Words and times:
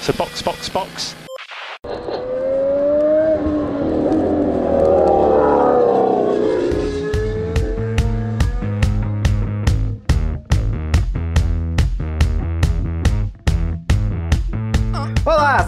So 0.00 0.12
box, 0.12 0.42
box, 0.42 0.68
box. 0.68 1.27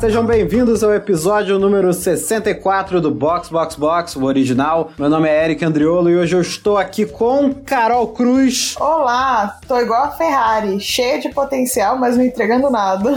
Sejam 0.01 0.25
bem-vindos 0.25 0.83
ao 0.83 0.95
episódio 0.95 1.59
número 1.59 1.93
64 1.93 3.03
do 3.03 3.11
Box 3.11 3.51
Box 3.51 3.77
Box, 3.77 4.17
o 4.17 4.25
original. 4.25 4.93
Meu 4.99 5.11
nome 5.11 5.29
é 5.29 5.45
Eric 5.45 5.63
Andriolo 5.63 6.09
e 6.09 6.17
hoje 6.17 6.35
eu 6.35 6.41
estou 6.41 6.79
aqui 6.79 7.05
com 7.05 7.53
Carol 7.53 8.09
Cruz. 8.09 8.77
Olá, 8.81 9.61
tô 9.69 9.79
igual 9.79 10.05
a 10.05 10.11
Ferrari, 10.13 10.81
cheia 10.81 11.21
de 11.21 11.29
potencial, 11.29 11.99
mas 11.99 12.17
não 12.17 12.25
entregando 12.25 12.71
nada. 12.71 13.15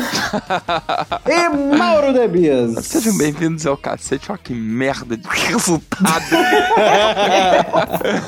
e 1.25 1.77
Mauro 1.77 2.11
Debias. 2.11 2.85
Sejam 2.85 3.17
bem-vindos 3.17 3.65
ao 3.65 3.77
cacete, 3.77 4.29
olha 4.29 4.39
que 4.43 4.53
merda 4.53 5.15
de 5.15 5.27
resultado. 5.29 6.35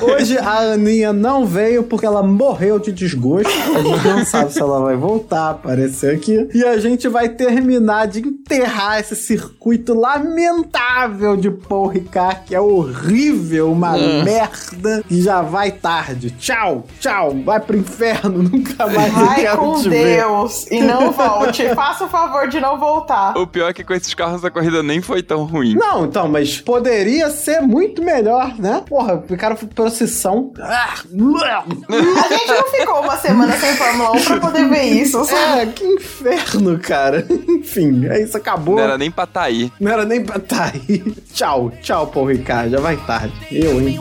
hoje 0.00 0.38
a 0.38 0.72
Aninha 0.72 1.12
não 1.12 1.44
veio 1.44 1.82
porque 1.82 2.06
ela 2.06 2.22
morreu 2.22 2.78
de 2.78 2.90
desgosto. 2.90 3.52
A 3.76 3.82
gente 3.82 4.08
não 4.08 4.24
sabe 4.24 4.50
se 4.50 4.62
ela 4.62 4.80
vai 4.80 4.96
voltar 4.96 5.40
a 5.40 5.50
aparecer 5.50 6.14
aqui. 6.14 6.48
E 6.54 6.64
a 6.64 6.78
gente 6.78 7.06
vai 7.06 7.28
terminar 7.28 8.06
de 8.06 8.45
enterrar 8.46 9.00
esse 9.00 9.16
circuito 9.16 9.92
lamentável 9.92 11.36
de 11.36 11.50
Paul 11.50 11.88
Ricard, 11.88 12.42
que 12.46 12.54
é 12.54 12.60
horrível, 12.60 13.72
uma 13.72 13.96
uh. 13.96 14.24
merda, 14.24 15.04
e 15.10 15.20
já 15.20 15.42
vai 15.42 15.72
tarde. 15.72 16.30
Tchau, 16.30 16.86
tchau, 17.00 17.36
vai 17.44 17.58
pro 17.58 17.76
inferno, 17.76 18.42
nunca 18.44 18.86
mais 18.86 19.12
vai 19.12 19.40
quero 19.42 19.58
com 19.58 19.82
te 19.82 19.88
Deus 19.88 20.64
ver. 20.70 20.76
e 20.76 20.80
não 20.80 21.10
volte. 21.12 21.74
Faça 21.74 22.04
o 22.04 22.08
favor 22.08 22.48
de 22.48 22.60
não 22.60 22.78
voltar. 22.78 23.36
O 23.36 23.46
pior 23.46 23.70
é 23.70 23.74
que 23.74 23.82
com 23.82 23.92
esses 23.92 24.14
carros 24.14 24.44
a 24.44 24.50
corrida 24.50 24.82
nem 24.82 25.02
foi 25.02 25.22
tão 25.22 25.44
ruim. 25.44 25.74
Não, 25.74 26.04
então, 26.04 26.28
mas 26.28 26.60
poderia 26.60 27.30
ser 27.30 27.60
muito 27.60 28.02
melhor, 28.02 28.56
né? 28.58 28.82
Porra, 28.88 29.22
ficaram 29.26 29.56
procissão. 29.56 30.52
A 30.60 32.28
gente 32.28 32.46
não 32.48 32.70
ficou 32.70 33.00
uma 33.00 33.16
semana 33.16 33.56
sem 33.56 33.74
Fórmula 33.74 34.12
1 34.12 34.24
pra 34.24 34.40
poder 34.40 34.68
ver 34.68 34.84
isso. 34.84 35.24
Sabe? 35.24 35.60
É, 35.60 35.66
que 35.66 35.84
inferno, 35.84 36.78
cara. 36.78 37.26
Enfim, 37.48 38.06
é 38.06 38.22
isso, 38.22 38.35
acabou. 38.36 38.76
Não 38.76 38.82
era 38.82 38.98
nem 38.98 39.10
pra 39.10 39.26
tá 39.26 39.42
aí. 39.42 39.72
Não 39.80 39.90
era 39.90 40.04
nem 40.04 40.24
pra 40.24 40.38
tá 40.38 40.72
aí. 40.72 41.02
tchau, 41.32 41.70
tchau, 41.82 42.06
Paul 42.06 42.26
Ricard. 42.26 42.70
Já 42.70 42.80
vai 42.80 42.96
tarde. 42.96 43.34
Eu, 43.50 43.80
hein? 43.80 44.00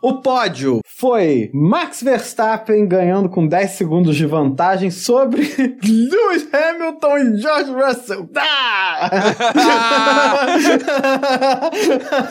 O 0.00 0.20
pódio 0.20 0.80
foi 0.96 1.50
Max 1.52 2.02
Verstappen 2.02 2.86
ganhando 2.86 3.28
com 3.28 3.46
10 3.46 3.72
segundos 3.72 4.14
de 4.16 4.24
vantagem 4.26 4.92
sobre 4.92 5.42
Lewis 5.82 6.48
Hamilton 6.52 7.18
e 7.18 7.36
George 7.40 7.70
Russell. 7.72 8.30
Ah! 8.36 9.10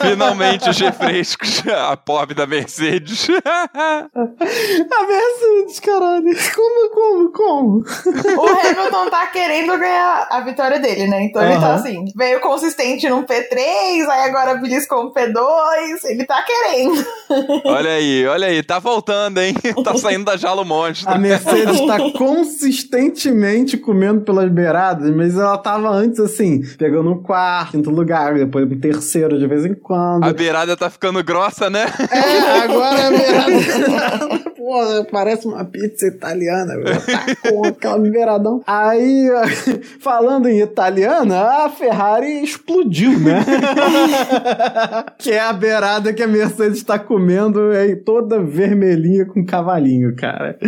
Finalmente 0.00 0.70
os 0.70 0.80
refrescos, 0.80 1.62
a 1.68 1.96
pobre 1.96 2.34
da 2.34 2.46
Mercedes. 2.46 3.28
a 3.44 4.08
Mercedes, 5.06 5.80
caralho. 5.80 6.34
Como, 6.54 6.90
como, 6.90 7.32
como? 7.32 7.84
O 8.38 8.48
Hamilton 8.48 9.10
tá 9.10 9.26
querendo 9.26 9.78
ganhar 9.78 10.26
a 10.30 10.40
vitória 10.40 10.80
dele, 10.80 11.06
né? 11.06 11.22
Então 11.24 11.44
ele 11.44 11.60
tá 11.60 11.74
assim, 11.74 12.06
veio 12.16 12.40
consistente 12.40 13.08
num 13.08 13.24
P3, 13.24 14.08
aí 14.08 14.28
agora 14.28 14.54
beliscou 14.54 15.04
um 15.04 15.12
P2, 15.12 16.04
ele 16.04 16.24
tá 16.24 16.42
querendo. 16.42 17.04
Olha 17.66 17.90
aí, 17.90 18.26
olha 18.26 18.46
aí, 18.46 18.63
tá 18.64 18.78
voltando, 18.78 19.38
hein? 19.38 19.54
Tá 19.84 19.96
saindo 19.98 20.24
da 20.24 20.36
jalo 20.36 20.64
monstro. 20.64 21.10
A 21.10 21.18
Mercedes 21.18 21.78
tá 21.86 21.98
consistentemente 22.16 23.76
comendo 23.76 24.22
pelas 24.22 24.50
beiradas, 24.50 25.14
mas 25.14 25.36
ela 25.36 25.58
tava 25.58 25.90
antes 25.90 26.18
assim, 26.20 26.62
pegando 26.78 27.10
um 27.10 27.22
quarto, 27.22 27.72
quinto 27.72 27.90
lugar, 27.90 28.34
depois 28.34 28.66
um 28.70 28.78
terceiro 28.78 29.38
de 29.38 29.46
vez 29.46 29.66
em 29.66 29.74
quando. 29.74 30.24
A 30.24 30.32
beirada 30.32 30.76
tá 30.76 30.88
ficando 30.88 31.22
grossa, 31.22 31.68
né? 31.68 31.86
É, 32.10 32.60
agora 32.60 33.08
a 33.08 33.10
beirada. 33.10 34.40
Porra, 34.56 35.04
parece 35.10 35.46
uma 35.46 35.64
pizza 35.64 36.06
italiana, 36.06 36.74
tá 37.06 37.50
com 37.50 37.66
aquela 37.66 37.98
beiradão. 37.98 38.62
Aí, 38.66 39.28
falando 40.00 40.48
em 40.48 40.60
italiana, 40.60 41.64
a 41.64 41.68
Ferrari 41.70 42.42
explodiu, 42.42 43.18
né? 43.18 43.44
que 45.18 45.30
é 45.30 45.40
a 45.40 45.52
beirada 45.52 46.12
que 46.12 46.22
a 46.22 46.26
Mercedes 46.26 46.82
tá 46.82 46.98
comendo 46.98 47.72
é 47.72 47.94
toda 47.96 48.40
vermelhinha 48.40 49.26
com 49.26 49.44
cavalinho, 49.44 50.14
cara. 50.14 50.58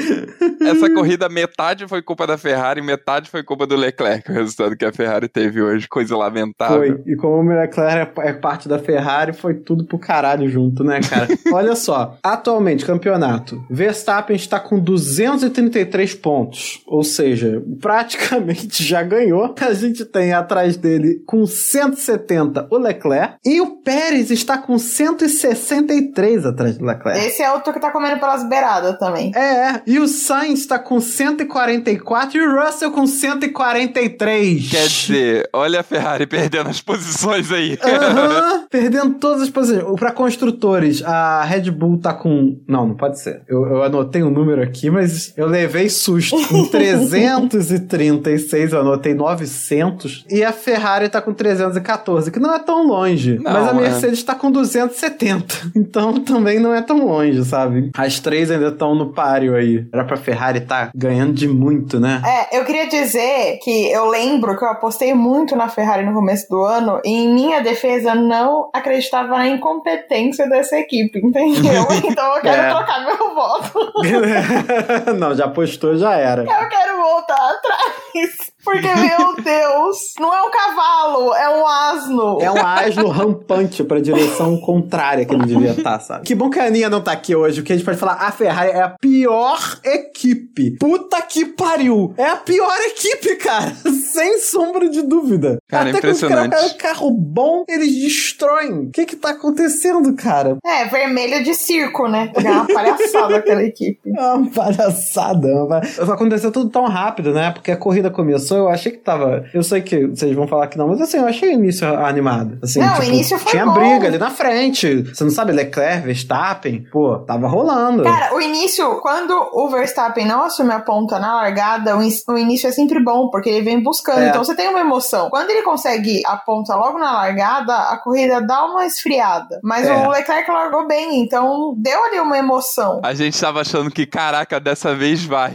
Essa 0.61 0.93
corrida, 0.93 1.29
metade 1.29 1.87
foi 1.87 2.03
culpa 2.03 2.27
da 2.27 2.39
Ferrari, 2.39 2.83
metade 2.83 3.31
foi 3.31 3.43
culpa 3.43 3.67
do 3.67 3.77
Leclerc, 3.77 4.31
o 4.31 4.35
resultado 4.35 4.77
que 4.77 4.85
a 4.85 4.93
Ferrari 4.93 5.29
teve 5.29 5.63
hoje. 5.63 5.89
Coisa 5.89 6.17
lamentável. 6.17 6.79
Foi. 6.79 7.13
E 7.13 7.17
como 7.17 7.51
o 7.51 7.55
Leclerc 7.55 8.21
é 8.21 8.33
parte 8.33 8.69
da 8.69 8.79
Ferrari, 8.79 9.33
foi 9.33 9.55
tudo 9.55 9.85
pro 9.85 9.99
caralho 9.99 10.49
junto, 10.49 10.83
né, 10.83 11.01
cara? 11.01 11.29
Olha 11.53 11.75
só. 11.75 12.17
Atualmente, 12.23 12.85
campeonato. 12.85 13.65
Verstappen 13.77 14.35
está 14.35 14.59
com 14.59 14.79
233 14.79 16.15
pontos. 16.15 16.83
Ou 16.87 17.05
seja, 17.05 17.63
praticamente 17.81 18.83
já 18.83 19.03
ganhou. 19.03 19.55
A 19.61 19.75
gente 19.75 20.05
tem 20.05 20.33
atrás 20.33 20.77
dele 20.77 21.23
com 21.27 21.47
170 21.47 22.69
o 22.71 22.79
Leclerc. 22.79 23.35
E 23.45 23.61
o 23.61 23.77
Pérez 23.83 24.31
está 24.31 24.57
com 24.57 24.79
163 24.79 26.47
atrás 26.47 26.79
do 26.79 26.87
Leclerc. 26.87 27.21
Esse 27.27 27.43
é 27.43 27.53
outro 27.53 27.73
que 27.73 27.81
tá 27.81 27.91
comendo 27.91 28.19
pelas 28.19 28.49
beiradas 28.49 28.99
também. 28.99 29.33
É, 29.37 29.83
e 29.87 29.99
o 29.99 30.09
Sainz 30.09 30.61
está 30.61 30.79
com 30.79 31.01
144 31.01 32.39
e 32.39 32.47
o 32.47 32.65
Russell 32.65 32.91
com 32.91 33.07
143. 33.07 34.71
Quer 34.71 34.87
dizer, 34.87 35.51
olha 35.53 35.81
a 35.81 35.83
Ferrari 35.83 36.27
perdendo 36.27 36.71
as 36.71 36.81
posições 36.81 37.53
aí. 37.53 37.73
Uhum, 37.73 38.67
perdendo 38.71 39.15
todas 39.15 39.43
as 39.43 39.51
posições. 39.51 39.99
Para 39.99 40.13
construtores, 40.13 41.03
a 41.03 41.45
Red 41.45 41.71
Bull 41.71 41.99
tá 41.99 42.15
com. 42.15 42.59
Não, 42.67 42.89
não 42.89 42.97
pode 42.97 43.21
ser. 43.21 43.43
Eu, 43.49 43.66
eu 43.69 43.83
anotei 43.83 44.23
um 44.23 44.31
número 44.31 44.63
aqui, 44.63 44.91
mas 44.91 45.33
eu 45.37 45.47
levei 45.47 45.89
susto. 45.89 46.37
Em 46.55 46.67
336, 46.69 48.73
eu 48.73 48.81
anotei 48.81 49.15
900. 49.15 50.25
E 50.31 50.45
a 50.45 50.53
Ferrari 50.53 51.09
tá 51.09 51.21
com 51.21 51.33
314, 51.33 52.31
que 52.31 52.39
não 52.39 52.55
é 52.55 52.59
tão 52.59 52.87
longe. 52.87 53.39
Não, 53.39 53.53
mas 53.53 53.69
a 53.69 53.71
é. 53.71 53.75
Mercedes 53.75 54.23
tá 54.23 54.35
com 54.35 54.51
270. 54.51 55.67
Então 55.77 56.15
também 56.21 56.59
não 56.59 56.75
é 56.75 56.83
tão 56.83 57.07
longe, 57.07 57.45
sabe? 57.45 57.91
As 57.97 58.19
três 58.19 58.51
ainda 58.51 58.69
estão 58.69 58.95
no 58.95 59.13
páreo 59.13 59.55
aí. 59.55 59.87
Era 59.93 60.05
pra 60.05 60.17
Ferrari 60.17 60.61
tá 60.61 60.91
ganhando 60.95 61.33
de 61.33 61.47
muito, 61.49 62.01
né? 62.01 62.21
É, 62.25 62.59
eu 62.59 62.65
queria 62.65 62.89
dizer 62.89 63.59
que 63.63 63.91
eu 63.91 64.09
lembro 64.09 64.57
que 64.59 64.65
eu 64.65 64.69
apostei 64.69 65.15
muito 65.15 65.55
na 65.55 65.69
Ferrari 65.69 66.05
no 66.05 66.13
começo 66.13 66.49
do 66.49 66.63
ano 66.63 67.01
e 67.05 67.11
em 67.11 67.35
minha 67.35 67.61
defesa 67.61 68.11
eu 68.11 68.17
não 68.17 68.69
acreditava 68.73 69.29
na 69.29 69.49
incompetência 69.49 70.49
dessa 70.49 70.77
equipe, 70.79 71.21
entendeu? 71.25 71.87
Então 72.05 72.37
eu 72.37 72.43
quero 72.43 72.63
É. 72.63 72.71
trocar 72.71 73.05
meu 73.05 73.35
voto. 73.35 73.56
não, 75.19 75.35
já 75.35 75.49
postou, 75.49 75.97
já 75.97 76.15
era. 76.15 76.43
Eu 76.43 76.69
quero 76.69 76.97
voltar 76.97 77.51
atrás. 77.51 78.56
Porque, 78.67 78.81
meu 78.95 79.37
Deus, 79.43 79.99
não 80.19 80.35
é 80.35 80.43
um 80.43 80.51
cavalo, 80.51 81.35
é 81.35 81.49
um 81.61 81.67
asno. 81.67 82.39
É 82.43 82.51
um 82.51 82.67
asno 82.67 83.09
rampante 83.09 83.85
pra 83.85 84.01
direção 84.01 84.59
contrária 84.61 85.25
que 85.25 85.33
ele 85.35 85.47
devia 85.47 85.71
estar, 85.71 86.01
sabe? 86.01 86.25
Que 86.27 86.35
bom 86.35 86.51
que 86.51 86.59
a 86.59 86.65
Aninha 86.65 86.91
não 86.91 87.01
tá 87.01 87.13
aqui 87.13 87.35
hoje, 87.35 87.61
porque 87.63 87.73
a 87.73 87.77
gente 87.77 87.85
pode 87.85 87.97
falar, 87.97 88.15
a 88.15 88.33
Ferrari 88.33 88.71
é 88.71 88.83
a 88.83 88.89
pior 89.01 89.59
equipe. 89.85 90.77
Puta 90.79 91.23
que 91.23 91.45
pariu! 91.47 92.13
É 92.19 92.25
a 92.29 92.37
pior 92.37 92.77
equipe, 92.89 93.37
cara! 93.37 93.73
Sem 94.13 94.39
sombra 94.41 94.89
de 94.89 95.03
dúvida. 95.03 95.59
Cara, 95.69 95.91
Até 95.91 96.01
quando 96.01 96.13
os 96.13 96.21
caras 96.21 96.47
impressionante. 96.47 96.75
pegam 96.75 96.79
carro 96.79 97.11
bom, 97.13 97.65
eles 97.69 97.95
destroem. 97.95 98.87
O 98.87 98.91
que 98.91 99.07
que 99.07 99.17
tá 99.17 99.31
acontecendo, 99.31 100.15
cara? 100.17 100.57
É, 100.65 100.85
vermelho 100.87 101.43
de 101.45 101.55
circo, 101.55 102.09
né? 102.09 102.33
É 102.35 102.51
uma 102.51 102.67
palhaçada 102.67 103.37
aquela 103.37 103.63
equipe. 103.63 104.01
É 104.17 104.21
uma 104.33 104.51
palhaçada. 104.51 105.47
Uma 105.49 105.69
palha- 105.81 106.13
Aconteceu 106.17 106.51
tudo 106.51 106.71
tão 106.71 106.87
rápido, 106.87 107.33
né? 107.33 107.51
Porque 107.53 107.71
a 107.71 107.77
corrida 107.77 108.11
começou, 108.11 108.56
eu 108.57 108.69
achei 108.69 108.93
que 108.93 108.99
tava. 108.99 109.45
Eu 109.53 109.63
sei 109.63 109.81
que 109.83 110.07
vocês 110.07 110.35
vão 110.35 110.47
falar 110.47 110.67
que 110.69 110.77
não, 110.79 110.89
mas 110.89 111.01
assim, 111.01 111.19
eu 111.19 111.27
achei 111.27 111.51
o 111.51 111.53
início 111.53 111.87
animado. 112.05 112.59
Assim, 112.63 112.81
Não, 112.81 112.89
o 112.89 113.01
tipo, 113.01 113.05
início 113.07 113.39
foi 113.39 113.51
Tinha 113.53 113.67
bom. 113.67 113.73
briga 113.75 114.07
ali 114.09 114.19
na 114.19 114.31
frente. 114.31 115.03
Você 115.03 115.25
não 115.25 115.31
sabe, 115.31 115.53
Leclerc, 115.53 116.05
Verstappen, 116.07 116.85
pô, 116.91 117.19
tava 117.19 117.47
rolando. 117.49 118.03
Cara, 118.03 118.35
o 118.35 118.41
início, 118.41 119.01
quando 119.01 119.33
o 119.53 119.69
Verstappen 119.69 120.27
não 120.27 120.43
assume 120.45 120.73
a 120.73 120.81
ponta 120.81 121.19
na 121.19 121.35
largada, 121.35 121.97
o, 121.97 122.03
in- 122.03 122.11
o 122.29 122.37
início 122.39 122.69
é 122.69 122.73
sempre 122.73 123.03
bom, 123.03 123.29
porque 123.31 123.49
ele 123.49 123.63
vem 123.65 123.83
buscando. 123.83 124.21
É. 124.21 124.29
Então 124.29 124.43
você 124.45 124.55
tem 124.55 124.69
uma 124.69 124.81
emoção. 124.81 125.29
Quando 125.31 125.51
ele 125.51 125.63
consegue 125.63 126.23
a 126.27 126.37
ponta 126.37 126.75
logo 126.75 126.99
na 126.99 127.13
largada, 127.13 127.75
a 127.75 127.97
corrida 127.99 128.41
dá 128.41 128.65
uma 128.65 128.87
esfriada. 128.87 129.61
Mas 129.63 129.87
É. 129.87 129.95
o 129.95 130.11
Leclerc 130.11 130.51
largou 130.51 130.87
bem, 130.87 131.21
então 131.21 131.75
deu 131.77 132.05
ali 132.05 132.21
uma 132.21 132.39
emoção. 132.39 133.01
A 133.03 133.15
gente 133.15 133.39
tava 133.41 133.61
achando 133.61 133.91
que, 133.91 134.07
caraca, 134.07 134.59
dessa 134.61 134.95
vez 134.95 135.25
vai. 135.25 135.55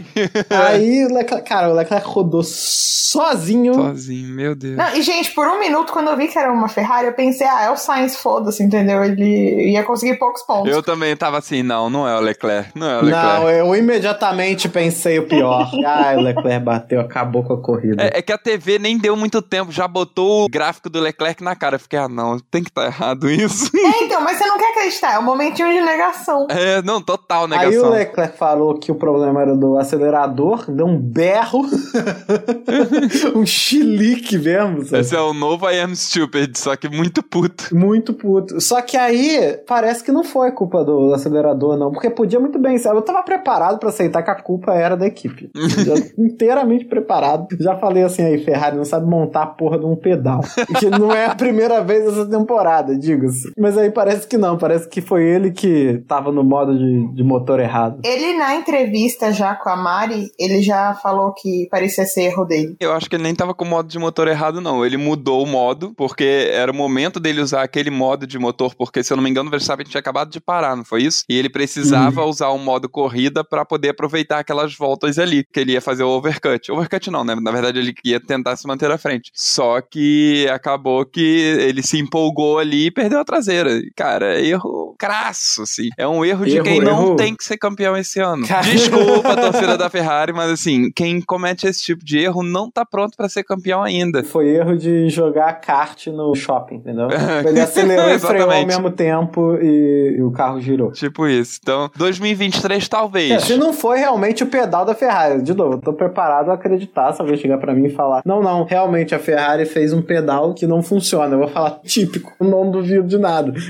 Aí, 0.49 1.05
o 1.09 1.13
Leclerc, 1.13 1.47
cara, 1.47 1.69
o 1.69 1.73
Leclerc 1.73 2.07
rodou 2.07 2.43
sozinho. 2.91 3.73
Sozinho, 3.73 4.29
meu 4.29 4.55
Deus. 4.55 4.75
Não, 4.75 4.95
e, 4.95 5.01
gente, 5.01 5.31
por 5.31 5.47
um 5.47 5.59
minuto, 5.59 5.93
quando 5.93 6.09
eu 6.09 6.17
vi 6.17 6.27
que 6.27 6.37
era 6.37 6.51
uma 6.51 6.67
Ferrari, 6.67 7.07
eu 7.07 7.13
pensei, 7.13 7.47
ah, 7.47 7.63
é 7.63 7.71
o 7.71 7.77
Sainz, 7.77 8.17
foda-se, 8.17 8.61
entendeu? 8.61 9.03
Ele 9.03 9.71
ia 9.71 9.83
conseguir 9.83 10.17
poucos 10.17 10.43
pontos. 10.43 10.71
Eu 10.71 10.83
também 10.83 11.15
tava 11.15 11.37
assim, 11.37 11.63
não, 11.63 11.89
não 11.89 12.07
é 12.07 12.17
o 12.17 12.19
Leclerc, 12.19 12.71
não 12.75 12.89
é 12.89 12.97
o 12.99 13.03
Leclerc. 13.03 13.27
Não, 13.27 13.49
eu 13.49 13.75
imediatamente 13.75 14.67
pensei 14.67 15.19
o 15.19 15.27
pior. 15.27 15.69
ah, 15.85 16.13
o 16.17 16.21
Leclerc 16.21 16.65
bateu, 16.65 16.99
acabou 16.99 17.43
com 17.43 17.53
a 17.53 17.61
corrida. 17.61 18.03
É, 18.03 18.19
é, 18.19 18.21
que 18.21 18.33
a 18.33 18.37
TV 18.37 18.77
nem 18.77 18.97
deu 18.97 19.15
muito 19.15 19.41
tempo, 19.41 19.71
já 19.71 19.87
botou 19.87 20.45
o 20.45 20.49
gráfico 20.49 20.89
do 20.89 20.99
Leclerc 20.99 21.43
na 21.43 21.55
cara. 21.55 21.75
Eu 21.75 21.79
fiquei, 21.79 21.99
ah, 21.99 22.09
não, 22.09 22.39
tem 22.39 22.63
que 22.63 22.69
estar 22.69 22.81
tá 22.81 22.87
errado 22.87 23.29
isso. 23.29 23.71
É, 23.75 24.03
então, 24.03 24.21
mas 24.21 24.37
você 24.37 24.45
não 24.45 24.57
quer 24.57 24.71
acreditar, 24.71 25.13
é 25.13 25.19
um 25.19 25.23
momentinho 25.23 25.69
de 25.69 25.81
negação. 25.81 26.47
É, 26.49 26.81
não, 26.81 27.01
total 27.01 27.47
negação. 27.47 27.71
Aí 27.71 27.77
o 27.77 27.89
Leclerc 27.89 28.37
falou 28.37 28.75
que 28.75 28.91
o 28.91 28.95
problema 28.95 29.41
era 29.41 29.55
do 29.55 29.77
acelerador, 29.77 30.69
deu 30.69 30.85
um 30.85 30.97
berro, 30.97 31.61
um 33.35 33.45
chilique 33.45 34.37
mesmo. 34.37 34.83
Sabe? 34.83 35.01
Esse 35.01 35.15
é 35.15 35.21
o 35.21 35.33
novo 35.33 35.69
I 35.69 35.79
Am 35.79 35.95
Stupid, 35.95 36.57
só 36.57 36.75
que 36.75 36.89
muito 36.89 37.23
puto. 37.23 37.75
Muito 37.75 38.13
puto. 38.13 38.59
Só 38.59 38.81
que 38.81 38.97
aí, 38.97 39.57
parece 39.67 40.03
que 40.03 40.11
não 40.11 40.23
foi 40.23 40.51
culpa 40.51 40.83
do 40.83 41.13
acelerador, 41.13 41.77
não, 41.77 41.91
porque 41.91 42.09
podia 42.09 42.39
muito 42.39 42.59
bem 42.59 42.77
ser. 42.77 42.89
Eu 42.89 43.01
tava 43.01 43.23
preparado 43.23 43.79
para 43.79 43.89
aceitar 43.89 44.23
que 44.23 44.31
a 44.31 44.35
culpa 44.35 44.73
era 44.73 44.95
da 44.95 45.05
equipe. 45.05 45.49
Já 45.55 45.93
inteiramente 46.17 46.85
preparado. 46.85 47.47
Já 47.59 47.77
falei 47.77 48.03
assim 48.03 48.23
aí, 48.23 48.43
Ferrari 48.43 48.77
não 48.77 48.85
sabe 48.85 49.05
montar 49.07 49.43
a 49.43 49.47
porra 49.47 49.77
de 49.77 49.85
um 49.85 49.95
pedal. 49.95 50.41
que 50.79 50.89
não 50.89 51.11
é 51.11 51.25
a 51.25 51.35
primeira 51.35 51.81
vez 51.81 52.05
essa 52.05 52.25
temporada, 52.25 52.97
diga-se. 52.97 53.51
Mas 53.57 53.77
aí 53.77 53.91
parece 53.91 54.27
que 54.27 54.37
não, 54.37 54.57
parece 54.57 54.87
que 54.87 55.01
foi 55.01 55.23
ele 55.23 55.51
que 55.51 56.03
tava 56.07 56.31
no 56.31 56.43
modo 56.43 56.77
de, 56.77 57.13
de 57.13 57.23
motor 57.23 57.59
errado. 57.59 58.01
Ele, 58.03 58.37
na 58.37 58.55
entrevista 58.55 59.31
já 59.31 59.55
com 59.55 59.69
a 59.69 59.75
Mari, 59.75 60.31
ele 60.39 60.61
já 60.61 60.93
falou 60.95 61.33
que 61.33 61.67
parecia 61.69 62.05
ser 62.05 62.23
erro 62.23 62.45
dele. 62.45 62.70
Eu 62.79 62.93
acho 62.93 63.09
que 63.09 63.15
ele 63.15 63.23
nem 63.23 63.35
tava 63.35 63.53
com 63.53 63.65
o 63.65 63.67
modo 63.67 63.87
de 63.87 63.99
motor 63.99 64.27
errado, 64.27 64.61
não. 64.61 64.85
Ele 64.85 64.97
mudou 64.97 65.43
o 65.43 65.47
modo, 65.47 65.93
porque 65.95 66.49
era 66.51 66.71
o 66.71 66.75
momento 66.75 67.19
dele 67.19 67.41
usar 67.41 67.63
aquele 67.63 67.89
modo 67.89 68.25
de 68.25 68.37
motor, 68.37 68.75
porque 68.75 69.03
se 69.03 69.11
eu 69.11 69.17
não 69.17 69.23
me 69.23 69.29
engano, 69.29 69.47
o 69.47 69.51
Verstappen 69.51 69.85
tinha 69.85 69.99
acabado 69.99 70.31
de 70.31 70.39
parar, 70.39 70.75
não 70.75 70.85
foi 70.85 71.03
isso? 71.03 71.23
E 71.29 71.37
ele 71.37 71.49
precisava 71.49 72.21
uhum. 72.21 72.29
usar 72.29 72.49
o 72.49 72.57
modo 72.57 72.89
corrida 72.89 73.43
para 73.43 73.65
poder 73.65 73.89
aproveitar 73.89 74.39
aquelas 74.39 74.75
voltas 74.75 75.19
ali, 75.19 75.45
que 75.51 75.59
ele 75.59 75.73
ia 75.73 75.81
fazer 75.81 76.03
o 76.03 76.09
overcut. 76.09 76.71
Overcut 76.71 77.09
não, 77.09 77.23
né? 77.23 77.35
Na 77.35 77.51
verdade, 77.51 77.79
ele 77.79 77.93
ia 78.03 78.19
tentar 78.19 78.55
se 78.55 78.67
manter 78.67 78.91
à 78.91 78.97
frente. 78.97 79.31
Só 79.33 79.81
que 79.81 80.47
acabou 80.51 81.05
que 81.05 81.21
ele 81.21 81.83
se 81.83 81.97
empolgou 81.97 82.59
ali 82.59 82.87
e 82.87 82.91
perdeu 82.91 83.19
a 83.19 83.25
traseira. 83.25 83.81
Cara, 83.95 84.39
erro 84.41 84.95
crasso, 84.97 85.63
assim. 85.63 85.89
É 85.97 86.07
um 86.07 86.23
erro 86.23 86.45
de 86.45 86.55
erro, 86.57 86.63
quem 86.63 86.79
não 86.79 87.07
erro. 87.07 87.15
tem 87.15 87.35
que 87.35 87.43
ser 87.43 87.57
campeão 87.57 87.97
esse 87.97 88.19
ano. 88.19 88.45
Desculpa, 88.63 89.35
torcida 89.35 89.75
da 89.77 89.89
Ferrari, 89.89 90.33
mas 90.33 90.51
assim, 90.51 90.91
quem 90.91 91.21
comete 91.21 91.67
esse 91.67 91.81
tipo 91.81 92.03
de 92.05 92.19
erro 92.19 92.43
não 92.51 92.69
tá 92.69 92.85
pronto 92.85 93.15
para 93.15 93.29
ser 93.29 93.43
campeão 93.43 93.81
ainda. 93.81 94.23
Foi 94.23 94.49
erro 94.49 94.77
de 94.77 95.09
jogar 95.09 95.53
kart 95.53 96.07
no 96.07 96.35
shopping, 96.35 96.75
entendeu? 96.75 97.07
Ele 97.47 97.59
acelerou 97.59 98.09
e 98.09 98.19
freou 98.19 98.51
ao 98.51 98.65
mesmo 98.65 98.91
tempo 98.91 99.57
e, 99.61 100.17
e, 100.17 100.23
o 100.23 100.31
carro 100.31 100.59
girou. 100.59 100.91
Tipo 100.91 101.27
isso. 101.27 101.59
Então, 101.61 101.89
2023 101.95 102.87
talvez. 102.87 103.31
É, 103.31 103.39
se 103.39 103.57
não 103.57 103.73
foi 103.73 103.99
realmente 103.99 104.43
o 104.43 104.47
pedal 104.47 104.85
da 104.85 104.93
Ferrari. 104.93 105.41
De 105.41 105.53
novo, 105.53 105.75
eu 105.75 105.81
tô 105.81 105.93
preparado 105.93 106.51
a 106.51 106.55
acreditar 106.55 107.13
se 107.13 107.21
alguém 107.21 107.37
chegar 107.37 107.57
para 107.57 107.73
mim 107.73 107.85
e 107.85 107.89
falar: 107.89 108.21
não, 108.25 108.41
não, 108.41 108.63
realmente 108.63 109.15
a 109.15 109.19
Ferrari 109.19 109.65
fez 109.65 109.93
um 109.93 110.01
pedal 110.01 110.53
que 110.53 110.67
não 110.67 110.83
funciona. 110.83 111.35
Eu 111.35 111.39
vou 111.39 111.47
falar 111.47 111.79
típico, 111.83 112.33
não 112.39 112.69
duvido 112.69 113.07
de 113.07 113.17
nada. 113.17 113.53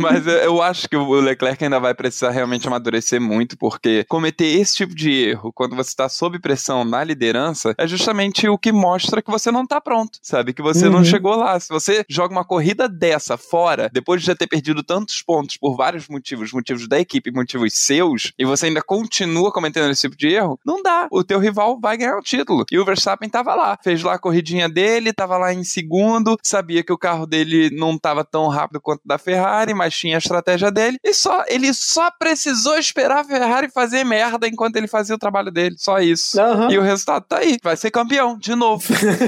Mas 0.00 0.26
eu 0.26 0.60
acho 0.60 0.88
que 0.88 0.96
o 0.96 1.20
Leclerc 1.20 1.62
ainda 1.62 1.78
vai 1.78 1.94
precisar 1.94 2.30
realmente 2.30 2.66
amadurecer 2.66 3.20
muito, 3.20 3.56
porque 3.56 4.04
cometer 4.08 4.44
esse 4.44 4.74
tipo 4.74 4.94
de 4.94 5.10
erro 5.10 5.52
quando 5.52 5.76
você 5.76 5.90
está 5.90 6.08
sob 6.08 6.38
pressão 6.40 6.84
na 6.84 7.04
liderança 7.04 7.45
é 7.78 7.86
justamente 7.86 8.48
o 8.48 8.58
que 8.58 8.72
mostra 8.72 9.22
que 9.22 9.30
você 9.30 9.50
não 9.50 9.62
está 9.62 9.80
pronto, 9.80 10.18
sabe? 10.22 10.52
Que 10.52 10.62
você 10.62 10.86
uhum. 10.86 10.92
não 10.92 11.04
chegou 11.04 11.36
lá. 11.36 11.58
Se 11.58 11.68
você 11.68 12.04
joga 12.08 12.32
uma 12.32 12.44
corrida 12.44 12.88
dessa 12.88 13.36
fora, 13.36 13.90
depois 13.92 14.20
de 14.20 14.26
já 14.26 14.34
ter 14.34 14.46
perdido 14.46 14.82
tantos 14.82 15.22
pontos 15.22 15.56
por 15.56 15.76
vários 15.76 16.08
motivos, 16.08 16.52
motivos 16.52 16.88
da 16.88 16.98
equipe, 16.98 17.30
motivos 17.30 17.74
seus, 17.74 18.32
e 18.38 18.44
você 18.44 18.66
ainda 18.66 18.82
continua 18.82 19.52
cometendo 19.52 19.90
esse 19.90 20.02
tipo 20.02 20.16
de 20.16 20.28
erro, 20.28 20.58
não 20.64 20.82
dá. 20.82 21.08
O 21.10 21.24
teu 21.24 21.38
rival 21.38 21.78
vai 21.80 21.96
ganhar 21.96 22.16
o 22.16 22.22
título. 22.22 22.64
E 22.70 22.78
o 22.78 22.84
Verstappen 22.84 23.28
tava 23.28 23.54
lá, 23.54 23.78
fez 23.82 24.02
lá 24.02 24.14
a 24.14 24.18
corridinha 24.18 24.68
dele, 24.68 25.12
tava 25.12 25.36
lá 25.36 25.52
em 25.52 25.64
segundo, 25.64 26.36
sabia 26.42 26.82
que 26.82 26.92
o 26.92 26.98
carro 26.98 27.26
dele 27.26 27.70
não 27.70 27.98
tava 27.98 28.24
tão 28.24 28.48
rápido 28.48 28.80
quanto 28.80 29.02
da 29.04 29.18
Ferrari, 29.18 29.74
mas 29.74 29.96
tinha 29.96 30.16
a 30.16 30.18
estratégia 30.18 30.70
dele, 30.70 30.98
e 31.02 31.12
só 31.12 31.44
ele 31.48 31.72
só 31.72 32.10
precisou 32.10 32.78
esperar 32.78 33.20
a 33.20 33.24
Ferrari 33.24 33.70
fazer 33.70 34.04
merda 34.04 34.46
enquanto 34.48 34.76
ele 34.76 34.86
fazia 34.86 35.14
o 35.14 35.18
trabalho 35.18 35.50
dele. 35.50 35.76
Só 35.78 35.98
isso. 35.98 36.40
Uhum. 36.40 36.70
E 36.70 36.78
o 36.78 36.82
resultado 36.82 37.24
tá 37.24 37.35
aí. 37.36 37.58
Vai 37.62 37.76
ser 37.76 37.90
campeão, 37.90 38.38
de 38.38 38.54
novo. 38.54 38.82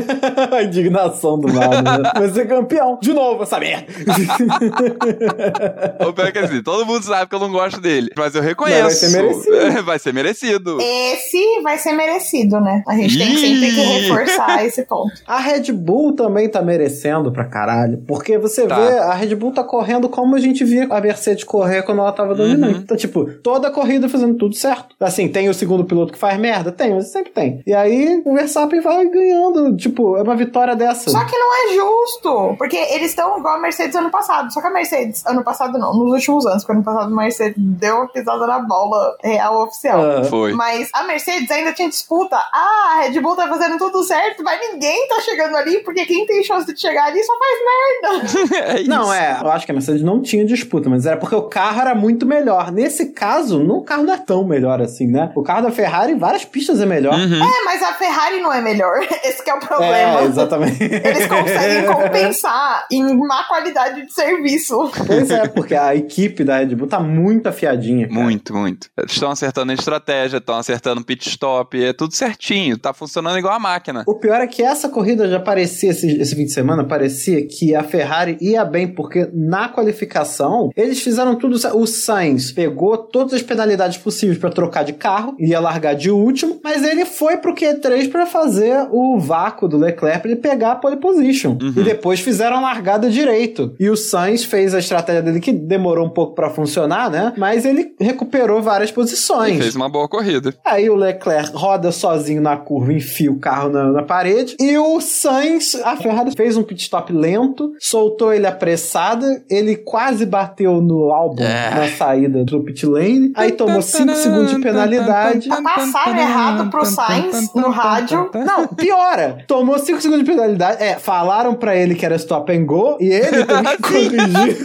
a 0.53 0.63
indignação 0.63 1.39
do 1.39 1.53
lado. 1.53 1.83
Né? 1.83 2.11
Vai 2.15 2.29
ser 2.31 2.49
campeão, 2.49 2.99
de 3.01 3.13
novo, 3.13 3.43
essa 3.43 3.59
merda. 3.59 3.87
o 6.07 6.13
pior 6.13 6.29
é 6.29 6.33
que 6.33 6.39
assim, 6.39 6.63
todo 6.63 6.87
mundo 6.87 7.05
sabe 7.05 7.29
que 7.29 7.35
eu 7.35 7.41
não 7.41 7.51
gosto 7.51 7.81
dele, 7.81 8.11
mas 8.17 8.35
eu 8.35 8.43
reconheço. 8.43 8.83
Mas 8.83 9.01
vai 9.01 9.11
ser 9.11 9.23
merecido. 9.23 9.59
vai 9.85 9.99
ser 9.99 10.15
merecido. 10.15 10.79
Esse 10.81 11.61
vai 11.63 11.79
ser 11.79 11.93
merecido, 11.93 12.61
né? 12.61 12.83
A 12.87 12.97
gente 12.97 13.19
tem 13.19 13.37
sempre 13.37 13.71
que 13.71 13.81
reforçar 13.81 14.65
esse 14.65 14.85
ponto. 14.85 15.13
A 15.27 15.39
Red 15.39 15.73
Bull 15.73 16.15
também 16.15 16.49
tá 16.49 16.63
merecendo 16.63 17.33
pra 17.33 17.45
caralho, 17.45 18.03
porque 18.07 18.39
você 18.39 18.67
tá. 18.67 18.77
vê, 18.77 18.99
a 18.99 19.15
Red 19.15 19.35
Bull 19.35 19.53
tá 19.53 19.65
correndo 19.65 20.09
como 20.09 20.35
a 20.35 20.41
gente 20.41 20.65
via 20.65 20.87
a 20.91 21.01
Mercedes 21.01 21.45
correr 21.45 21.83
quando 21.83 22.01
ela 22.01 22.13
tava 22.13 22.35
dominando. 22.35 22.75
Uhum. 22.75 22.81
Então, 22.81 22.97
tipo, 22.97 23.27
toda 23.43 23.69
a 23.69 23.71
corrida 23.71 24.09
fazendo 24.09 24.37
tudo 24.37 24.55
certo. 24.55 24.95
Assim, 25.01 25.29
tem 25.29 25.49
o 25.49 25.55
segundo 25.55 25.85
piloto 25.85 26.13
que 26.13 26.19
faz 26.19 26.39
merda? 26.39 26.73
Tem, 26.73 26.95
mas 26.95 27.09
sempre 27.09 27.33
tem. 27.33 27.63
E 27.67 27.75
aí 27.75 27.98
o 28.25 28.35
Verstappen 28.35 28.81
vai 28.81 29.07
ganhando. 29.07 29.77
Tipo, 29.77 30.17
é 30.17 30.23
uma 30.23 30.37
vitória 30.37 30.75
dessa. 30.75 31.11
Só 31.11 31.25
que 31.25 31.37
não 31.37 31.49
é 31.55 31.75
justo, 31.75 32.55
porque 32.59 32.77
eles 32.77 33.11
estão 33.11 33.39
igual 33.39 33.57
a 33.57 33.59
Mercedes 33.59 33.97
ano 33.97 34.11
passado. 34.11 34.53
Só 34.53 34.61
que 34.61 34.67
a 34.67 34.71
Mercedes, 34.71 35.25
ano 35.27 35.43
passado 35.43 35.79
não, 35.79 35.95
nos 35.95 36.13
últimos 36.13 36.47
anos, 36.47 36.63
porque 36.63 36.73
ano 36.73 36.85
passado 36.85 37.13
a 37.13 37.17
Mercedes 37.17 37.55
deu 37.59 37.97
uma 37.97 38.09
pisada 38.09 38.47
na 38.47 38.61
bola 38.61 39.17
real 39.23 39.63
oficial. 39.63 40.01
Uh, 40.01 40.25
Foi. 40.25 40.53
Mas 40.53 40.89
a 40.93 41.05
Mercedes 41.05 41.51
ainda 41.51 41.73
tinha 41.73 41.89
disputa. 41.89 42.37
Ah, 42.37 42.97
a 42.97 43.01
Red 43.03 43.21
Bull 43.21 43.37
tá 43.37 43.49
fazendo 43.49 43.79
tudo 43.79 44.03
certo, 44.03 44.43
mas 44.43 44.61
ninguém 44.61 45.09
tá 45.09 45.21
chegando 45.21 45.57
ali, 45.57 45.79
porque 45.83 46.05
quem 46.07 46.27
tem 46.27 46.43
chance 46.43 46.73
de 46.73 46.81
chegar 46.81 47.07
ali 47.07 47.23
só 47.23 47.33
faz 47.39 47.59
merda. 47.69 48.57
é 48.73 48.81
isso. 48.81 48.91
Não, 48.91 49.13
é, 49.13 49.41
eu 49.43 49.51
acho 49.51 49.67
que 49.67 49.73
a 49.73 49.75
Mercedes 49.75 50.03
não 50.03 50.21
tinha 50.21 50.45
disputa, 50.45 50.89
mas 50.89 51.07
era 51.07 51.17
porque 51.17 51.35
o 51.35 51.43
carro 51.43 51.81
era 51.81 51.95
muito 51.95 52.27
melhor. 52.27 52.73
Nesse 52.73 53.07
caso, 53.07 53.63
o 53.63 53.83
carro 53.83 54.05
não 54.05 54.15
é 54.15 54.19
tão 54.19 54.45
melhor 54.45 54.81
assim, 54.81 55.07
né? 55.07 55.33
O 55.35 55.43
carro 55.43 55.63
da 55.63 55.71
Ferrari, 55.71 56.15
várias 56.15 56.45
pistas 56.45 56.81
é 56.81 56.87
melhor. 56.87 57.15
Uhum. 57.15 57.43
É, 57.43 57.65
mas 57.65 57.83
a 57.83 57.88
Ferrari 57.95 58.41
não 58.41 58.53
é 58.53 58.61
melhor. 58.61 59.01
Esse 59.25 59.49
é 59.49 59.55
o 59.55 59.61
problema. 59.61 60.21
É, 60.21 60.25
exatamente. 60.25 60.83
Eles 60.83 61.27
conseguem 61.27 61.87
compensar 61.93 62.87
em 62.91 63.17
má 63.17 63.45
qualidade 63.45 64.07
de 64.07 64.13
serviço. 64.13 64.91
Pois 65.07 65.31
é, 65.31 65.49
porque 65.49 65.75
a 65.75 65.95
equipe 65.95 66.45
da 66.45 66.59
Red 66.59 66.75
Bull 66.75 66.89
tá 66.89 67.01
muito 67.01 67.49
afiadinha. 67.49 68.09
Cara. 68.09 68.21
Muito, 68.21 68.55
muito. 68.55 68.89
Estão 69.07 69.31
acertando 69.31 69.73
a 69.73 69.75
estratégia, 69.75 70.39
estão 70.39 70.57
acertando 70.57 71.05
pit 71.05 71.29
stop, 71.29 71.83
é 71.83 71.93
tudo 71.93 72.15
certinho, 72.15 72.79
tá 72.79 72.93
funcionando 72.93 73.39
igual 73.39 73.55
a 73.55 73.59
máquina. 73.59 74.05
O 74.07 74.15
pior 74.15 74.41
é 74.41 74.47
que 74.47 74.63
essa 74.63 74.89
corrida 74.89 75.29
já 75.29 75.41
parecia, 75.41 75.91
esse, 75.91 76.21
esse 76.21 76.35
fim 76.35 76.45
de 76.45 76.53
semana, 76.53 76.85
parecia 76.85 77.47
que 77.47 77.75
a 77.75 77.83
Ferrari 77.83 78.37
ia 78.41 78.65
bem, 78.65 78.87
porque 78.89 79.29
na 79.33 79.69
qualificação 79.69 80.71
eles 80.77 81.01
fizeram 81.01 81.37
tudo. 81.37 81.59
O 81.75 81.87
Sainz 81.87 82.53
pegou 82.53 82.97
todas 82.97 83.35
as 83.35 83.43
penalidades 83.43 83.99
possíveis 83.99 84.39
para 84.39 84.51
trocar 84.51 84.85
de 84.85 84.93
carro, 84.93 85.35
ia 85.39 85.61
largar 85.61 85.95
de 85.95 86.11
último, 86.11 86.61
mas 86.63 86.83
ele 86.83 87.05
foi 87.05 87.37
pro 87.37 87.55
Q3 87.79 88.11
para 88.11 88.27
fazer 88.27 88.89
o 88.91 89.19
vácuo 89.19 89.69
do 89.69 89.79
Leclerc 89.79 90.21
pra 90.21 90.31
ele 90.31 90.41
pegar 90.41 90.73
a 90.73 90.77
pole 90.77 90.97
position. 90.97 91.57
Uhum. 91.61 91.75
E 91.77 91.83
depois 91.83 92.21
fizeram 92.21 92.57
a 92.57 92.61
largada 92.61 93.11
direito. 93.11 93.75
E 93.79 93.89
o 93.89 93.97
Sainz 93.97 94.45
fez 94.45 94.75
a 94.75 94.79
estratégia 94.79 95.23
dele 95.23 95.41
que 95.41 95.53
demorou 95.53 96.07
um 96.07 96.11
pouco 96.11 96.35
para 96.35 96.51
funcionar, 96.51 97.11
né? 97.11 97.33
Mas 97.37 97.65
ele 97.65 97.95
recuperou 98.01 98.63
várias 98.63 98.91
posições. 98.91 99.53
Ele 99.53 99.63
fez 99.63 99.77
uma 99.77 99.89
boa 99.89 100.09
corrida. 100.09 100.55
Aí 100.65 100.89
o 100.91 100.95
Leclerc 100.95 101.51
roda 101.55 101.93
sozinho 101.93 102.41
na 102.41 102.57
curva, 102.57 102.93
enfia 102.93 103.31
o 103.31 103.39
carro 103.39 103.69
na, 103.69 103.85
na 103.93 104.03
parede. 104.03 104.57
E 104.61 104.77
o 104.79 105.01
Sainz, 105.01 105.75
a 105.85 105.97
Ferrari 105.97 106.33
fez 106.37 106.57
um 106.57 106.63
pit 106.63 106.83
stop 106.83 107.13
lento, 107.13 107.73
soltou 107.79 108.33
ele 108.33 108.47
apressada, 108.47 109.43
ele 109.49 109.77
quase 109.77 110.27
bateu 110.27 110.81
no 110.81 111.11
álbum 111.11 111.43
é. 111.43 111.75
na 111.75 111.89
saída 111.89 112.45
do 112.45 112.61
pit 112.61 112.87
lane. 112.87 113.33
Aí 113.35 113.53
tomou 113.53 113.83
5 113.83 114.15
segundos 114.15 114.51
de 114.53 114.61
penalidade. 114.61 115.49
Passaram 115.49 116.19
errado 116.19 116.71
pro 116.71 116.85
Sainz 116.85 117.53
no 117.55 117.68
rádio. 117.71 118.31
Não, 118.35 118.67
piora. 118.67 119.45
Tomou 119.47 119.79
5 119.79 120.01
segundos 120.01 120.25
de 120.25 120.31
penalidade. 120.31 120.83
É, 120.83 120.95
falaram 120.95 121.55
pra 121.55 121.77
ele 121.77 121.95
que 121.95 122.05
era 122.05 122.17
stop 122.17 122.51
and 122.53 122.65
go 122.65 122.97
e 123.01 123.07
ele 123.07 123.45
teve 123.45 123.77
que 123.77 123.83
corrigir. 123.83 124.59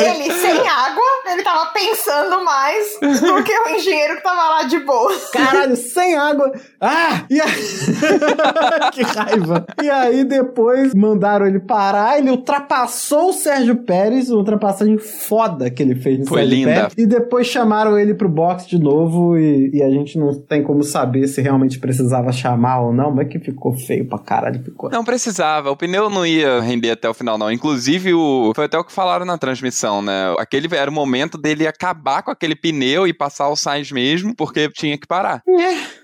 ele 0.00 0.32
sem 0.32 0.68
água, 0.68 1.32
ele 1.32 1.42
tava 1.42 1.66
pensando 1.72 2.44
mais 2.44 2.98
do 3.00 3.42
que 3.42 3.52
o 3.52 3.68
engenheiro 3.70 4.16
que 4.16 4.22
tava 4.22 4.48
lá 4.48 4.62
de 4.64 4.78
boa. 4.80 5.12
Caralho, 5.32 5.76
sem 5.76 6.16
água. 6.16 6.52
Ah! 6.80 7.24
E 7.30 7.40
aí... 7.40 7.50
que 8.92 9.02
raiva. 9.02 9.66
E 9.82 9.90
aí 9.90 10.24
depois 10.24 10.94
mandaram 10.94 11.46
ele 11.46 11.60
parar, 11.60 12.18
ele 12.18 12.30
ultrapassou 12.30 13.30
o 13.30 13.32
Sérgio 13.32 13.76
Pérez, 13.76 14.30
uma 14.30 14.38
ultrapassagem 14.38 14.98
foda 14.98 15.70
que 15.70 15.82
ele 15.82 15.94
fez 15.94 16.18
no 16.18 16.26
Foi 16.26 16.40
Sérgio 16.40 16.56
linda. 16.56 16.72
Pérez. 16.72 16.92
E 16.96 17.06
depois 17.06 17.46
chamaram 17.46 17.98
ele 17.98 18.14
pro 18.14 18.28
box 18.28 18.66
de 18.66 18.78
novo 18.78 19.38
e, 19.38 19.70
e 19.74 19.82
a 19.82 19.90
gente 19.90 20.18
não 20.18 20.34
tem 20.34 20.62
como 20.62 20.82
saber 20.82 21.26
se 21.28 21.40
realmente 21.40 21.78
precisava 21.78 22.19
precisava 22.22 22.32
chamar 22.32 22.80
ou 22.80 22.92
não, 22.92 23.10
mas 23.10 23.28
que 23.28 23.38
ficou 23.38 23.72
feio 23.72 24.06
pra 24.06 24.18
caralho. 24.18 24.62
Ficou. 24.62 24.90
Não 24.90 25.04
precisava, 25.04 25.70
o 25.70 25.76
pneu 25.76 26.10
não 26.10 26.24
ia 26.26 26.60
render 26.60 26.90
até 26.90 27.08
o 27.08 27.14
final, 27.14 27.38
não. 27.38 27.50
Inclusive, 27.50 28.14
o... 28.14 28.52
foi 28.54 28.66
até 28.66 28.78
o 28.78 28.84
que 28.84 28.92
falaram 28.92 29.24
na 29.24 29.38
transmissão, 29.38 30.02
né? 30.02 30.34
Aquele 30.38 30.68
era 30.74 30.90
o 30.90 30.94
momento 30.94 31.38
dele 31.38 31.66
acabar 31.66 32.22
com 32.22 32.30
aquele 32.30 32.54
pneu 32.54 33.06
e 33.06 33.12
passar 33.12 33.48
o 33.48 33.56
Sainz 33.56 33.90
mesmo, 33.90 34.34
porque 34.34 34.70
tinha 34.70 34.98
que 34.98 35.06
parar. 35.06 35.42
É. 35.48 36.00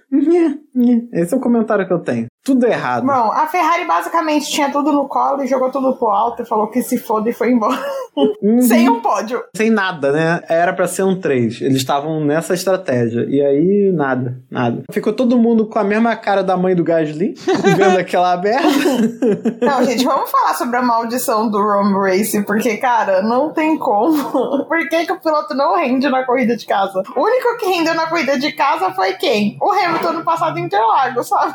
Esse 1.13 1.35
é 1.35 1.37
o 1.37 1.41
comentário 1.41 1.87
que 1.87 1.93
eu 1.93 1.99
tenho. 1.99 2.27
Tudo 2.47 2.65
errado. 2.65 3.05
Bom, 3.05 3.33
a 3.33 3.49
Ferrari 3.49 3.85
basicamente 3.85 4.49
tinha 4.49 4.71
tudo 4.71 4.93
no 4.93 5.09
colo 5.09 5.43
e 5.43 5.49
jogou 5.49 5.69
tudo 5.69 5.97
pro 5.97 6.07
alto 6.07 6.43
e 6.43 6.47
falou 6.47 6.69
que 6.69 6.81
se 6.81 6.97
foda 6.97 7.29
e 7.29 7.33
foi 7.33 7.51
embora. 7.51 7.77
Uhum. 8.17 8.63
Sem 8.63 8.89
um 8.89 9.01
pódio. 9.01 9.43
Sem 9.57 9.69
nada, 9.69 10.13
né? 10.13 10.41
Era 10.49 10.73
para 10.73 10.87
ser 10.87 11.03
um 11.03 11.21
3. 11.21 11.61
Eles 11.63 11.79
estavam 11.79 12.25
nessa 12.25 12.55
estratégia. 12.55 13.27
E 13.29 13.45
aí, 13.45 13.91
nada, 13.93 14.39
nada. 14.49 14.85
Ficou 14.93 15.13
todo 15.13 15.37
mundo 15.37 15.67
com 15.67 15.77
a 15.81 15.83
mesma 15.83 16.15
cara 16.15 16.45
da 16.45 16.57
mãe 16.57 16.77
do 16.77 16.85
Gasly, 16.85 17.35
vendo 17.77 17.99
aquela 17.99 18.33
aberta. 18.33 18.63
Não, 19.61 19.85
gente, 19.85 20.05
vamos 20.05 20.31
falar 20.31 20.55
sobre 20.55 20.77
a 20.77 20.83
maldição 20.83 21.51
do 21.51 21.59
Rome 21.59 21.95
Race, 21.95 22.41
porque, 22.45 22.77
cara, 22.77 23.23
não 23.23 23.53
tem 23.53 23.77
como. 23.77 24.65
Por 24.67 24.89
que, 24.89 25.05
que 25.05 25.13
o 25.13 25.21
piloto 25.21 25.53
não 25.55 25.75
rende 25.75 26.09
na 26.09 26.25
corrida 26.25 26.57
de 26.57 26.65
casa? 26.65 27.03
O 27.17 27.21
único 27.21 27.57
que 27.59 27.67
rendeu 27.67 27.95
na 27.95 28.07
corrida 28.07 28.39
de 28.39 28.53
casa 28.53 28.93
foi 28.93 29.15
quem? 29.15 29.57
O 29.61 29.73
Hamilton 29.73 30.13
no 30.13 30.25
passado 30.25 30.59
em 30.59 30.65
Interlagos, 30.65 31.27
sabe? 31.27 31.55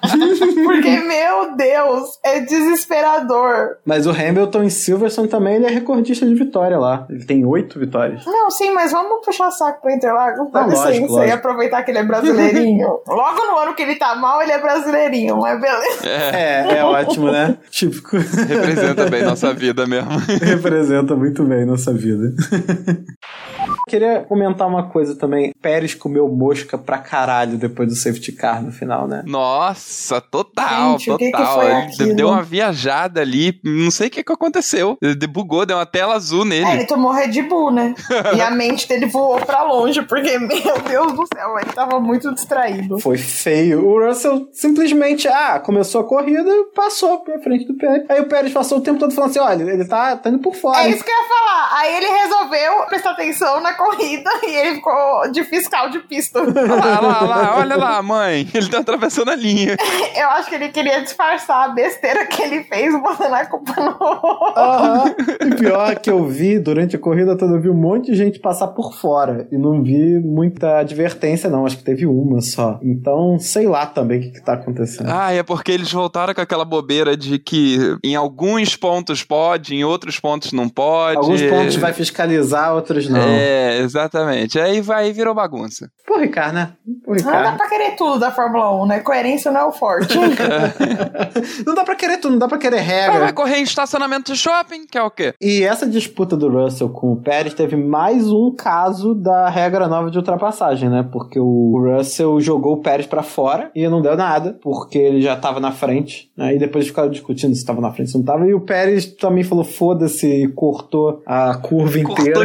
Porque, 0.64 1.00
meu 1.00 1.56
Deus, 1.56 2.18
é 2.24 2.40
desesperador. 2.40 3.76
Mas 3.84 4.06
o 4.06 4.10
Hamilton 4.10 4.64
em 4.64 4.70
Silverstone 4.70 5.28
também 5.28 5.56
ele 5.56 5.66
é 5.66 5.70
recordista 5.70 6.26
de 6.26 6.34
vitória 6.34 6.78
lá. 6.78 7.06
Ele 7.08 7.24
tem 7.24 7.44
oito 7.44 7.78
vitórias. 7.78 8.24
Não, 8.26 8.50
sim, 8.50 8.70
mas 8.70 8.92
vamos 8.92 9.24
puxar 9.24 9.50
saco 9.50 9.82
pra 9.82 9.94
Interlagos, 9.94 10.50
dá 10.52 10.66
licença, 10.66 11.26
e 11.26 11.30
aproveitar 11.30 11.82
que 11.82 11.90
ele 11.90 11.98
é 11.98 12.04
brasileirinho. 12.04 13.00
Logo 13.06 13.46
no 13.46 13.58
ano 13.58 13.74
que 13.74 13.82
ele 13.82 13.96
tá 13.96 14.14
mal, 14.14 14.42
ele 14.42 14.52
é 14.52 14.58
brasileirinho, 14.60 15.36
mas 15.36 15.60
beleza. 15.60 16.08
É, 16.08 16.74
é, 16.74 16.78
é 16.78 16.84
ótimo, 16.84 17.30
né? 17.30 17.56
Típico. 17.70 18.16
Representa 18.16 19.08
bem 19.08 19.22
nossa 19.22 19.52
vida 19.52 19.86
mesmo. 19.86 20.10
Representa 20.40 21.14
muito 21.14 21.42
bem 21.44 21.64
nossa 21.64 21.92
vida. 21.92 22.32
Queria 23.88 24.20
comentar 24.20 24.68
uma 24.68 24.88
coisa 24.88 25.16
também. 25.16 25.52
Pérez 25.60 25.94
comeu 25.94 26.28
mosca 26.28 26.76
pra 26.76 26.98
caralho 26.98 27.56
depois 27.56 27.88
do 27.88 27.96
safety 27.96 28.32
car 28.32 28.62
no 28.62 28.70
final, 28.70 29.08
né? 29.08 29.22
Nossa, 29.26 30.20
total, 30.20 30.98
Gente, 30.98 31.30
total. 31.30 31.60
Que 31.60 31.96
que 31.96 32.02
ele 32.02 32.14
deu 32.14 32.28
uma 32.28 32.42
viajada 32.42 33.20
ali, 33.20 33.58
não 33.64 33.90
sei 33.90 34.08
o 34.08 34.10
que, 34.10 34.22
que 34.22 34.32
aconteceu. 34.32 34.96
Ele 35.02 35.26
bugou, 35.26 35.64
deu 35.64 35.76
uma 35.76 35.86
tela 35.86 36.14
azul 36.14 36.44
nele. 36.44 36.66
É, 36.66 36.74
ele 36.74 36.86
tomou 36.86 37.12
Red 37.12 37.42
Bull, 37.42 37.70
né? 37.70 37.94
e 38.36 38.40
a 38.40 38.50
mente 38.50 38.86
dele 38.88 39.06
voou 39.06 39.40
pra 39.40 39.62
longe, 39.62 40.02
porque, 40.02 40.38
meu 40.38 40.78
Deus 40.86 41.12
do 41.12 41.26
céu, 41.34 41.58
ele 41.58 41.72
tava 41.72 41.98
muito 42.00 42.32
distraído. 42.34 42.98
Foi 42.98 43.16
feio. 43.16 43.86
O 43.86 44.06
Russell 44.06 44.48
simplesmente, 44.52 45.26
ah, 45.28 45.58
começou 45.58 46.02
a 46.02 46.04
corrida, 46.04 46.50
passou 46.74 47.20
pra 47.20 47.38
frente 47.40 47.66
do 47.66 47.74
Pérez. 47.74 48.04
Aí 48.08 48.20
o 48.20 48.28
Pérez 48.28 48.52
passou 48.52 48.78
o 48.78 48.80
tempo 48.80 48.98
todo 48.98 49.14
falando 49.14 49.30
assim: 49.30 49.40
olha, 49.40 49.62
ele 49.64 49.84
tá, 49.84 50.16
tá 50.16 50.30
indo 50.30 50.40
por 50.40 50.54
fora. 50.54 50.82
É 50.82 50.90
isso 50.90 51.04
que 51.04 51.10
eu 51.10 51.14
ia 51.14 51.28
falar. 51.28 51.78
Aí 51.78 51.96
ele 51.96 52.06
resolveu 52.06 52.86
prestar 52.88 53.10
atenção 53.12 53.60
na 53.60 53.74
corrida 53.78 54.30
e 54.42 54.54
ele 54.56 54.74
ficou 54.76 55.30
de 55.30 55.44
fiscal 55.44 55.88
de 55.88 56.00
pista. 56.00 56.40
Olha 56.40 56.74
lá, 56.74 57.20
lá, 57.20 57.58
olha 57.58 57.76
lá, 57.76 58.02
mãe. 58.02 58.46
Ele 58.52 58.68
tá 58.68 58.78
atravessando 58.78 59.30
a 59.30 59.36
linha. 59.36 59.76
Eu 60.16 60.28
acho 60.30 60.48
que 60.48 60.56
ele 60.56 60.68
queria 60.70 61.00
disfarçar 61.00 61.64
a 61.64 61.68
besteira 61.68 62.26
que 62.26 62.42
ele 62.42 62.64
fez, 62.64 62.92
botando 63.00 63.34
a 63.34 63.46
culpa 63.46 63.72
no 63.76 63.96
outro. 64.00 65.46
E 65.46 65.54
pior 65.54 65.94
que 65.96 66.10
eu 66.10 66.26
vi, 66.26 66.58
durante 66.58 66.96
a 66.96 66.98
corrida 66.98 67.36
toda, 67.36 67.54
eu 67.54 67.60
vi 67.60 67.68
um 67.68 67.74
monte 67.74 68.10
de 68.10 68.16
gente 68.16 68.40
passar 68.40 68.68
por 68.68 68.94
fora. 68.94 69.46
E 69.52 69.56
não 69.56 69.82
vi 69.82 70.18
muita 70.18 70.78
advertência, 70.78 71.48
não. 71.48 71.64
Acho 71.64 71.78
que 71.78 71.84
teve 71.84 72.06
uma 72.06 72.40
só. 72.40 72.80
Então, 72.82 73.38
sei 73.38 73.68
lá 73.68 73.86
também 73.86 74.18
o 74.18 74.22
que, 74.22 74.30
que 74.30 74.44
tá 74.44 74.54
acontecendo. 74.54 75.08
Ah, 75.08 75.32
é 75.32 75.42
porque 75.42 75.70
eles 75.70 75.92
voltaram 75.92 76.34
com 76.34 76.40
aquela 76.40 76.64
bobeira 76.64 77.16
de 77.16 77.38
que 77.38 77.96
em 78.02 78.16
alguns 78.16 78.74
pontos 78.74 79.22
pode, 79.22 79.74
em 79.74 79.84
outros 79.84 80.18
pontos 80.18 80.52
não 80.52 80.68
pode. 80.68 81.18
Alguns 81.18 81.42
pontos 81.42 81.76
vai 81.76 81.92
fiscalizar, 81.92 82.74
outros 82.74 83.08
não. 83.08 83.20
É, 83.20 83.67
exatamente. 83.76 84.58
Aí 84.58 84.80
vai 84.80 85.12
virou 85.12 85.34
bagunça. 85.34 85.90
Pô, 86.06 86.18
Ricardo, 86.18 86.54
né? 86.54 86.72
Pô, 87.04 87.12
Ricardo. 87.12 87.36
Não 87.36 87.50
dá 87.50 87.52
pra 87.52 87.68
querer 87.68 87.96
tudo 87.96 88.18
da 88.18 88.30
Fórmula 88.30 88.82
1, 88.82 88.86
né? 88.86 89.00
Coerência 89.00 89.50
não 89.50 89.60
é 89.60 89.64
o 89.64 89.72
forte. 89.72 90.16
não 91.66 91.74
dá 91.74 91.84
pra 91.84 91.94
querer 91.94 92.18
tudo, 92.18 92.32
não 92.32 92.38
dá 92.38 92.48
pra 92.48 92.58
querer 92.58 92.80
regra. 92.80 93.20
Vai 93.20 93.32
correr 93.32 93.58
em 93.58 93.62
estacionamento 93.62 94.32
de 94.32 94.38
shopping, 94.38 94.86
que 94.86 94.96
é 94.96 95.02
o 95.02 95.10
quê? 95.10 95.34
E 95.40 95.62
essa 95.62 95.86
disputa 95.86 96.36
do 96.36 96.48
Russell 96.48 96.88
com 96.88 97.12
o 97.12 97.16
Pérez 97.16 97.54
teve 97.54 97.76
mais 97.76 98.30
um 98.30 98.54
caso 98.54 99.14
da 99.14 99.48
regra 99.48 99.86
nova 99.88 100.10
de 100.10 100.18
ultrapassagem, 100.18 100.88
né? 100.88 101.06
Porque 101.12 101.38
o 101.38 101.78
Russell 101.78 102.40
jogou 102.40 102.74
o 102.74 102.82
Pérez 102.82 103.06
para 103.06 103.22
fora 103.22 103.70
e 103.74 103.86
não 103.88 104.00
deu 104.00 104.16
nada, 104.16 104.58
porque 104.62 104.98
ele 104.98 105.20
já 105.20 105.36
tava 105.36 105.60
na 105.60 105.72
frente, 105.72 106.30
né? 106.36 106.54
E 106.54 106.58
depois 106.58 106.86
ficaram 106.86 107.10
discutindo 107.10 107.54
se 107.54 107.64
tava 107.64 107.80
na 107.80 107.92
frente, 107.92 108.10
se 108.10 108.16
não 108.16 108.24
tava. 108.24 108.46
E 108.46 108.54
o 108.54 108.60
Pérez 108.60 109.06
também 109.06 109.44
falou 109.44 109.64
foda-se 109.64 110.26
e 110.26 110.48
cortou 110.48 111.22
a 111.26 111.54
curva 111.56 111.98
cortou 112.02 112.12
inteira. 112.12 112.32
Cortou 112.32 112.44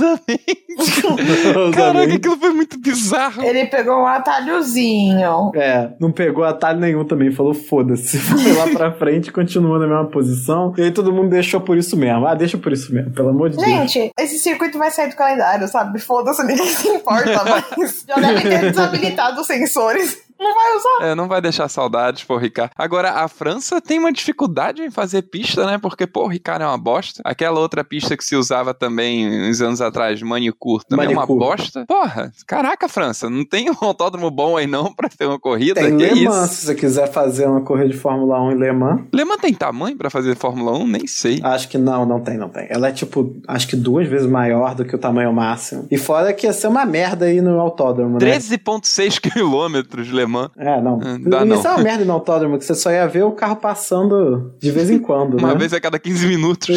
escandalosamente. 0.00 1.74
Caraca, 1.76 2.14
aquilo 2.14 2.36
foi 2.36 2.50
muito 2.50 2.78
bizarro. 2.78 3.42
Ele 3.42 3.66
pegou 3.66 4.02
um 4.02 4.06
atalhozinho. 4.06 5.52
É, 5.54 5.90
não 6.00 6.10
pegou 6.10 6.44
atalho 6.44 6.80
nenhum 6.80 7.04
também. 7.04 7.30
Falou, 7.30 7.54
foda-se. 7.54 8.18
Foi 8.34 8.52
lá 8.52 8.66
pra 8.68 8.92
frente, 8.92 9.32
continuou 9.32 9.78
na 9.78 9.86
mesma 9.86 10.06
posição. 10.06 10.72
E 10.76 10.82
aí 10.82 10.90
todo 10.90 11.12
mundo 11.12 11.30
deixou 11.30 11.60
por 11.60 11.76
isso 11.76 11.96
mesmo. 11.96 12.26
Ah, 12.26 12.34
deixa 12.34 12.58
por 12.58 12.72
isso 12.72 12.92
mesmo, 12.92 13.12
pelo 13.12 13.30
amor 13.30 13.50
de 13.50 13.56
Gente, 13.56 13.66
Deus. 13.66 13.92
Gente, 13.92 14.12
esse 14.18 14.38
circuito 14.38 14.78
vai 14.78 14.90
sair 14.90 15.10
do 15.10 15.16
calendário, 15.16 15.66
sabe? 15.68 15.98
Foda-se, 15.98 16.44
ninguém 16.44 16.66
se 16.66 16.88
importa, 16.88 17.44
mas 17.76 18.04
já 18.06 18.14
deve 18.16 18.40
ter 18.42 18.70
desabilitado 18.70 19.40
os 19.40 19.46
sensores. 19.46 20.23
Não 20.38 20.54
vai 20.54 20.76
usar. 20.76 21.06
É, 21.10 21.14
não 21.14 21.28
vai 21.28 21.40
deixar 21.40 21.68
saudades, 21.68 22.24
pô, 22.24 22.36
Ricardo. 22.36 22.72
Agora, 22.76 23.10
a 23.12 23.28
França 23.28 23.80
tem 23.80 23.98
uma 23.98 24.12
dificuldade 24.12 24.82
em 24.82 24.90
fazer 24.90 25.22
pista, 25.22 25.66
né? 25.66 25.78
Porque, 25.78 26.06
pô, 26.06 26.24
o 26.24 26.28
Ricardo 26.28 26.62
é 26.62 26.66
uma 26.66 26.78
bosta. 26.78 27.22
Aquela 27.24 27.60
outra 27.60 27.84
pista 27.84 28.16
que 28.16 28.24
se 28.24 28.36
usava 28.36 28.74
também 28.74 29.48
uns 29.48 29.60
anos 29.60 29.80
atrás, 29.80 30.20
Manicure, 30.22 30.84
também 30.88 31.06
Manicure. 31.06 31.30
é 31.30 31.34
uma 31.34 31.46
bosta. 31.46 31.84
Porra, 31.86 32.32
caraca, 32.46 32.88
França, 32.88 33.30
não 33.30 33.44
tem 33.44 33.70
um 33.70 33.76
autódromo 33.80 34.30
bom 34.30 34.56
aí 34.56 34.66
não 34.66 34.92
pra 34.92 35.08
ter 35.08 35.26
uma 35.26 35.38
corrida? 35.38 35.80
Tem 35.80 35.96
que 35.96 36.04
Le 36.04 36.24
Mans, 36.24 36.50
se 36.50 36.66
você 36.66 36.74
quiser 36.74 37.10
fazer 37.10 37.46
uma 37.46 37.60
corrida 37.60 37.88
de 37.88 37.96
Fórmula 37.96 38.40
1 38.42 38.52
em 38.52 38.58
Le 38.58 38.72
Mans. 38.72 39.00
Le 39.12 39.24
Mans 39.24 39.40
tem 39.40 39.54
tamanho 39.54 39.96
pra 39.96 40.10
fazer 40.10 40.36
Fórmula 40.36 40.72
1? 40.78 40.86
Nem 40.86 41.06
sei. 41.06 41.40
Acho 41.42 41.68
que 41.68 41.78
não, 41.78 42.04
não 42.04 42.20
tem, 42.20 42.36
não 42.36 42.48
tem. 42.48 42.66
Ela 42.68 42.88
é, 42.88 42.92
tipo, 42.92 43.34
acho 43.48 43.68
que 43.68 43.76
duas 43.76 44.08
vezes 44.08 44.26
maior 44.26 44.74
do 44.74 44.84
que 44.84 44.94
o 44.94 44.98
tamanho 44.98 45.32
máximo. 45.32 45.86
E 45.90 45.96
fora 45.96 46.32
que 46.32 46.46
ia 46.46 46.52
ser 46.52 46.66
uma 46.68 46.84
merda 46.84 47.26
aí 47.26 47.40
no 47.40 47.58
autódromo, 47.60 48.18
né? 48.18 48.38
13,6 48.38 49.20
quilômetros 49.20 50.08
Le 50.08 50.23
Mans. 50.26 50.50
É, 50.56 50.80
não. 50.80 50.98
Dá 50.98 51.44
Isso 51.44 51.46
não. 51.46 51.70
é 51.70 51.74
uma 51.74 51.82
merda 51.82 52.04
no 52.04 52.12
autódromo, 52.12 52.58
que 52.58 52.64
você 52.64 52.74
só 52.74 52.90
ia 52.90 53.06
ver 53.06 53.24
o 53.24 53.32
carro 53.32 53.56
passando 53.56 54.52
de 54.58 54.70
vez 54.70 54.90
em 54.90 54.98
quando, 54.98 55.38
Uma 55.38 55.52
né? 55.52 55.58
vez 55.58 55.72
a 55.72 55.80
cada 55.80 55.98
15 55.98 56.26
minutos. 56.26 56.68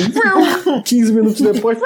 15 0.85 1.13
minutos 1.13 1.41
depois. 1.41 1.77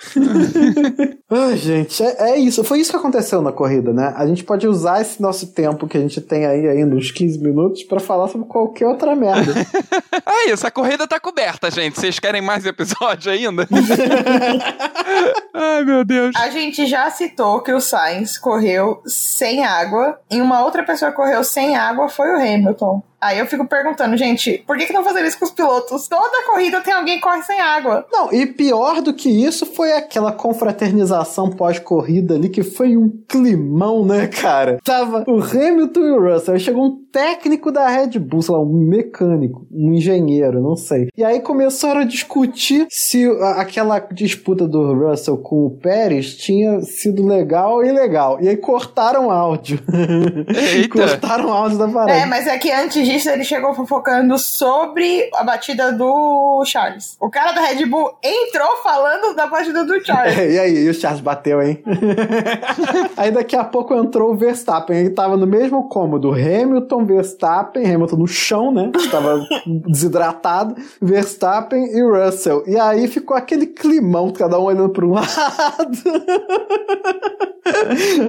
Ai, 1.30 1.56
gente, 1.56 2.02
é, 2.02 2.30
é, 2.30 2.38
isso. 2.38 2.64
Foi 2.64 2.80
isso 2.80 2.90
que 2.90 2.96
aconteceu 2.96 3.42
na 3.42 3.52
corrida, 3.52 3.92
né? 3.92 4.12
A 4.16 4.26
gente 4.26 4.42
pode 4.42 4.66
usar 4.66 5.00
esse 5.00 5.20
nosso 5.20 5.52
tempo 5.52 5.86
que 5.86 5.96
a 5.96 6.00
gente 6.00 6.20
tem 6.20 6.46
aí 6.46 6.66
ainda, 6.66 6.96
uns 6.96 7.10
15 7.10 7.38
minutos, 7.38 7.82
para 7.82 8.00
falar 8.00 8.28
sobre 8.28 8.46
qualquer 8.46 8.86
outra 8.86 9.14
merda. 9.14 9.52
Aí, 10.26 10.50
essa 10.50 10.70
corrida 10.70 11.06
tá 11.06 11.18
coberta, 11.18 11.70
gente. 11.70 11.98
Vocês 11.98 12.18
querem 12.18 12.40
mais 12.40 12.64
episódio 12.64 13.32
ainda? 13.32 13.66
Ai, 15.52 15.84
meu 15.84 16.04
Deus. 16.04 16.34
A 16.36 16.50
gente 16.50 16.86
já 16.86 17.10
citou 17.10 17.60
que 17.60 17.72
o 17.72 17.80
Sainz 17.80 18.38
correu 18.38 19.02
sem 19.06 19.64
água 19.64 20.18
e 20.30 20.40
uma 20.40 20.64
outra 20.64 20.82
pessoa 20.84 21.12
correu 21.12 21.42
sem 21.42 21.76
água 21.76 22.08
foi 22.08 22.28
o 22.30 22.36
Hamilton. 22.36 23.02
Aí 23.20 23.38
eu 23.38 23.46
fico 23.46 23.66
perguntando, 23.66 24.16
gente, 24.16 24.64
por 24.66 24.78
que 24.78 24.86
que 24.86 24.94
não 24.94 25.04
fazer 25.04 25.22
isso 25.26 25.38
com 25.38 25.44
os 25.44 25.50
pilotos? 25.50 26.08
Toda 26.08 26.46
corrida 26.46 26.80
tem 26.80 26.94
alguém 26.94 27.16
que 27.16 27.22
corre 27.22 27.42
sem 27.42 27.60
água. 27.60 28.06
Não, 28.10 28.32
e 28.32 28.46
pior 28.46 29.02
do 29.02 29.12
que 29.12 29.28
isso 29.28 29.66
foi 29.66 29.89
aquela 29.92 30.32
confraternização 30.32 31.50
pós-corrida 31.50 32.34
ali, 32.34 32.48
que 32.48 32.62
foi 32.62 32.96
um 32.96 33.10
climão, 33.28 34.04
né, 34.04 34.26
cara? 34.26 34.78
Tava 34.84 35.24
o 35.26 35.42
Hamilton 35.42 36.00
e 36.00 36.12
o 36.12 36.32
Russell, 36.32 36.54
aí 36.54 36.60
chegou 36.60 36.84
um 36.84 37.00
técnico 37.12 37.72
da 37.72 37.88
Red 37.88 38.18
Bull, 38.18 38.42
sei 38.42 38.54
lá, 38.54 38.60
um 38.60 38.72
mecânico, 38.72 39.66
um 39.70 39.92
engenheiro, 39.92 40.60
não 40.62 40.76
sei. 40.76 41.08
E 41.16 41.24
aí 41.24 41.40
começaram 41.40 42.00
a 42.00 42.04
discutir 42.04 42.86
se 42.88 43.26
aquela 43.56 43.98
disputa 43.98 44.66
do 44.66 44.94
Russell 44.94 45.38
com 45.38 45.66
o 45.66 45.70
Pérez 45.70 46.36
tinha 46.36 46.80
sido 46.82 47.26
legal 47.26 47.74
ou 47.74 47.84
ilegal. 47.84 48.40
E 48.40 48.48
aí 48.48 48.56
cortaram 48.56 49.30
áudio. 49.30 49.80
cortaram 50.90 51.52
áudio 51.52 51.78
da 51.78 51.88
parada. 51.88 52.12
É, 52.12 52.26
mas 52.26 52.46
é 52.46 52.56
que 52.58 52.70
antes 52.70 53.06
disso 53.06 53.30
ele 53.30 53.44
chegou 53.44 53.74
fofocando 53.74 54.38
sobre 54.38 55.28
a 55.34 55.42
batida 55.42 55.92
do 55.92 56.62
Charles. 56.64 57.16
O 57.20 57.30
cara 57.30 57.52
da 57.52 57.62
Red 57.62 57.86
Bull 57.86 58.12
entrou 58.22 58.76
falando 58.82 59.34
da 59.34 59.46
batida 59.46 59.79
do 59.84 60.04
Charles. 60.04 60.36
E 60.50 60.58
aí, 60.58 60.84
e 60.84 60.88
o 60.88 60.94
Charles 60.94 61.20
bateu, 61.20 61.62
hein? 61.62 61.82
aí 63.16 63.30
daqui 63.30 63.54
a 63.54 63.64
pouco 63.64 63.94
entrou 63.94 64.32
o 64.32 64.36
Verstappen. 64.36 64.96
Ele 64.96 65.10
tava 65.10 65.36
no 65.36 65.46
mesmo 65.46 65.88
cômodo. 65.88 66.32
Hamilton, 66.32 67.04
Verstappen, 67.04 67.94
Hamilton 67.94 68.16
no 68.16 68.26
chão, 68.26 68.72
né? 68.72 68.90
Tava 69.10 69.40
desidratado. 69.86 70.74
Verstappen 71.00 71.84
e 71.96 72.02
Russell. 72.02 72.64
E 72.66 72.78
aí 72.78 73.06
ficou 73.08 73.36
aquele 73.36 73.66
climão, 73.66 74.30
cada 74.30 74.58
um 74.58 74.64
olhando 74.64 74.90
para 74.90 75.06
um 75.06 75.12
lado. 75.12 75.30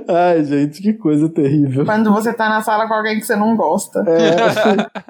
Ai, 0.08 0.44
gente, 0.44 0.82
que 0.82 0.94
coisa 0.94 1.30
terrível. 1.30 1.86
Quando 1.86 2.12
você 2.14 2.34
tá 2.34 2.50
na 2.50 2.62
sala 2.62 2.88
com 2.88 2.94
alguém 2.94 3.20
que 3.20 3.26
você 3.26 3.36
não 3.36 3.56
gosta. 3.56 4.04
É. 4.08 5.02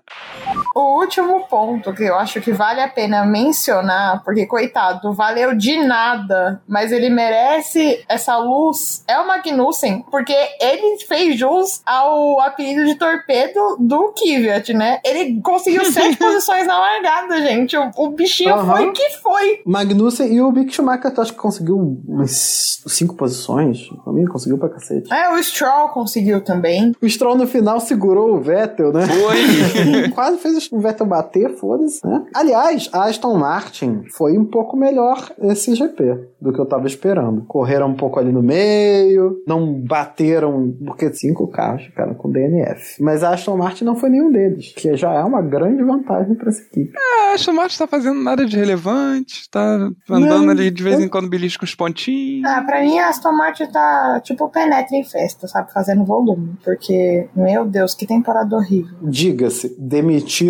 O 0.76 1.00
último 1.00 1.48
ponto 1.48 1.94
que 1.94 2.04
eu 2.04 2.16
acho 2.16 2.40
que 2.42 2.52
vale 2.52 2.82
a 2.82 2.88
pena 2.88 3.26
mencionar, 3.26 4.24
porque 4.24 4.46
coitado, 4.46 5.14
valeu 5.14 5.56
de 5.56 5.78
nada, 5.84 6.62
mas 6.68 6.92
ele 6.92 7.10
merece 7.10 8.04
essa 8.08 8.38
luz, 8.38 9.04
é 9.08 9.20
o 9.20 9.28
Magnussen, 9.28 10.06
porque 10.10 10.36
ele 10.60 10.98
fez 11.06 11.38
jus 11.38 11.82
ao 11.86 12.40
apelido 12.42 12.86
de 12.86 12.96
torpedo 12.96 13.78
do 13.80 14.14
Kvyat, 14.14 14.74
né? 14.74 15.00
Ele 15.04 15.42
conseguiu 15.42 15.84
sete 15.92 16.18
posições 16.18 16.66
na 16.66 16.80
largada, 16.80 17.42
gente. 17.42 17.76
O, 17.78 17.92
o 17.98 18.10
bichinho 18.10 18.56
Aham. 18.56 18.78
foi 18.78 18.92
que 18.92 19.10
foi. 19.22 19.62
Magnussen 19.66 20.34
e 20.34 20.42
o 20.42 20.52
Mick 20.52 20.74
Schumacher, 20.74 21.14
tu 21.14 21.22
acha 21.22 21.32
que 21.32 21.40
conseguiu 21.40 22.02
umas 22.08 22.82
cinco 22.88 23.16
posições? 23.16 23.90
Pra 24.04 24.14
mim, 24.14 24.26
conseguiu 24.26 24.58
pra 24.58 24.70
cacete. 24.70 25.12
É, 25.14 25.30
o 25.34 25.44
Stroll 25.44 25.90
conseguiu 25.90 26.42
também. 26.42 26.94
O 27.02 27.10
Stroll 27.10 27.36
no 27.36 27.48
final 27.48 27.80
segurou 27.80 28.36
o 28.36 28.42
Vettel, 28.42 28.92
né? 28.94 29.06
Foi. 29.08 30.10
Quase 30.14 30.38
fez 30.38 30.56
o 30.56 30.61
Vettel 30.72 31.06
bater, 31.06 31.56
foda-se, 31.58 32.06
né? 32.06 32.24
Aliás, 32.36 32.90
a 32.94 33.06
Aston 33.06 33.38
Martin 33.38 34.04
foi 34.16 34.38
um 34.38 34.46
pouco 34.46 34.76
melhor 34.78 35.32
esse 35.42 35.74
GP 35.76 36.30
do 36.42 36.52
que 36.54 36.60
eu 36.60 36.66
tava 36.66 36.88
esperando. 36.88 37.44
Correram 37.48 37.88
um 37.90 37.96
pouco 37.96 38.20
ali 38.20 38.32
no 38.32 38.42
meio, 38.42 39.38
não 39.48 39.74
bateram, 39.74 40.74
porque 40.86 41.12
cinco 41.14 41.48
carros 41.48 41.84
ficaram 41.84 42.14
com 42.14 42.30
DNF. 42.32 43.02
Mas 43.02 43.24
a 43.24 43.34
Aston 43.34 43.58
Martin 43.58 43.84
não 43.86 43.96
foi 43.96 44.10
nenhum 44.10 44.32
deles, 44.32 44.74
que 44.76 44.96
já 44.96 45.14
é 45.14 45.24
uma 45.24 45.42
grande 45.42 45.84
vantagem 45.84 46.36
pra 46.36 46.50
essa 46.50 46.62
equipe. 46.62 46.92
a 47.32 47.34
Aston 47.36 47.54
Martin 47.54 47.78
tá 47.78 47.88
fazendo 47.88 48.22
nada 48.22 48.46
de 48.46 48.56
relevante, 48.58 49.50
tá 49.50 49.76
andando 50.10 50.46
Não, 50.46 50.50
ali 50.50 50.70
de 50.72 50.84
vez 50.84 51.00
eu- 51.00 51.06
em 51.06 51.10
quando 51.10 51.30
belisca 51.30 51.64
uns 51.64 51.76
pontinhos. 51.76 52.46
Ah, 52.50 52.62
pra 52.66 52.82
mim 52.82 52.98
a 53.00 53.10
Aston 53.10 53.32
Martin 53.32 53.66
tá 53.68 54.20
tipo 54.24 54.50
penetra 54.50 54.96
em 54.96 55.04
festa, 55.04 55.48
sabe? 55.48 55.72
Fazendo 55.72 56.04
volume. 56.06 56.54
Porque, 56.64 57.28
meu 57.36 57.66
Deus, 57.66 57.94
que 57.94 58.06
temporada 58.06 58.56
horrível. 58.56 58.96
Diga-se, 59.04 59.76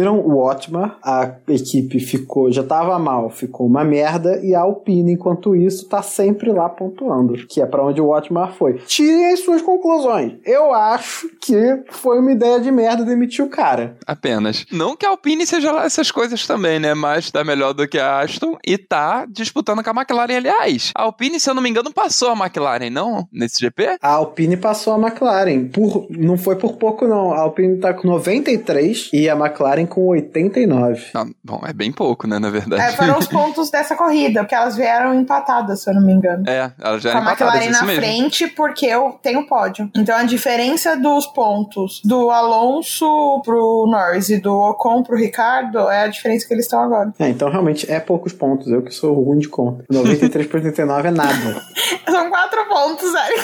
demitiram 0.01 0.19
o 0.19 0.43
Otmar, 0.43 0.97
a 1.03 1.31
equipe 1.47 1.99
ficou, 1.99 2.51
já 2.51 2.63
tava 2.63 2.97
mal, 2.97 3.29
ficou 3.29 3.67
uma 3.67 3.83
merda, 3.83 4.39
e 4.43 4.55
a 4.55 4.61
Alpine, 4.61 5.13
enquanto 5.13 5.55
isso, 5.55 5.87
tá 5.87 6.01
sempre 6.01 6.51
lá 6.51 6.67
pontuando, 6.67 7.33
que 7.47 7.61
é 7.61 7.65
pra 7.65 7.85
onde 7.85 8.01
o 8.01 8.09
Otmar 8.09 8.53
foi. 8.53 8.73
Tirem 8.85 9.31
as 9.31 9.41
suas 9.41 9.61
conclusões. 9.61 10.33
Eu 10.43 10.73
acho 10.73 11.29
que 11.41 11.83
foi 11.89 12.19
uma 12.19 12.31
ideia 12.31 12.59
de 12.59 12.71
merda 12.71 13.05
demitir 13.05 13.45
o 13.45 13.49
cara. 13.49 13.97
Apenas. 14.05 14.65
Não 14.71 14.95
que 14.95 15.05
a 15.05 15.09
Alpine 15.09 15.45
seja 15.45 15.71
lá 15.71 15.85
essas 15.85 16.11
coisas 16.11 16.45
também, 16.47 16.79
né? 16.79 16.93
Mas 16.93 17.29
tá 17.29 17.43
melhor 17.43 17.73
do 17.73 17.87
que 17.87 17.99
a 17.99 18.19
Aston 18.19 18.57
e 18.65 18.77
tá 18.77 19.25
disputando 19.29 19.83
com 19.83 19.89
a 19.89 19.93
McLaren. 19.93 20.37
Aliás, 20.37 20.91
a 20.95 21.03
Alpine, 21.03 21.39
se 21.39 21.49
eu 21.49 21.53
não 21.53 21.61
me 21.61 21.69
engano, 21.69 21.93
passou 21.93 22.29
a 22.29 22.33
McLaren, 22.33 22.89
não? 22.89 23.27
Nesse 23.31 23.59
GP? 23.59 23.97
A 24.01 24.13
Alpine 24.13 24.57
passou 24.57 24.93
a 24.93 24.99
McLaren. 24.99 25.67
Por, 25.67 26.07
não 26.09 26.37
foi 26.37 26.55
por 26.55 26.73
pouco, 26.73 27.07
não. 27.07 27.33
A 27.33 27.41
Alpine 27.41 27.77
tá 27.77 27.93
com 27.93 28.07
93 28.07 29.09
e 29.13 29.29
a 29.29 29.35
McLaren 29.35 29.85
com 29.91 30.07
89. 30.07 31.01
Ah, 31.13 31.25
bom, 31.43 31.61
é 31.67 31.73
bem 31.73 31.91
pouco, 31.91 32.25
né? 32.25 32.39
Na 32.39 32.49
verdade. 32.49 32.81
É, 32.81 32.91
foram 32.93 33.17
os 33.17 33.27
pontos 33.27 33.69
dessa 33.69 33.93
corrida, 33.95 34.41
porque 34.41 34.55
elas 34.55 34.75
vieram 34.77 35.13
empatadas, 35.13 35.81
se 35.81 35.89
eu 35.89 35.93
não 35.93 36.01
me 36.01 36.13
engano. 36.13 36.43
É, 36.47 36.71
elas 36.79 37.01
já 37.01 37.11
Com 37.11 37.17
eram 37.17 37.27
a 37.27 37.33
empatadas, 37.33 37.55
McLaren 37.55 37.71
na 37.79 37.85
mesmo. 37.85 38.01
frente, 38.01 38.47
porque 38.47 38.85
eu 38.85 39.19
tenho 39.21 39.45
pódio. 39.45 39.89
Então 39.95 40.15
a 40.15 40.23
diferença 40.23 40.95
dos 40.95 41.27
pontos 41.27 42.01
do 42.05 42.31
Alonso 42.31 43.41
pro 43.43 43.85
Norris 43.89 44.29
e 44.29 44.39
do 44.39 44.53
Ocon 44.57 45.03
pro 45.03 45.17
Ricardo 45.17 45.89
é 45.89 46.03
a 46.03 46.07
diferença 46.07 46.47
que 46.47 46.53
eles 46.53 46.65
estão 46.65 46.79
agora. 46.81 47.13
É, 47.19 47.27
então 47.29 47.49
realmente 47.49 47.91
é 47.91 47.99
poucos 47.99 48.31
pontos. 48.33 48.67
Eu 48.67 48.81
que 48.81 48.93
sou 48.93 49.13
ruim 49.21 49.39
de 49.39 49.49
conta. 49.49 49.83
93 49.89 50.47
por 50.47 50.55
89 50.57 51.07
é 51.07 51.11
nada. 51.11 51.61
São 52.09 52.29
quatro 52.29 52.65
pontos, 52.67 53.11
velho. 53.11 53.35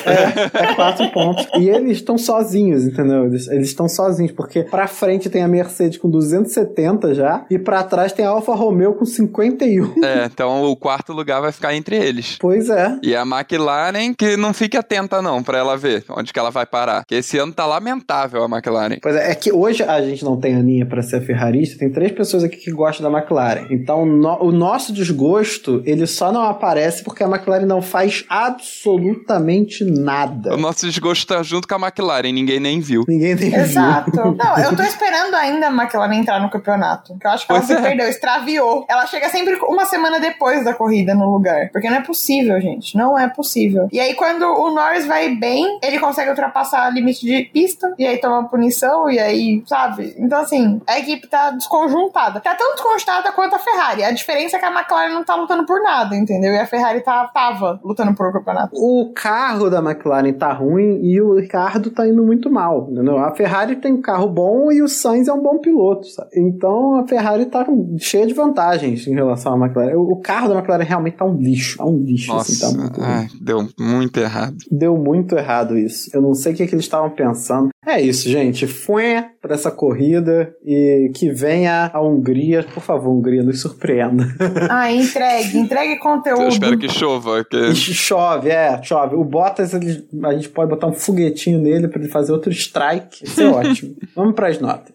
É 0.53 0.73
quatro 0.75 1.09
pontos. 1.11 1.47
E 1.55 1.69
eles 1.69 1.97
estão 1.97 2.17
sozinhos, 2.17 2.83
entendeu? 2.85 3.25
Eles 3.25 3.47
estão 3.47 3.87
sozinhos, 3.87 4.31
porque 4.31 4.63
pra 4.63 4.87
frente 4.87 5.29
tem 5.29 5.43
a 5.43 5.47
Mercedes 5.47 5.97
com 5.97 6.09
270 6.43 7.13
já, 7.15 7.45
e 7.49 7.57
pra 7.59 7.83
trás 7.83 8.11
tem 8.13 8.25
a 8.25 8.29
Alfa 8.29 8.53
Romeo 8.55 8.93
com 8.93 9.05
51. 9.05 10.03
É, 10.03 10.25
então 10.25 10.63
o 10.63 10.75
quarto 10.75 11.13
lugar 11.13 11.41
vai 11.41 11.51
ficar 11.51 11.73
entre 11.75 11.95
eles. 11.97 12.37
Pois 12.39 12.69
é. 12.69 12.97
E 13.03 13.15
a 13.15 13.21
McLaren, 13.23 14.13
que 14.13 14.35
não 14.37 14.53
fique 14.53 14.77
atenta 14.77 15.21
não, 15.21 15.41
pra 15.43 15.57
ela 15.57 15.77
ver 15.77 16.03
onde 16.09 16.31
que 16.33 16.39
ela 16.39 16.49
vai 16.51 16.65
parar. 16.65 17.01
Porque 17.01 17.15
esse 17.15 17.37
ano 17.37 17.53
tá 17.53 17.65
lamentável 17.65 18.43
a 18.43 18.47
McLaren. 18.47 18.97
Pois 19.01 19.15
é, 19.15 19.31
é 19.31 19.35
que 19.35 19.51
hoje 19.51 19.83
a 19.83 20.01
gente 20.01 20.23
não 20.23 20.37
tem 20.39 20.55
Aninha 20.55 20.85
pra 20.85 21.01
ser 21.01 21.21
ferrarista, 21.25 21.77
tem 21.79 21.91
três 21.91 22.11
pessoas 22.11 22.43
aqui 22.43 22.57
que 22.57 22.71
gostam 22.71 23.09
da 23.11 23.17
McLaren. 23.17 23.67
Então 23.69 24.05
no- 24.05 24.41
o 24.43 24.51
nosso 24.51 24.93
desgosto, 24.93 25.81
ele 25.85 26.05
só 26.07 26.31
não 26.31 26.43
aparece 26.43 27.03
porque 27.03 27.23
a 27.23 27.27
McLaren 27.27 27.65
não 27.65 27.81
faz 27.81 28.23
absolutamente 28.29 29.83
nada. 29.83 30.53
O 30.53 30.57
nosso 30.57 30.85
desgosto 30.85 31.27
tá 31.27 31.41
junto 31.43 31.67
com 31.67 31.75
a 31.75 31.79
McLaren, 31.87 32.31
ninguém 32.31 32.59
nem 32.59 32.79
viu. 32.79 33.03
Ninguém 33.07 33.35
nem 33.35 33.49
viu. 33.51 33.59
Exato. 33.59 34.11
Não, 34.37 34.57
eu 34.57 34.75
tô 34.75 34.83
esperando 34.83 35.33
ainda 35.35 35.67
a 35.67 35.71
McLaren 35.71 36.23
entrar 36.27 36.41
no 36.41 36.49
campeonato. 36.49 37.17
Que 37.17 37.25
eu 37.25 37.31
acho 37.31 37.45
que 37.45 37.51
ela 37.51 37.61
Pois 37.61 37.67
se 37.67 37.73
é. 37.73 37.81
perdeu, 37.81 38.07
extraviou. 38.07 38.85
Ela 38.89 39.05
chega 39.05 39.29
sempre 39.29 39.55
uma 39.63 39.85
semana 39.85 40.19
depois 40.19 40.63
da 40.65 40.73
corrida 40.73 41.15
no 41.15 41.31
lugar. 41.31 41.69
Porque 41.71 41.89
não 41.89 41.97
é 41.97 42.01
possível, 42.01 42.59
gente. 42.59 42.97
Não 42.97 43.17
é 43.17 43.29
possível. 43.29 43.87
E 43.91 43.99
aí, 43.99 44.13
quando 44.13 44.43
o 44.43 44.71
Norris 44.71 45.05
vai 45.05 45.35
bem, 45.35 45.79
ele 45.81 45.99
consegue 45.99 46.29
ultrapassar 46.29 46.91
o 46.91 46.93
limite 46.93 47.25
de 47.25 47.43
pista. 47.53 47.93
E 47.97 48.05
aí 48.05 48.17
toma 48.17 48.47
punição. 48.49 49.09
E 49.09 49.17
aí, 49.17 49.63
sabe? 49.65 50.13
Então, 50.17 50.39
assim, 50.39 50.81
a 50.85 50.99
equipe 50.99 51.27
tá 51.27 51.51
desconjuntada. 51.51 52.41
Tá 52.41 52.55
tão 52.55 52.73
desconjuntada 52.75 53.31
quanto 53.31 53.55
a 53.55 53.59
Ferrari. 53.59 54.03
A 54.03 54.11
diferença 54.11 54.57
é 54.57 54.59
que 54.59 54.65
a 54.65 54.71
McLaren 54.71 55.13
não 55.13 55.23
tá 55.23 55.35
lutando 55.35 55.65
por 55.65 55.81
nada, 55.81 56.15
entendeu? 56.15 56.53
E 56.53 56.59
a 56.59 56.65
Ferrari 56.65 57.01
tá, 57.01 57.25
tava 57.33 57.79
lutando 57.83 58.13
por 58.13 58.27
o 58.27 58.33
campeonato. 58.33 58.75
O 58.75 59.11
carro 59.13 59.69
da 59.69 59.79
McLaren 59.79 60.33
tá 60.33 60.51
ruim 60.51 60.99
e 61.01 61.21
o 61.21 61.35
Ricardo 61.35 61.89
tá 61.91 62.05
indo 62.07 62.23
muito 62.23 62.49
mal, 62.49 62.87
entendeu? 62.91 63.17
A 63.17 63.33
Ferrari 63.33 63.77
tem 63.77 63.93
um 63.93 64.01
carro 64.01 64.27
bom 64.27 64.71
e 64.71 64.81
o 64.81 64.87
Sainz 64.87 65.27
é 65.27 65.33
um 65.33 65.41
bom 65.41 65.59
piloto? 65.59 66.07
Então 66.33 66.95
a 66.95 67.07
Ferrari 67.07 67.45
tá 67.45 67.65
cheia 67.99 68.25
de 68.27 68.33
vantagens 68.33 69.05
em 69.07 69.13
relação 69.13 69.53
à 69.53 69.65
McLaren. 69.65 69.95
O 69.97 70.15
carro 70.17 70.49
da 70.49 70.55
McLaren 70.55 70.83
realmente 70.83 71.17
tá 71.17 71.25
um 71.25 71.35
lixo, 71.37 71.77
tá 71.77 71.85
um 71.85 71.97
lixo, 71.97 72.33
assim, 72.33 72.59
tá 72.59 72.65
Nossa, 72.67 72.77
muito 72.79 72.99
ruim. 73.01 73.07
ai, 73.09 73.27
deu 73.41 73.67
muito 73.79 74.19
errado. 74.19 74.55
Deu 74.71 74.97
muito 74.97 75.35
errado 75.37 75.77
isso. 75.77 76.09
Eu 76.13 76.21
não 76.21 76.33
sei 76.33 76.53
o 76.53 76.55
que, 76.55 76.67
que 76.67 76.75
eles 76.75 76.85
estavam 76.85 77.09
pensando. 77.09 77.69
É 77.85 78.01
isso, 78.01 78.27
gente. 78.29 78.67
Foi 78.67 79.23
pra 79.41 79.55
essa 79.55 79.71
corrida 79.71 80.53
e 80.65 81.09
que 81.15 81.31
venha 81.31 81.89
a 81.93 82.01
Hungria. 82.01 82.63
Por 82.73 82.81
favor, 82.83 83.11
Hungria, 83.11 83.43
nos 83.43 83.61
surpreenda. 83.61 84.25
Ah, 84.69 84.91
entregue, 84.91 85.57
entregue 85.57 85.97
conteúdo. 85.99 86.41
Eu 86.43 86.49
espero 86.49 86.77
que 86.77 86.89
chova. 86.89 87.43
Que... 87.45 87.73
Chove, 87.75 88.49
é, 88.49 88.81
chove. 88.83 89.15
O 89.15 89.23
Bottas, 89.23 89.73
ele- 89.73 90.05
a 90.23 90.33
gente 90.33 90.49
pode 90.49 90.69
botar 90.69 90.87
um 90.87 90.93
foguetinho 90.93 91.59
nele 91.59 91.87
pra 91.87 91.99
ele 92.01 92.09
fazer 92.09 92.31
outro 92.33 92.51
strike. 92.51 93.23
Isso 93.23 93.41
é 93.41 93.47
ótimo. 93.49 93.95
Vamos 94.15 94.35
pras 94.35 94.59
notas. 94.59 94.93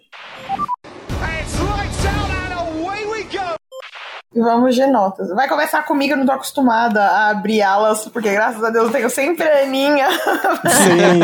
Vamos 4.34 4.74
de 4.74 4.86
notas. 4.86 5.28
Vai 5.30 5.48
começar 5.48 5.82
comigo, 5.82 6.12
eu 6.14 6.16
não 6.16 6.26
tô 6.26 6.32
acostumada 6.32 7.02
a 7.02 7.28
abrir 7.30 7.62
alas, 7.62 8.08
porque 8.08 8.30
graças 8.30 8.62
a 8.62 8.70
Deus 8.70 8.86
eu 8.86 8.92
tenho 8.92 9.10
sempre 9.10 9.48
a 9.48 9.62
Aninha 9.62 10.08
Sim. 10.10 11.20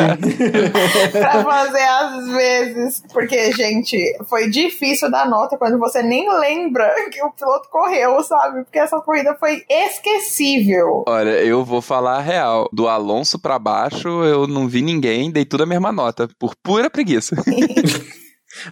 pra 1.12 1.42
fazer 1.42 1.82
às 1.82 2.28
vezes. 2.28 3.02
Porque, 3.12 3.52
gente, 3.52 3.98
foi 4.28 4.48
difícil 4.50 5.10
dar 5.10 5.28
nota 5.28 5.56
quando 5.56 5.78
você 5.78 6.02
nem 6.02 6.28
lembra 6.38 6.92
que 7.10 7.22
o 7.22 7.30
piloto 7.30 7.68
correu, 7.70 8.22
sabe? 8.22 8.64
Porque 8.64 8.78
essa 8.78 9.00
corrida 9.00 9.36
foi 9.38 9.64
esquecível. 9.68 11.04
Olha, 11.06 11.42
eu 11.42 11.64
vou 11.64 11.80
falar 11.80 12.16
a 12.16 12.20
real. 12.20 12.68
Do 12.72 12.88
Alonso 12.88 13.38
pra 13.38 13.58
baixo, 13.58 14.08
eu 14.24 14.46
não 14.46 14.68
vi 14.68 14.82
ninguém, 14.82 15.30
dei 15.30 15.44
tudo 15.44 15.62
a 15.62 15.66
mesma 15.66 15.92
nota, 15.92 16.28
por 16.38 16.54
pura 16.62 16.90
preguiça. 16.90 17.36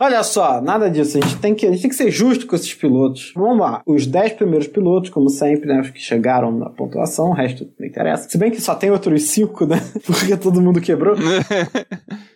Olha 0.01 0.23
só, 0.23 0.61
nada 0.61 0.91
disso. 0.91 1.19
A 1.19 1.21
gente, 1.21 1.37
tem 1.39 1.55
que, 1.55 1.67
a 1.67 1.71
gente 1.71 1.83
tem 1.83 1.91
que 1.91 1.97
ser 1.97 2.11
justo 2.11 2.47
com 2.47 2.57
esses 2.57 2.73
pilotos. 2.75 3.33
Vamos 3.35 3.59
lá. 3.59 3.83
Os 3.87 4.07
10 4.07 4.33
primeiros 4.35 4.67
pilotos, 4.67 5.11
como 5.11 5.29
sempre, 5.29 5.69
né? 5.69 5.81
Os 5.81 5.91
que 5.91 6.01
chegaram 6.01 6.51
na 6.51 6.71
pontuação, 6.71 7.31
o 7.31 7.35
resto 7.35 7.69
não 7.79 7.87
interessa. 7.87 8.29
Se 8.29 8.39
bem 8.39 8.51
que 8.51 8.61
só 8.61 8.75
tem 8.75 8.91
outros 8.91 9.23
5, 9.25 9.67
né? 9.67 9.83
Porque 10.05 10.37
todo 10.37 10.61
mundo 10.61 10.81
quebrou. 10.81 11.17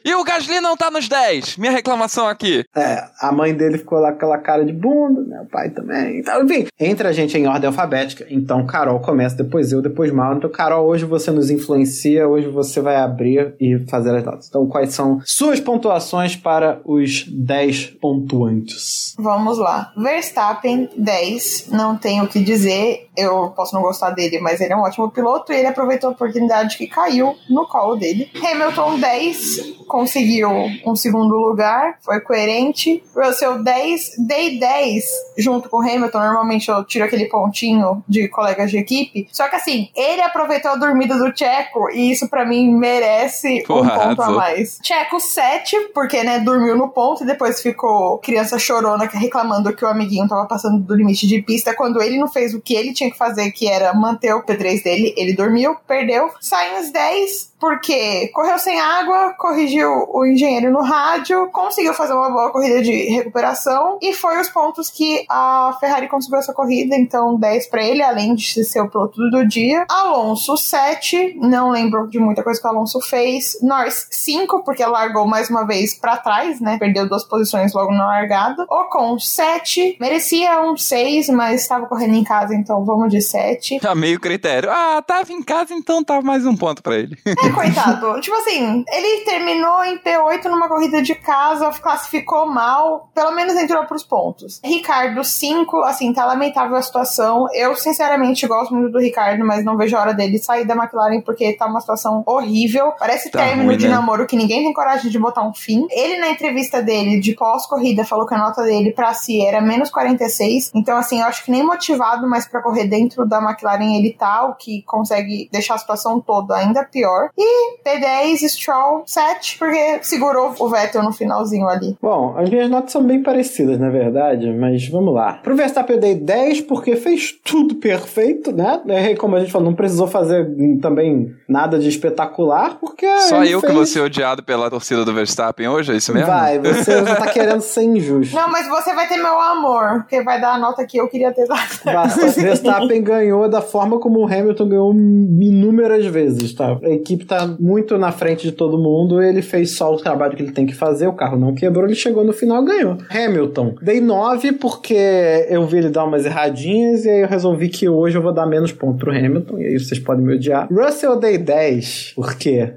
e 0.04 0.14
o 0.14 0.24
Gasly 0.24 0.60
não 0.60 0.76
tá 0.76 0.90
nos 0.90 1.08
10. 1.08 1.56
Minha 1.56 1.72
reclamação 1.72 2.26
aqui. 2.26 2.64
É, 2.74 3.04
a 3.20 3.30
mãe 3.32 3.54
dele 3.54 3.78
ficou 3.78 3.98
lá 3.98 4.10
com 4.10 4.16
aquela 4.16 4.38
cara 4.38 4.64
de 4.64 4.72
bunda, 4.72 5.20
né? 5.22 5.40
O 5.42 5.46
pai 5.46 5.70
também. 5.70 6.20
Então, 6.20 6.42
enfim, 6.44 6.66
entre 6.78 7.06
a 7.06 7.12
gente 7.12 7.36
em 7.36 7.46
ordem 7.46 7.66
alfabética. 7.66 8.26
Então, 8.30 8.66
Carol 8.66 9.00
começa, 9.00 9.36
depois 9.36 9.72
eu, 9.72 9.82
depois 9.82 10.10
Mauro. 10.12 10.38
Então, 10.38 10.50
Carol, 10.50 10.86
hoje 10.86 11.04
você 11.04 11.30
nos 11.30 11.50
influencia, 11.50 12.26
hoje 12.26 12.48
você 12.48 12.80
vai 12.80 12.96
abrir 12.96 13.54
e 13.60 13.78
fazer 13.88 14.14
as 14.16 14.24
notas. 14.24 14.48
Então, 14.48 14.66
quais 14.66 14.94
são 14.94 15.20
suas 15.24 15.60
pontuações 15.60 16.36
para 16.36 16.80
os 16.84 17.26
10 17.28 17.86
pontuantes? 18.00 19.14
Vamos 19.18 19.58
lá. 19.58 19.92
Verstappen, 19.96 20.88
10. 20.96 21.68
Não 21.70 21.96
tenho 21.96 22.24
o 22.24 22.28
que 22.28 22.40
dizer. 22.40 23.08
Eu 23.16 23.50
posso 23.50 23.74
não 23.74 23.82
gostar 23.82 24.10
dele, 24.10 24.40
mas 24.40 24.60
ele 24.60 24.72
é 24.72 24.76
um 24.76 24.80
ótimo 24.80 25.10
piloto 25.10 25.52
e 25.52 25.56
ele 25.56 25.66
aproveitou 25.66 26.10
a 26.10 26.12
oportunidade 26.12 26.78
que 26.78 26.86
caiu 26.86 27.34
no 27.48 27.66
colo 27.66 27.96
dele. 27.96 28.30
Hamilton, 28.34 28.98
10. 28.98 29.80
Conseguiu 29.90 30.48
um 30.86 30.94
segundo 30.94 31.34
lugar, 31.34 31.98
foi 32.00 32.20
coerente. 32.20 33.02
Russell 33.14 33.62
10, 33.62 34.12
dei 34.18 34.58
10 34.60 35.04
junto 35.36 35.68
com 35.68 35.78
o 35.78 35.80
Hamilton. 35.80 36.18
Normalmente 36.20 36.70
eu 36.70 36.84
tiro 36.84 37.04
aquele 37.04 37.26
pontinho 37.26 38.02
de 38.08 38.28
colegas 38.28 38.70
de 38.70 38.78
equipe. 38.78 39.26
Só 39.32 39.48
que 39.48 39.56
assim, 39.56 39.90
ele 39.96 40.22
aproveitou 40.22 40.70
a 40.70 40.76
dormida 40.76 41.18
do 41.18 41.36
Checo 41.36 41.90
e 41.90 42.12
isso 42.12 42.28
para 42.28 42.46
mim 42.46 42.72
merece 42.72 43.64
Porra, 43.66 43.94
um 43.94 44.08
ponto 44.08 44.22
a 44.22 44.30
mais. 44.30 44.78
Checo 44.82 45.18
7, 45.18 45.90
porque 45.92 46.22
né, 46.22 46.38
dormiu 46.38 46.76
no 46.76 46.88
ponto 46.88 47.24
e 47.24 47.26
depois 47.26 47.60
ficou 47.60 48.18
criança 48.18 48.58
chorona 48.58 49.06
reclamando 49.06 49.74
que 49.74 49.84
o 49.84 49.88
amiguinho 49.88 50.28
tava 50.28 50.46
passando 50.46 50.78
do 50.78 50.94
limite 50.94 51.26
de 51.26 51.42
pista 51.42 51.74
quando 51.74 52.00
ele 52.00 52.16
não 52.16 52.28
fez 52.28 52.54
o 52.54 52.60
que 52.60 52.74
ele 52.74 52.92
tinha 52.92 53.10
que 53.10 53.18
fazer, 53.18 53.50
que 53.50 53.66
era 53.66 53.92
manter 53.92 54.32
o 54.34 54.44
P3 54.44 54.84
dele. 54.84 55.12
Ele 55.16 55.34
dormiu, 55.34 55.74
perdeu. 55.88 56.30
Sainz 56.40 56.92
10, 56.92 57.49
porque 57.60 58.28
correu 58.28 58.58
sem 58.58 58.80
água, 58.80 59.34
corrigiu 59.38 60.06
o 60.08 60.26
engenheiro 60.26 60.72
no 60.72 60.82
rádio, 60.82 61.48
conseguiu 61.52 61.92
fazer 61.92 62.14
uma 62.14 62.30
boa 62.30 62.50
corrida 62.50 62.82
de 62.82 63.10
recuperação 63.10 63.98
e 64.00 64.14
foi 64.14 64.40
os 64.40 64.48
pontos 64.48 64.88
que 64.88 65.24
a 65.28 65.76
Ferrari 65.78 66.08
conseguiu 66.08 66.38
essa 66.38 66.54
corrida, 66.54 66.96
então 66.96 67.38
10 67.38 67.68
para 67.68 67.84
ele, 67.84 68.02
além 68.02 68.34
de 68.34 68.64
ser 68.64 68.80
o 68.80 68.88
piloto 68.88 69.20
do 69.30 69.46
dia. 69.46 69.84
Alonso 69.88 70.56
7, 70.56 71.36
não 71.40 71.70
lembro 71.70 72.08
de 72.08 72.18
muita 72.18 72.42
coisa 72.42 72.60
que 72.60 72.66
o 72.66 72.70
Alonso 72.70 73.00
fez. 73.00 73.58
Norris 73.60 74.06
5, 74.10 74.64
porque 74.64 74.84
largou 74.84 75.26
mais 75.26 75.50
uma 75.50 75.66
vez 75.66 75.94
para 75.94 76.16
trás, 76.16 76.60
né? 76.60 76.78
Perdeu 76.78 77.06
duas 77.06 77.24
posições 77.24 77.74
logo 77.74 77.92
na 77.92 78.06
largada. 78.06 78.64
Ocon 78.68 79.18
7, 79.18 79.98
merecia 80.00 80.62
um 80.62 80.76
6, 80.76 81.28
mas 81.28 81.62
estava 81.62 81.86
correndo 81.86 82.14
em 82.14 82.24
casa, 82.24 82.54
então 82.54 82.84
vamos 82.84 83.10
de 83.10 83.20
7. 83.20 83.80
Tá 83.80 83.94
meio 83.94 84.18
critério. 84.18 84.70
Ah, 84.70 85.02
tava 85.06 85.32
em 85.32 85.42
casa, 85.42 85.74
então 85.74 86.02
tava 86.02 86.22
mais 86.22 86.46
um 86.46 86.56
ponto 86.56 86.82
para 86.82 86.96
ele. 86.96 87.18
É, 87.26 87.49
coitado. 87.54 88.20
tipo 88.20 88.36
assim, 88.36 88.84
ele 88.88 89.24
terminou 89.24 89.84
em 89.84 89.98
P8 89.98 90.44
numa 90.44 90.68
corrida 90.68 91.02
de 91.02 91.14
casa, 91.14 91.70
classificou 91.70 92.46
mal, 92.46 93.10
pelo 93.14 93.32
menos 93.32 93.54
entrou 93.56 93.84
pros 93.84 94.02
pontos. 94.02 94.60
Ricardo, 94.64 95.22
5, 95.22 95.82
assim, 95.84 96.12
tá 96.12 96.24
lamentável 96.24 96.76
a 96.76 96.82
situação. 96.82 97.46
Eu, 97.52 97.74
sinceramente, 97.76 98.46
gosto 98.46 98.74
muito 98.74 98.92
do 98.92 98.98
Ricardo, 98.98 99.44
mas 99.44 99.64
não 99.64 99.76
vejo 99.76 99.96
a 99.96 100.00
hora 100.00 100.14
dele 100.14 100.38
sair 100.38 100.64
da 100.64 100.74
McLaren 100.74 101.20
porque 101.20 101.52
tá 101.52 101.66
uma 101.66 101.80
situação 101.80 102.22
horrível. 102.26 102.92
Parece 102.98 103.30
tá 103.30 103.40
término 103.40 103.68
ruim, 103.68 103.76
de 103.76 103.88
né? 103.88 103.94
namoro 103.94 104.26
que 104.26 104.36
ninguém 104.36 104.62
tem 104.62 104.72
coragem 104.72 105.10
de 105.10 105.18
botar 105.18 105.46
um 105.46 105.52
fim. 105.52 105.86
Ele, 105.90 106.18
na 106.18 106.30
entrevista 106.30 106.82
dele 106.82 107.20
de 107.20 107.34
pós-corrida, 107.34 108.04
falou 108.04 108.26
que 108.26 108.34
a 108.34 108.38
nota 108.38 108.62
dele 108.62 108.92
pra 108.92 109.14
si 109.14 109.44
era 109.44 109.60
menos 109.60 109.90
46. 109.90 110.72
Então, 110.74 110.96
assim, 110.96 111.20
eu 111.20 111.26
acho 111.26 111.44
que 111.44 111.50
nem 111.50 111.62
motivado 111.62 112.28
mais 112.28 112.46
pra 112.46 112.62
correr 112.62 112.86
dentro 112.86 113.26
da 113.26 113.38
McLaren 113.38 113.96
ele 113.96 114.12
tá, 114.12 114.44
o 114.44 114.54
que 114.54 114.82
consegue 114.82 115.48
deixar 115.52 115.74
a 115.74 115.78
situação 115.78 116.20
toda 116.20 116.56
ainda 116.56 116.84
pior. 116.84 117.30
E 117.42 117.78
P10, 117.82 118.46
Stroll 118.48 119.02
7, 119.06 119.58
porque 119.58 120.00
segurou 120.02 120.54
o 120.58 120.68
Vettel 120.68 121.02
no 121.02 121.10
finalzinho 121.10 121.66
ali. 121.66 121.96
Bom, 122.02 122.34
as 122.36 122.50
minhas 122.50 122.68
notas 122.68 122.92
são 122.92 123.02
bem 123.02 123.22
parecidas, 123.22 123.80
na 123.80 123.88
verdade, 123.88 124.52
mas 124.52 124.86
vamos 124.88 125.14
lá. 125.14 125.34
Pro 125.42 125.56
Verstappen 125.56 125.96
eu 125.96 126.00
dei 126.00 126.14
10 126.14 126.60
porque 126.62 126.96
fez 126.96 127.32
tudo 127.42 127.76
perfeito, 127.76 128.52
né? 128.52 128.82
Como 129.16 129.36
a 129.36 129.40
gente 129.40 129.50
falou, 129.50 129.68
não 129.68 129.74
precisou 129.74 130.06
fazer 130.06 130.50
também 130.82 131.34
nada 131.48 131.78
de 131.78 131.88
espetacular, 131.88 132.76
porque. 132.78 133.06
Só 133.20 133.42
eu 133.42 133.60
fez... 133.60 133.72
que 133.72 133.72
vou 133.72 133.86
ser 133.86 134.00
odiado 134.00 134.42
pela 134.42 134.68
torcida 134.68 135.02
do 135.02 135.14
Verstappen 135.14 135.66
hoje, 135.66 135.92
é 135.92 135.96
isso 135.96 136.12
mesmo? 136.12 136.28
Vai, 136.28 136.58
você 136.58 137.02
já 137.04 137.16
tá 137.16 137.28
querendo 137.28 137.62
ser 137.62 137.84
injusto. 137.84 138.36
Não, 138.36 138.50
mas 138.50 138.68
você 138.68 138.94
vai 138.94 139.08
ter 139.08 139.16
meu 139.16 139.40
amor, 139.40 140.00
porque 140.00 140.22
vai 140.22 140.38
dar 140.38 140.56
a 140.56 140.58
nota 140.58 140.84
que 140.84 140.98
eu 140.98 141.08
queria 141.08 141.32
ter 141.32 141.46
dado. 141.46 141.60
Verstappen 142.36 143.02
ganhou 143.02 143.48
da 143.48 143.62
forma 143.62 143.98
como 143.98 144.20
o 144.20 144.26
Hamilton 144.26 144.68
ganhou 144.68 144.92
inúmeras 144.92 146.04
vezes, 146.04 146.52
tá? 146.52 146.78
A 146.82 146.90
equipe 146.90 147.29
tá 147.30 147.56
muito 147.60 147.96
na 147.96 148.10
frente 148.10 148.42
de 148.42 148.52
todo 148.52 148.76
mundo, 148.76 149.22
ele 149.22 149.40
fez 149.40 149.76
só 149.76 149.94
o 149.94 149.96
trabalho 149.96 150.34
que 150.36 150.42
ele 150.42 150.50
tem 150.50 150.66
que 150.66 150.74
fazer, 150.74 151.06
o 151.06 151.12
carro 151.12 151.38
não 151.38 151.54
quebrou, 151.54 151.84
ele 151.84 151.94
chegou 151.94 152.24
no 152.24 152.32
final 152.32 152.62
e 152.64 152.66
ganhou. 152.66 152.98
Hamilton, 153.08 153.76
dei 153.80 154.00
9 154.00 154.52
porque 154.52 155.46
eu 155.48 155.64
vi 155.64 155.78
ele 155.78 155.90
dar 155.90 156.04
umas 156.04 156.26
erradinhas 156.26 157.04
e 157.04 157.08
aí 157.08 157.20
eu 157.20 157.28
resolvi 157.28 157.68
que 157.68 157.88
hoje 157.88 158.18
eu 158.18 158.22
vou 158.22 158.32
dar 158.32 158.46
menos 158.46 158.72
ponto 158.72 158.98
pro 158.98 159.16
Hamilton, 159.16 159.58
e 159.58 159.66
aí 159.66 159.78
vocês 159.78 160.00
podem 160.00 160.24
me 160.24 160.34
odiar. 160.34 160.66
Russell 160.72 161.16
dei 161.20 161.38
10, 161.38 162.14
por 162.16 162.34
quê? 162.34 162.72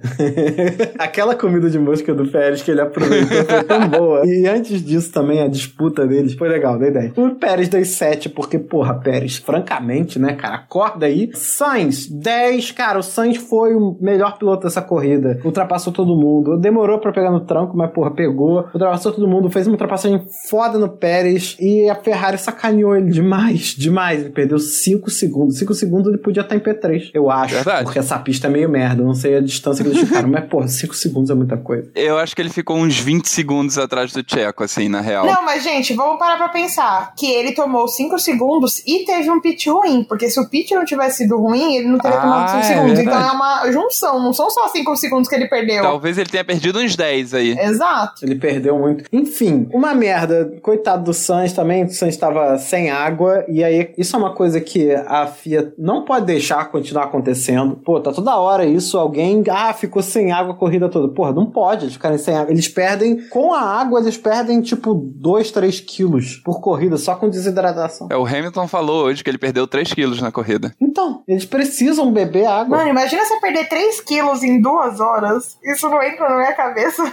Aquela 1.00 1.36
comida 1.36 1.70
de 1.70 1.80
mosca 1.80 2.14
do 2.14 2.28
Pérez 2.28 2.62
que 2.62 2.70
ele 2.70 2.82
aproveitou 2.82 3.44
foi 3.46 3.64
tão 3.64 3.88
boa. 3.90 4.22
E 4.26 4.48
antes 4.48 4.86
disso 4.86 5.12
também 5.12 5.42
a 5.42 5.48
disputa 5.48 6.06
deles 6.06 6.34
foi 6.34 6.48
legal, 6.48 6.78
dei 6.78 6.92
10. 6.92 7.18
O 7.18 7.32
Pérez 7.32 7.70
dei 7.70 7.86
7 7.86 8.30
porque, 8.30 8.60
porra, 8.60 8.94
Pérez, 8.94 9.38
francamente, 9.38 10.20
né, 10.20 10.34
cara, 10.34 10.56
acorda 10.56 11.08
aí. 11.08 11.32
Sainz, 11.34 12.08
10, 12.08 12.72
cara, 12.72 13.00
o 13.00 13.04
Sainz 13.04 13.38
foi 13.38 13.74
o 13.74 13.98
melhor 14.00 14.38
piloto 14.44 14.64
dessa 14.64 14.82
corrida. 14.82 15.40
Ultrapassou 15.44 15.94
todo 15.94 16.16
mundo. 16.16 16.58
Demorou 16.58 17.00
para 17.00 17.14
pegar 17.14 17.32
no 17.32 17.40
tranco, 17.40 17.76
mas 17.78 17.90
porra, 17.92 18.12
pegou. 18.12 18.66
Ultrapassou 18.74 19.14
todo 19.14 19.28
mundo, 19.28 19.50
fez 19.50 19.66
uma 19.66 19.74
ultrapassagem 19.74 20.22
foda 20.50 20.78
no 20.78 20.90
Pérez 20.90 21.56
e 21.60 21.90
a 21.90 21.96
Ferrari 21.96 22.38
sacaneou 22.38 22.96
ele 22.96 23.10
demais, 23.10 23.74
demais. 23.78 24.22
Ele 24.22 24.30
perdeu 24.30 24.60
5 24.60 25.10
segundos. 25.10 25.58
5 25.58 25.74
segundos 25.74 26.10
ele 26.10 26.18
podia 26.18 26.42
estar 26.42 26.56
em 26.56 26.60
P3, 26.60 27.12
eu 27.14 27.32
acho. 27.32 27.56
Verdade. 27.56 27.86
Porque 27.86 28.00
essa 28.00 28.20
pista 28.20 28.48
é 28.48 28.50
meio 28.50 28.70
merda. 28.70 29.02
Não 29.02 29.14
sei 29.14 29.38
a 29.38 29.42
distância 29.42 29.84
que 29.84 29.90
eles 29.90 30.02
ficaram, 30.08 30.28
mas 30.28 30.46
porra, 30.46 30.68
5 30.68 30.94
segundos 30.94 31.30
é 31.30 31.34
muita 31.34 31.56
coisa. 31.56 31.90
Eu 31.96 32.18
acho 32.18 32.36
que 32.36 32.42
ele 32.42 32.50
ficou 32.50 32.78
uns 32.78 33.00
20 33.00 33.28
segundos 33.30 33.78
atrás 33.78 34.12
do 34.12 34.22
Tcheco, 34.22 34.64
assim, 34.64 34.90
na 34.90 35.00
real. 35.00 35.26
Não, 35.26 35.44
mas 35.46 35.64
gente, 35.64 35.94
vamos 35.94 36.20
parar 36.20 36.38
pra 36.38 36.50
pensar 36.50 37.14
que 37.16 37.28
ele 37.28 37.54
tomou 37.54 37.88
5 37.88 38.20
segundos 38.20 38.80
e 38.86 39.06
teve 39.06 39.30
um 39.32 39.40
pit 39.40 39.70
ruim, 39.70 40.04
porque 40.04 40.30
se 40.30 40.40
o 40.40 40.50
pit 40.50 40.74
não 40.76 40.84
tivesse 40.84 41.20
sido 41.20 41.38
ruim, 41.38 41.76
ele 41.76 41.88
não 41.88 41.98
teria 41.98 42.18
ah, 42.18 42.22
tomado 42.22 42.50
5 42.50 42.60
é 42.60 42.64
segundos. 42.64 42.98
Verdade. 42.98 43.18
Então 43.18 43.30
é 43.30 43.32
uma 43.32 43.72
junção, 43.72 44.20
não 44.22 44.33
são 44.34 44.50
só 44.50 44.68
5 44.68 44.96
segundos 44.96 45.30
que 45.30 45.36
ele 45.36 45.48
perdeu. 45.48 45.84
Talvez 45.84 46.18
ele 46.18 46.30
tenha 46.30 46.44
perdido 46.44 46.80
uns 46.80 46.96
10 46.96 47.34
aí. 47.34 47.58
Exato. 47.60 48.26
Ele 48.26 48.36
perdeu 48.36 48.78
muito. 48.78 49.06
Enfim, 49.12 49.68
uma 49.74 49.94
merda. 49.94 50.54
Coitado 50.62 51.04
do 51.04 51.14
Sainz 51.14 51.54
também. 51.54 51.84
O 51.84 51.92
Sainz 51.92 52.16
estava 52.16 52.58
sem 52.58 52.90
água. 52.90 53.46
E 53.48 53.64
aí, 53.64 53.94
isso 53.98 54.16
é 54.16 54.20
uma 54.20 54.34
coisa 54.34 54.60
que 54.60 54.92
a 54.92 55.28
FIA 55.28 55.74
não 55.78 56.04
pode 56.04 56.26
deixar 56.26 56.66
continuar 56.72 57.06
acontecendo. 57.06 57.76
Pô, 57.84 58.00
tá 58.00 58.12
toda 58.12 58.36
hora 58.38 58.66
isso. 58.66 58.98
Alguém, 58.98 59.44
ah, 59.50 59.74
ficou 59.74 60.02
sem 60.02 60.32
água 60.32 60.54
a 60.54 60.58
corrida 60.58 60.90
toda. 60.90 61.14
Porra, 61.14 61.32
não 61.32 61.46
pode 61.46 61.84
eles 61.84 61.94
ficarem 61.94 62.18
sem 62.18 62.36
água. 62.36 62.52
Eles 62.52 62.68
perdem, 62.68 63.28
com 63.30 63.54
a 63.54 63.62
água, 63.62 64.00
eles 64.00 64.18
perdem 64.18 64.62
tipo 64.62 64.94
2, 64.94 65.52
3 65.52 65.80
quilos 65.82 66.38
por 66.44 66.62
corrida, 66.62 66.98
só 66.98 67.16
com 67.16 67.30
desidratação. 67.30 68.08
É, 68.12 68.18
o 68.18 68.26
Hamilton 68.26 68.68
falou 68.68 69.06
hoje 69.06 69.24
que 69.24 69.30
ele 69.30 69.38
perdeu 69.38 69.68
3 69.68 69.94
quilos 69.94 70.22
na 70.22 70.32
corrida. 70.32 70.74
Então, 70.82 71.24
eles 71.28 71.46
precisam 71.46 72.12
beber 72.12 72.46
água. 72.46 72.78
Mano, 72.78 72.90
imagina 72.90 73.24
você 73.24 73.40
perder 73.40 73.68
3 73.68 74.02
quilos 74.02 74.23
em 74.44 74.62
duas 74.62 75.00
horas. 75.00 75.58
Isso 75.64 75.90
não 75.90 76.02
entra 76.02 76.30
na 76.30 76.38
minha 76.38 76.54
cabeça. 76.54 77.04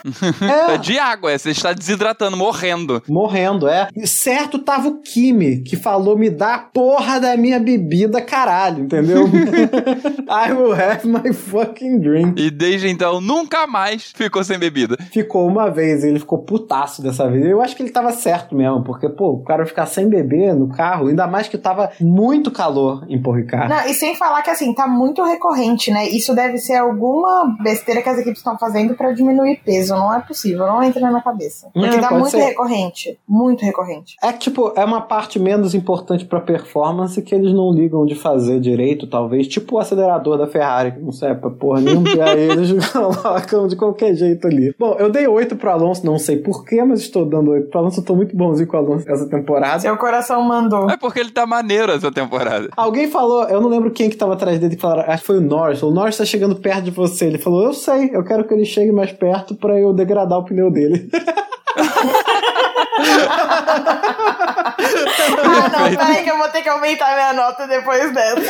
é. 0.68 0.74
é 0.74 0.78
de 0.78 0.98
água, 0.98 1.32
é, 1.32 1.38
você 1.38 1.50
está 1.50 1.72
desidratando, 1.72 2.36
morrendo. 2.36 3.02
Morrendo, 3.08 3.68
é. 3.68 3.88
E 3.96 4.06
certo 4.06 4.58
tava 4.58 4.88
o 4.88 5.00
Kimi, 5.00 5.62
que 5.62 5.76
falou: 5.76 6.16
me 6.16 6.30
dá 6.30 6.54
a 6.54 6.58
porra 6.58 7.20
da 7.20 7.36
minha 7.36 7.58
bebida, 7.58 8.20
caralho, 8.20 8.84
entendeu? 8.84 9.26
I 10.28 10.52
will 10.52 10.72
have 10.72 11.06
my 11.06 11.32
fucking 11.32 11.98
drink. 12.00 12.40
E 12.40 12.50
desde 12.50 12.88
então, 12.88 13.20
nunca 13.20 13.66
mais 13.66 14.12
ficou 14.14 14.44
sem 14.44 14.58
bebida. 14.58 14.96
Ficou 15.12 15.46
uma 15.48 15.70
vez, 15.70 16.04
ele 16.04 16.18
ficou 16.18 16.38
putaço 16.38 17.02
dessa 17.02 17.28
vez. 17.28 17.44
Eu 17.44 17.60
acho 17.60 17.74
que 17.74 17.82
ele 17.82 17.90
tava 17.90 18.12
certo 18.12 18.54
mesmo, 18.54 18.84
porque, 18.84 19.08
pô, 19.08 19.30
o 19.30 19.44
cara 19.44 19.66
ficar 19.66 19.86
sem 19.86 20.08
beber 20.08 20.54
no 20.54 20.68
carro, 20.68 21.08
ainda 21.08 21.26
mais 21.26 21.48
que 21.48 21.58
tava 21.58 21.90
muito 22.00 22.50
calor 22.50 23.04
em 23.08 23.20
Porto 23.20 23.40
Ricardo. 23.40 23.70
Não, 23.70 23.86
e 23.86 23.94
sem 23.94 24.16
falar 24.16 24.42
que 24.42 24.50
assim, 24.50 24.74
tá 24.74 24.86
muito 24.86 25.22
recorrente, 25.24 25.90
né? 25.90 26.08
Isso 26.08 26.34
deve 26.34 26.58
ser 26.58 26.74
alguma 26.90 27.56
besteira 27.62 28.02
que 28.02 28.08
as 28.08 28.18
equipes 28.18 28.38
estão 28.38 28.58
fazendo 28.58 28.94
para 28.94 29.12
diminuir 29.12 29.60
peso. 29.64 29.94
Não 29.94 30.14
é 30.14 30.20
possível, 30.20 30.66
não 30.66 30.82
entra 30.82 31.00
na 31.00 31.08
minha 31.08 31.22
cabeça. 31.22 31.68
Porque 31.72 31.96
é, 31.96 32.00
tá 32.00 32.10
muito 32.10 32.30
ser. 32.30 32.42
recorrente. 32.42 33.18
Muito 33.28 33.64
recorrente. 33.64 34.16
É 34.22 34.32
que, 34.32 34.38
tipo, 34.38 34.72
é 34.76 34.84
uma 34.84 35.00
parte 35.00 35.38
menos 35.38 35.74
importante 35.74 36.24
pra 36.24 36.40
performance 36.40 37.20
que 37.22 37.34
eles 37.34 37.52
não 37.52 37.72
ligam 37.72 38.04
de 38.04 38.14
fazer 38.14 38.60
direito, 38.60 39.06
talvez. 39.06 39.46
Tipo 39.48 39.76
o 39.76 39.78
acelerador 39.78 40.36
da 40.36 40.46
Ferrari, 40.46 40.92
que 40.92 41.00
não 41.00 41.12
serve 41.12 41.40
pra 41.40 41.50
porra 41.50 41.80
nenhuma, 41.80 42.08
e 42.10 42.20
aí 42.20 42.40
eles 42.50 42.70
colocam 42.90 43.66
de 43.66 43.76
qualquer 43.76 44.14
jeito 44.14 44.46
ali. 44.46 44.74
Bom, 44.78 44.96
eu 44.98 45.10
dei 45.10 45.26
8 45.26 45.56
pro 45.56 45.70
Alonso, 45.70 46.04
não 46.04 46.18
sei 46.18 46.36
porquê, 46.36 46.82
mas 46.84 47.00
estou 47.00 47.24
dando 47.24 47.50
8 47.52 47.68
pro 47.68 47.80
Alonso. 47.80 48.00
Eu 48.00 48.04
tô 48.04 48.14
muito 48.14 48.36
bonzinho 48.36 48.68
com 48.68 48.76
o 48.76 48.80
Alonso 48.80 49.10
essa 49.10 49.28
temporada. 49.28 49.80
Seu 49.80 49.96
coração 49.96 50.42
mandou. 50.42 50.90
É 50.90 50.96
porque 50.96 51.20
ele 51.20 51.30
tá 51.30 51.46
maneiro 51.46 51.92
essa 51.92 52.10
temporada. 52.10 52.68
Alguém 52.76 53.08
falou, 53.08 53.44
eu 53.44 53.60
não 53.60 53.68
lembro 53.68 53.90
quem 53.90 54.10
que 54.10 54.16
tava 54.16 54.34
atrás 54.34 54.58
dele, 54.58 54.76
que 54.76 54.82
falaram, 54.82 55.10
acho 55.10 55.22
que 55.22 55.26
foi 55.26 55.38
o 55.38 55.40
Norris. 55.40 55.82
O 55.82 55.90
Norris 55.90 56.16
tá 56.16 56.24
chegando 56.24 56.56
perto 56.56 56.79
de 56.80 56.90
você. 56.90 57.26
Ele 57.26 57.38
falou, 57.38 57.64
eu 57.64 57.72
sei, 57.72 58.10
eu 58.12 58.24
quero 58.24 58.46
que 58.46 58.54
ele 58.54 58.64
chegue 58.64 58.92
mais 58.92 59.12
perto 59.12 59.54
para 59.54 59.78
eu 59.78 59.92
degradar 59.92 60.38
o 60.38 60.44
pneu 60.44 60.70
dele. 60.70 61.10
ah, 64.82 65.68
não, 65.68 65.96
peraí 65.96 66.24
que 66.24 66.30
eu 66.30 66.38
vou 66.38 66.48
ter 66.48 66.62
que 66.62 66.68
aumentar 66.68 67.14
minha 67.14 67.32
nota 67.32 67.66
depois 67.66 68.12
dessa. 68.12 68.40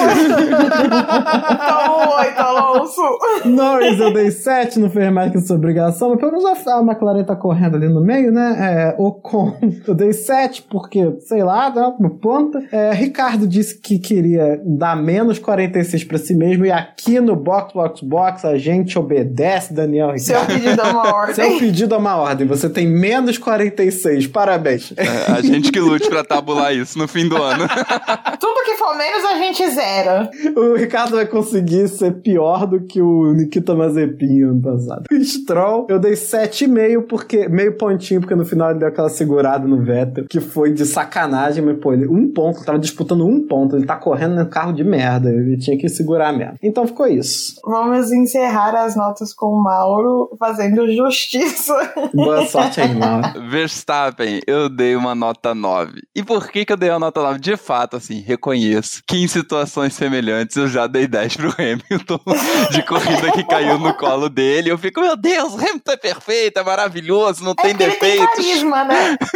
Toma 1.68 2.06
um 2.06 2.18
oito, 2.18 2.40
Alonso. 2.40 3.02
Norris 3.44 3.98
eu 3.98 4.12
dei 4.12 4.30
7, 4.30 4.78
não 4.78 4.90
fez 4.90 5.12
mais 5.12 5.32
que 5.32 5.40
sua 5.40 5.56
obrigação, 5.56 6.10
mas 6.10 6.18
pelo 6.18 6.32
menos 6.32 6.66
a 6.66 6.80
McLaren 6.80 7.24
tá 7.24 7.36
correndo 7.36 7.76
ali 7.76 7.88
no 7.88 8.00
meio, 8.00 8.32
né? 8.32 8.56
É, 8.60 9.02
Ocon 9.02 9.56
eu 9.86 9.94
dei 9.94 10.12
7 10.12 10.66
porque, 10.70 11.16
sei 11.20 11.42
lá, 11.42 11.68
dá 11.68 11.88
uma 11.88 12.10
planta. 12.10 12.62
É, 12.72 12.92
Ricardo 12.92 13.46
disse 13.46 13.78
que 13.78 13.98
queria 13.98 14.60
dar 14.64 14.96
menos 14.96 15.38
46 15.38 16.04
pra 16.04 16.18
si 16.18 16.34
mesmo 16.34 16.64
e 16.64 16.72
aqui 16.72 17.20
no 17.20 17.36
Box 17.36 17.72
Box 17.72 18.02
Box 18.02 18.44
a 18.44 18.56
gente 18.58 18.98
obedece, 18.98 19.72
Daniel 19.72 20.12
Ricardo. 20.12 20.20
Seu 20.20 20.46
pedido 20.46 20.80
é 20.80 20.84
uma 20.84 21.14
ordem. 21.14 21.34
Seu 21.34 21.58
pedido 21.58 21.94
é 21.94 21.98
uma 21.98 22.16
ordem, 22.16 22.46
você 22.46 22.68
tem 22.68 22.86
menos 22.86 23.38
46, 23.38 24.26
parabéns. 24.28 24.92
É, 24.96 25.32
a 25.32 25.40
gente 25.40 25.70
que 25.72 25.80
lute 25.80 26.08
pra 26.08 26.19
tabular 26.24 26.74
isso 26.74 26.98
no 26.98 27.08
fim 27.08 27.28
do 27.28 27.42
ano. 27.42 27.66
Tudo 28.40 28.59
for 28.90 28.96
menos 28.96 29.24
a 29.24 29.38
gente 29.38 29.70
zera. 29.70 30.30
O 30.56 30.74
Ricardo 30.74 31.16
vai 31.16 31.26
conseguir 31.26 31.88
ser 31.88 32.20
pior 32.20 32.66
do 32.66 32.80
que 32.80 33.00
o 33.00 33.32
Nikita 33.32 33.74
Mazepin 33.74 34.42
ano 34.42 34.60
passado. 34.60 35.04
Stroll, 35.22 35.86
eu 35.88 35.98
dei 35.98 36.12
7,5 36.12 37.06
porque 37.06 37.48
meio 37.48 37.76
pontinho 37.76 38.20
porque 38.20 38.34
no 38.34 38.44
final 38.44 38.70
ele 38.70 38.80
deu 38.80 38.88
aquela 38.88 39.08
segurada 39.08 39.66
no 39.66 39.82
Vettel, 39.82 40.26
que 40.28 40.40
foi 40.40 40.72
de 40.72 40.84
sacanagem, 40.84 41.64
mas 41.64 41.78
pô, 41.78 41.92
ele, 41.92 42.08
um 42.08 42.32
ponto, 42.32 42.64
tava 42.64 42.78
disputando 42.78 43.24
um 43.24 43.46
ponto, 43.46 43.76
ele 43.76 43.86
tá 43.86 43.96
correndo 43.96 44.34
no 44.34 44.46
carro 44.46 44.72
de 44.72 44.82
merda, 44.82 45.30
ele 45.30 45.56
tinha 45.56 45.78
que 45.78 45.88
segurar 45.88 46.32
mesmo. 46.32 46.56
Então 46.62 46.86
ficou 46.86 47.06
isso. 47.06 47.60
Vamos 47.64 48.10
encerrar 48.10 48.74
as 48.74 48.96
notas 48.96 49.32
com 49.32 49.46
o 49.46 49.62
Mauro 49.62 50.30
fazendo 50.38 50.90
justiça. 50.90 51.74
Boa 52.12 52.44
sorte 52.46 52.80
aí, 52.80 52.94
Mauro. 52.94 53.48
Verstappen, 53.48 54.40
eu 54.46 54.68
dei 54.68 54.96
uma 54.96 55.14
nota 55.14 55.54
9. 55.54 56.02
E 56.14 56.22
por 56.22 56.50
que 56.50 56.64
que 56.64 56.72
eu 56.72 56.76
dei 56.76 56.90
uma 56.90 56.98
nota 56.98 57.22
9? 57.22 57.38
De 57.38 57.56
fato, 57.56 57.96
assim, 57.96 58.20
reconheço 58.20 58.79
que 59.06 59.16
em 59.16 59.28
situações 59.28 59.94
semelhantes 59.94 60.56
eu 60.56 60.68
já 60.68 60.86
dei 60.86 61.06
10 61.06 61.36
pro 61.36 61.54
Hamilton 61.58 62.20
de 62.72 62.82
corrida 62.84 63.32
que 63.32 63.44
caiu 63.44 63.78
no 63.78 63.94
colo 63.94 64.28
dele. 64.28 64.70
Eu 64.70 64.78
fico, 64.78 65.00
meu 65.00 65.16
Deus, 65.16 65.52
o 65.54 65.56
Hamilton 65.56 65.92
é 65.92 65.96
perfeito, 65.96 66.58
é 66.58 66.62
maravilhoso, 66.64 67.44
não 67.44 67.52
É 67.52 67.62
tem 67.62 67.76
que 67.76 67.82
ele 67.82 67.92
tem 67.96 68.10
defeitos. 68.16 68.34
carisma, 68.36 68.84
né? 68.84 69.16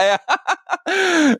É. 0.00 0.18